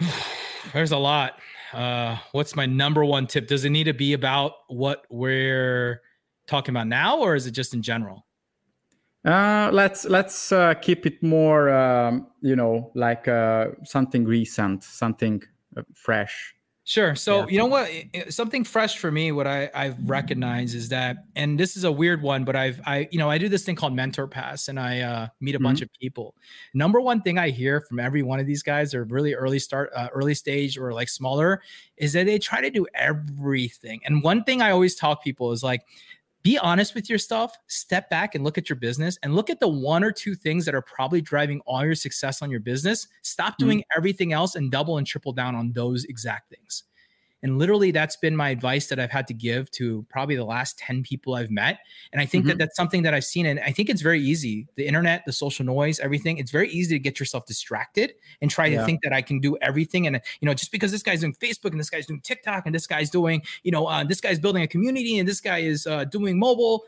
There's 0.73 0.91
a 0.93 0.99
lot 0.99 1.39
uh, 1.73 2.19
what's 2.33 2.55
my 2.55 2.67
number 2.67 3.05
one 3.05 3.27
tip? 3.27 3.47
Does 3.47 3.65
it 3.65 3.71
need 3.71 3.85
to 3.85 3.95
be 3.95 4.13
about 4.13 4.53
what 4.69 5.05
we're 5.11 6.03
talking 6.47 6.73
about 6.73 6.89
now, 6.89 7.19
or 7.19 7.35
is 7.35 7.47
it 7.47 7.53
just 7.53 7.75
in 7.75 7.83
general? 7.83 8.27
Uh, 9.25 9.71
let's 9.73 10.05
let's 10.05 10.51
uh, 10.51 10.75
keep 10.75 11.07
it 11.07 11.23
more, 11.23 11.71
um, 11.71 12.27
you 12.41 12.57
know, 12.57 12.91
like 12.95 13.29
uh, 13.29 13.67
something 13.85 14.25
recent, 14.25 14.83
something 14.83 15.43
uh, 15.77 15.83
fresh. 15.95 16.55
Sure. 16.85 17.15
So 17.15 17.41
yeah. 17.41 17.47
you 17.49 17.59
know 17.59 17.67
what? 17.67 17.89
Something 18.29 18.65
fresh 18.65 18.99
for 18.99 19.13
me, 19.13 19.31
what 19.31 19.47
I, 19.47 19.71
I've 19.73 19.97
recognized 20.09 20.75
is 20.75 20.89
that, 20.89 21.19
and 21.37 21.59
this 21.59 21.77
is 21.77 21.85
a 21.85 21.93
weird 21.93 22.23
one, 22.23 22.45
but 22.45 22.57
I've 22.57 22.81
I 22.85 23.09
you 23.13 23.19
know 23.19 23.31
I 23.31 23.39
do 23.39 23.49
this 23.49 23.63
thing 23.63 23.77
called 23.77 23.93
MentorPass, 23.93 24.69
and 24.69 24.81
I 24.81 25.01
uh, 25.01 25.29
meet 25.41 25.55
a 25.55 25.59
mm-hmm. 25.59 25.65
bunch 25.65 25.83
of 25.83 25.91
people. 26.01 26.35
Number 26.75 27.01
one 27.01 27.23
thing 27.23 27.39
I 27.39 27.51
hear 27.51 27.81
from 27.83 28.01
every 28.01 28.25
one 28.25 28.41
of 28.41 28.47
these 28.47 28.65
guys, 28.65 28.95
or 28.95 29.05
really 29.05 29.33
early 29.33 29.61
start, 29.61 29.93
uh, 29.95 30.09
early 30.13 30.35
stage, 30.35 30.77
or 30.77 30.93
like 30.93 31.09
smaller, 31.09 31.63
is 31.99 32.15
that 32.15 32.27
they 32.27 32.41
try 32.41 32.61
to 32.61 32.71
do 32.71 32.85
everything. 32.95 34.01
And 34.05 34.21
one 34.21 34.43
thing 34.43 34.61
I 34.61 34.73
always 34.73 34.97
talk 34.97 35.23
people 35.23 35.53
is 35.53 35.63
like, 35.63 35.83
be 36.43 36.59
honest 36.59 36.95
with 36.95 37.09
yourself, 37.09 37.53
step 37.69 38.11
back 38.11 38.35
and 38.35 38.45
look 38.45 38.59
at 38.59 38.69
your 38.69 38.77
business 38.77 39.17
and 39.23 39.35
look 39.35 39.51
at 39.51 39.61
the 39.61 39.69
one 39.69 40.03
or 40.03 40.11
two 40.11 40.35
things 40.35 40.65
that 40.65 40.75
are 40.75 40.83
probably 40.83 41.21
driving 41.21 41.61
all 41.67 41.85
your 41.85 41.95
success 41.95 42.43
on 42.43 42.51
your 42.51 42.61
business. 42.61 43.07
Stop 43.23 43.59
doing 43.59 43.79
mm-hmm. 43.79 43.99
everything 43.99 44.33
else 44.33 44.57
and 44.57 44.71
double 44.71 44.99
and 44.99 45.07
triple 45.07 45.33
down 45.33 45.55
on 45.55 45.73
those 45.73 46.05
exact 46.05 46.51
things. 46.51 46.85
And 47.43 47.59
literally, 47.59 47.91
that's 47.91 48.17
been 48.17 48.37
my 48.37 48.51
advice 48.51 48.87
that 48.89 49.01
I've 49.01 49.11
had 49.11 49.27
to 49.29 49.35
give 49.35 49.71
to 49.73 50.07
probably 50.09 50.37
the 50.37 50.45
last 50.45 50.79
10 50.79 51.03
people 51.03 51.35
I've 51.35 51.51
met. 51.51 51.81
And 52.13 52.21
I 52.21 52.27
think 52.27 52.43
mm-hmm. 52.43 52.51
that 52.51 52.59
that's 52.59 52.77
something 52.77 53.03
that 53.03 53.15
I've 53.15 53.25
seen. 53.25 53.47
And 53.47 53.59
I 53.61 53.73
think 53.73 53.89
it's 53.89 54.03
very 54.03 54.21
easy. 54.21 54.69
The 54.77 54.87
internet, 54.87 55.25
the 55.27 55.33
social 55.33 55.65
noise, 55.65 55.99
everything, 55.99 56.39
it's 56.39 56.51
very 56.51 56.71
easy 56.71 56.95
to 56.95 57.01
get 57.01 57.19
yourself 57.19 57.47
distracted 57.47 58.15
and 58.41 58.51
try 58.51 58.67
yeah. 58.67 58.81
to 58.81 58.87
think 58.87 59.03
that 59.03 59.13
I 59.13 59.23
can 59.23 59.41
do 59.41 59.57
everything. 59.61 60.07
And, 60.07 60.21
you 60.41 60.47
know, 60.47 60.55
just 60.55 60.71
because 60.71 60.93
this 60.93 61.03
guy's 61.03 61.21
doing 61.21 61.35
Facebook 61.35 61.73
and 61.73 61.81
this 61.81 61.91
guy's 61.91 62.07
doing 62.07 62.21
TikTok 62.21 62.67
and 62.67 62.75
this 62.75 62.87
guy's 62.87 63.11
doing, 63.11 63.43
you 63.65 63.73
know, 63.73 63.87
uh, 63.87 64.05
this 64.05 64.21
guy's 64.21 64.39
building 64.39 64.63
a 64.63 64.69
community 64.69 65.19
and 65.19 65.29
this 65.29 65.41
guy 65.41 65.59
is 65.59 65.87
uh, 65.87 66.05
doing 66.05 66.39
mobile, 66.39 66.85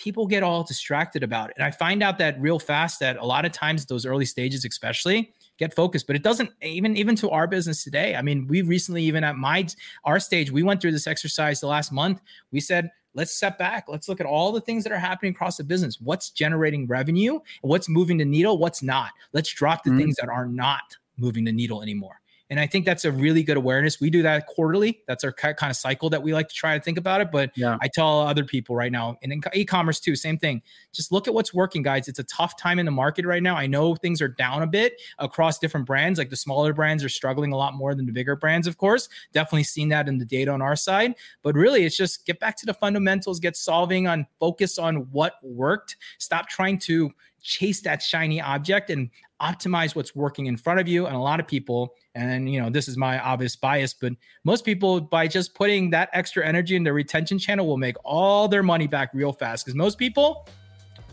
people 0.00 0.26
get 0.26 0.42
all 0.42 0.64
distracted 0.64 1.22
about 1.22 1.50
it. 1.50 1.56
And 1.58 1.64
I 1.64 1.70
find 1.70 2.02
out 2.02 2.16
that 2.18 2.40
real 2.40 2.58
fast 2.58 3.00
that 3.00 3.18
a 3.18 3.24
lot 3.24 3.44
of 3.44 3.52
times, 3.52 3.84
those 3.84 4.06
early 4.06 4.24
stages, 4.24 4.64
especially, 4.64 5.32
get 5.60 5.72
focused 5.74 6.08
but 6.08 6.16
it 6.16 6.24
doesn't 6.24 6.50
even 6.62 6.96
even 6.96 7.14
to 7.14 7.30
our 7.30 7.46
business 7.46 7.84
today 7.84 8.16
i 8.16 8.22
mean 8.22 8.48
we 8.48 8.62
recently 8.62 9.04
even 9.04 9.22
at 9.22 9.36
my 9.36 9.64
our 10.04 10.18
stage 10.18 10.50
we 10.50 10.62
went 10.62 10.80
through 10.80 10.92
this 10.92 11.06
exercise 11.06 11.60
the 11.60 11.66
last 11.66 11.92
month. 11.92 12.20
We 12.52 12.60
said 12.60 12.90
let's 13.14 13.34
step 13.34 13.58
back. 13.58 13.86
Let's 13.88 14.08
look 14.08 14.20
at 14.20 14.26
all 14.26 14.52
the 14.52 14.60
things 14.60 14.84
that 14.84 14.92
are 14.92 14.98
happening 14.98 15.32
across 15.32 15.56
the 15.56 15.64
business. 15.64 16.00
What's 16.00 16.30
generating 16.30 16.86
revenue? 16.86 17.40
What's 17.62 17.88
moving 17.88 18.18
the 18.18 18.24
needle? 18.24 18.56
What's 18.56 18.82
not? 18.82 19.10
Let's 19.32 19.52
drop 19.52 19.82
the 19.82 19.90
mm-hmm. 19.90 19.98
things 19.98 20.16
that 20.16 20.28
are 20.28 20.46
not 20.46 20.96
moving 21.16 21.44
the 21.44 21.52
needle 21.52 21.82
anymore 21.82 22.19
And 22.50 22.58
I 22.58 22.66
think 22.66 22.84
that's 22.84 23.04
a 23.04 23.12
really 23.12 23.44
good 23.44 23.56
awareness. 23.56 24.00
We 24.00 24.10
do 24.10 24.22
that 24.22 24.48
quarterly. 24.48 25.02
That's 25.06 25.22
our 25.22 25.32
kind 25.32 25.56
of 25.62 25.76
cycle 25.76 26.10
that 26.10 26.22
we 26.22 26.34
like 26.34 26.48
to 26.48 26.54
try 26.54 26.76
to 26.76 26.82
think 26.82 26.98
about 26.98 27.20
it. 27.20 27.30
But 27.30 27.56
yeah. 27.56 27.78
I 27.80 27.86
tell 27.86 28.20
other 28.20 28.44
people 28.44 28.74
right 28.74 28.90
now, 28.90 29.16
and 29.22 29.32
in 29.32 29.40
e-commerce 29.54 30.00
too, 30.00 30.16
same 30.16 30.36
thing. 30.36 30.60
Just 30.92 31.12
look 31.12 31.28
at 31.28 31.34
what's 31.34 31.54
working, 31.54 31.82
guys. 31.82 32.08
It's 32.08 32.18
a 32.18 32.24
tough 32.24 32.56
time 32.58 32.80
in 32.80 32.86
the 32.86 32.92
market 32.92 33.24
right 33.24 33.42
now. 33.42 33.56
I 33.56 33.68
know 33.68 33.94
things 33.94 34.20
are 34.20 34.28
down 34.28 34.62
a 34.62 34.66
bit 34.66 35.00
across 35.20 35.58
different 35.58 35.86
brands. 35.86 36.18
Like 36.18 36.30
the 36.30 36.36
smaller 36.36 36.72
brands 36.72 37.04
are 37.04 37.08
struggling 37.08 37.52
a 37.52 37.56
lot 37.56 37.74
more 37.74 37.94
than 37.94 38.04
the 38.04 38.12
bigger 38.12 38.34
brands, 38.34 38.66
of 38.66 38.78
course. 38.78 39.08
Definitely 39.32 39.64
seen 39.64 39.88
that 39.90 40.08
in 40.08 40.18
the 40.18 40.24
data 40.24 40.50
on 40.50 40.60
our 40.60 40.76
side. 40.76 41.14
But 41.42 41.54
really, 41.54 41.84
it's 41.84 41.96
just 41.96 42.26
get 42.26 42.40
back 42.40 42.56
to 42.56 42.66
the 42.66 42.74
fundamentals, 42.74 43.38
get 43.38 43.56
solving 43.56 44.08
on 44.08 44.26
focus 44.40 44.76
on 44.76 45.08
what 45.12 45.34
worked. 45.42 45.96
Stop 46.18 46.48
trying 46.48 46.78
to 46.80 47.12
chase 47.42 47.80
that 47.82 48.02
shiny 48.02 48.40
object 48.40 48.90
and 48.90 49.10
optimize 49.40 49.94
what's 49.94 50.14
working 50.14 50.46
in 50.46 50.56
front 50.56 50.80
of 50.80 50.86
you. 50.86 51.06
And 51.06 51.16
a 51.16 51.18
lot 51.18 51.40
of 51.40 51.46
people, 51.46 51.94
and 52.14 52.52
you 52.52 52.60
know, 52.60 52.70
this 52.70 52.88
is 52.88 52.96
my 52.96 53.18
obvious 53.18 53.56
bias, 53.56 53.94
but 53.94 54.12
most 54.44 54.64
people, 54.64 55.00
by 55.00 55.26
just 55.26 55.54
putting 55.54 55.90
that 55.90 56.10
extra 56.12 56.46
energy 56.46 56.76
in 56.76 56.84
their 56.84 56.94
retention 56.94 57.38
channel, 57.38 57.66
will 57.66 57.78
make 57.78 57.96
all 58.04 58.48
their 58.48 58.62
money 58.62 58.86
back 58.86 59.10
real 59.14 59.32
fast. 59.32 59.64
Because 59.64 59.76
most 59.76 59.98
people, 59.98 60.48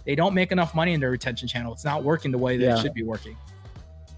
they 0.05 0.15
don't 0.15 0.33
make 0.33 0.51
enough 0.51 0.75
money 0.75 0.93
in 0.93 0.99
their 0.99 1.11
retention 1.11 1.47
channel. 1.47 1.73
It's 1.73 1.85
not 1.85 2.03
working 2.03 2.31
the 2.31 2.37
way 2.37 2.57
that 2.57 2.63
yeah. 2.65 2.77
it 2.77 2.81
should 2.81 2.93
be 2.93 3.03
working. 3.03 3.35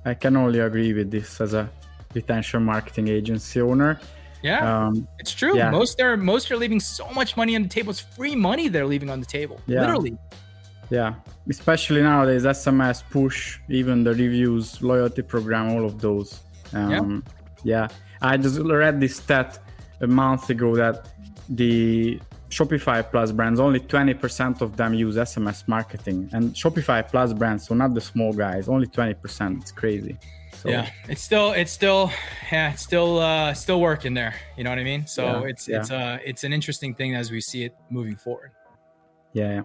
I 0.06 0.14
can 0.14 0.38
only 0.38 0.60
agree 0.60 0.94
with 0.94 1.12
this 1.12 1.42
as 1.42 1.54
a 1.54 1.70
retention 2.14 2.64
marketing 2.64 3.08
agency 3.08 3.62
owner. 3.62 4.00
Yeah, 4.42 4.88
um, 4.88 5.08
it's 5.20 5.34
true. 5.34 5.58
Yeah. 5.58 5.70
Most 5.70 6.00
are 6.00 6.16
most 6.16 6.50
are 6.50 6.58
leaving 6.58 6.80
so 6.80 7.10
much 7.12 7.36
money 7.36 7.56
on 7.56 7.64
the 7.64 7.70
table. 7.70 7.92
It's 7.92 8.00
free 8.00 8.36
money 8.36 8.70
they're 8.70 8.86
leaving 8.86 9.10
on 9.10 9.20
the 9.20 9.26
table. 9.26 9.60
Yeah. 9.68 9.82
Literally. 9.82 10.18
Yeah, 10.90 11.16
especially 11.48 12.02
nowadays, 12.02 12.46
SMS, 12.46 13.04
push, 13.10 13.60
even 13.70 14.04
the 14.04 14.12
reviews, 14.12 14.82
loyalty 14.82 15.22
program, 15.22 15.70
all 15.70 15.86
of 15.86 16.02
those. 16.02 16.40
Um, 16.74 17.24
yeah. 17.64 17.88
yeah, 17.88 17.88
I 18.22 18.38
just 18.38 18.60
read 18.60 19.00
this 19.00 19.18
stat 19.18 19.60
a 20.02 20.08
month 20.08 20.50
ago 20.50 20.76
that 20.76 21.08
the 21.48 22.20
Shopify 22.50 23.10
Plus 23.10 23.32
brands, 23.32 23.60
only 23.60 23.80
20% 23.80 24.62
of 24.62 24.76
them 24.76 24.94
use 24.94 25.16
SMS 25.16 25.68
marketing. 25.68 26.30
And 26.34 26.54
Shopify 26.54 27.08
Plus 27.08 27.34
brands, 27.34 27.68
so 27.68 27.76
not 27.76 27.94
the 27.94 28.02
small 28.02 28.34
guys, 28.34 28.68
only 28.68 28.88
20%. 28.88 29.62
It's 29.62 29.72
crazy. 29.72 30.18
So, 30.54 30.70
yeah, 30.70 30.90
it's 31.08 31.22
still, 31.22 31.52
it's 31.54 31.72
still, 31.72 32.12
yeah, 32.52 32.74
it's 32.74 32.82
still, 32.82 33.20
uh, 33.20 33.54
still 33.54 33.80
working 33.80 34.14
there. 34.14 34.36
You 34.58 34.64
know 34.64 34.72
what 34.72 34.80
I 34.80 34.84
mean? 34.84 35.08
So 35.08 35.24
yeah, 35.24 35.50
it's, 35.50 35.68
yeah. 35.68 35.80
it's, 35.80 35.92
uh, 35.92 36.18
it's 36.26 36.44
an 36.44 36.52
interesting 36.52 36.94
thing 36.96 37.16
as 37.16 37.32
we 37.32 37.40
see 37.40 37.64
it 37.64 37.76
moving 37.90 38.16
forward. 38.16 38.52
Yeah. 39.34 39.62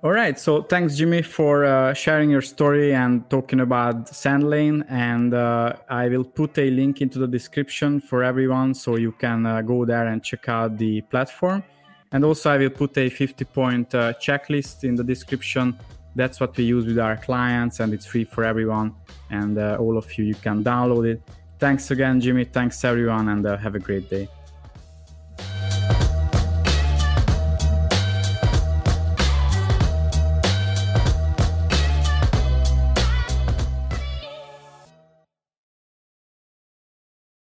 All 0.00 0.12
right. 0.12 0.38
So 0.38 0.62
thanks, 0.62 0.96
Jimmy, 0.96 1.22
for 1.22 1.64
uh, 1.64 1.92
sharing 1.92 2.30
your 2.30 2.40
story 2.40 2.94
and 2.94 3.28
talking 3.28 3.58
about 3.58 4.06
Sendlane. 4.06 4.84
And 4.88 5.34
uh, 5.34 5.72
I 5.88 6.08
will 6.08 6.22
put 6.22 6.56
a 6.58 6.70
link 6.70 7.02
into 7.02 7.18
the 7.18 7.26
description 7.26 8.00
for 8.00 8.22
everyone 8.22 8.74
so 8.74 8.96
you 8.96 9.10
can 9.10 9.44
uh, 9.44 9.60
go 9.62 9.84
there 9.84 10.06
and 10.06 10.22
check 10.22 10.48
out 10.48 10.78
the 10.78 11.00
platform. 11.00 11.64
And 12.12 12.24
also, 12.24 12.50
I 12.50 12.58
will 12.58 12.70
put 12.70 12.96
a 12.96 13.10
50 13.10 13.44
point 13.46 13.92
uh, 13.94 14.12
checklist 14.14 14.84
in 14.84 14.94
the 14.94 15.02
description. 15.02 15.76
That's 16.14 16.38
what 16.38 16.56
we 16.56 16.64
use 16.64 16.86
with 16.86 16.98
our 16.98 17.16
clients, 17.16 17.80
and 17.80 17.92
it's 17.92 18.06
free 18.06 18.24
for 18.24 18.44
everyone. 18.44 18.94
And 19.30 19.58
uh, 19.58 19.78
all 19.80 19.98
of 19.98 20.16
you, 20.16 20.24
you 20.24 20.34
can 20.36 20.64
download 20.64 21.06
it. 21.06 21.22
Thanks 21.58 21.90
again, 21.90 22.20
Jimmy. 22.20 22.44
Thanks, 22.44 22.82
everyone, 22.84 23.28
and 23.28 23.44
uh, 23.44 23.56
have 23.56 23.74
a 23.74 23.80
great 23.80 24.08
day. 24.08 24.28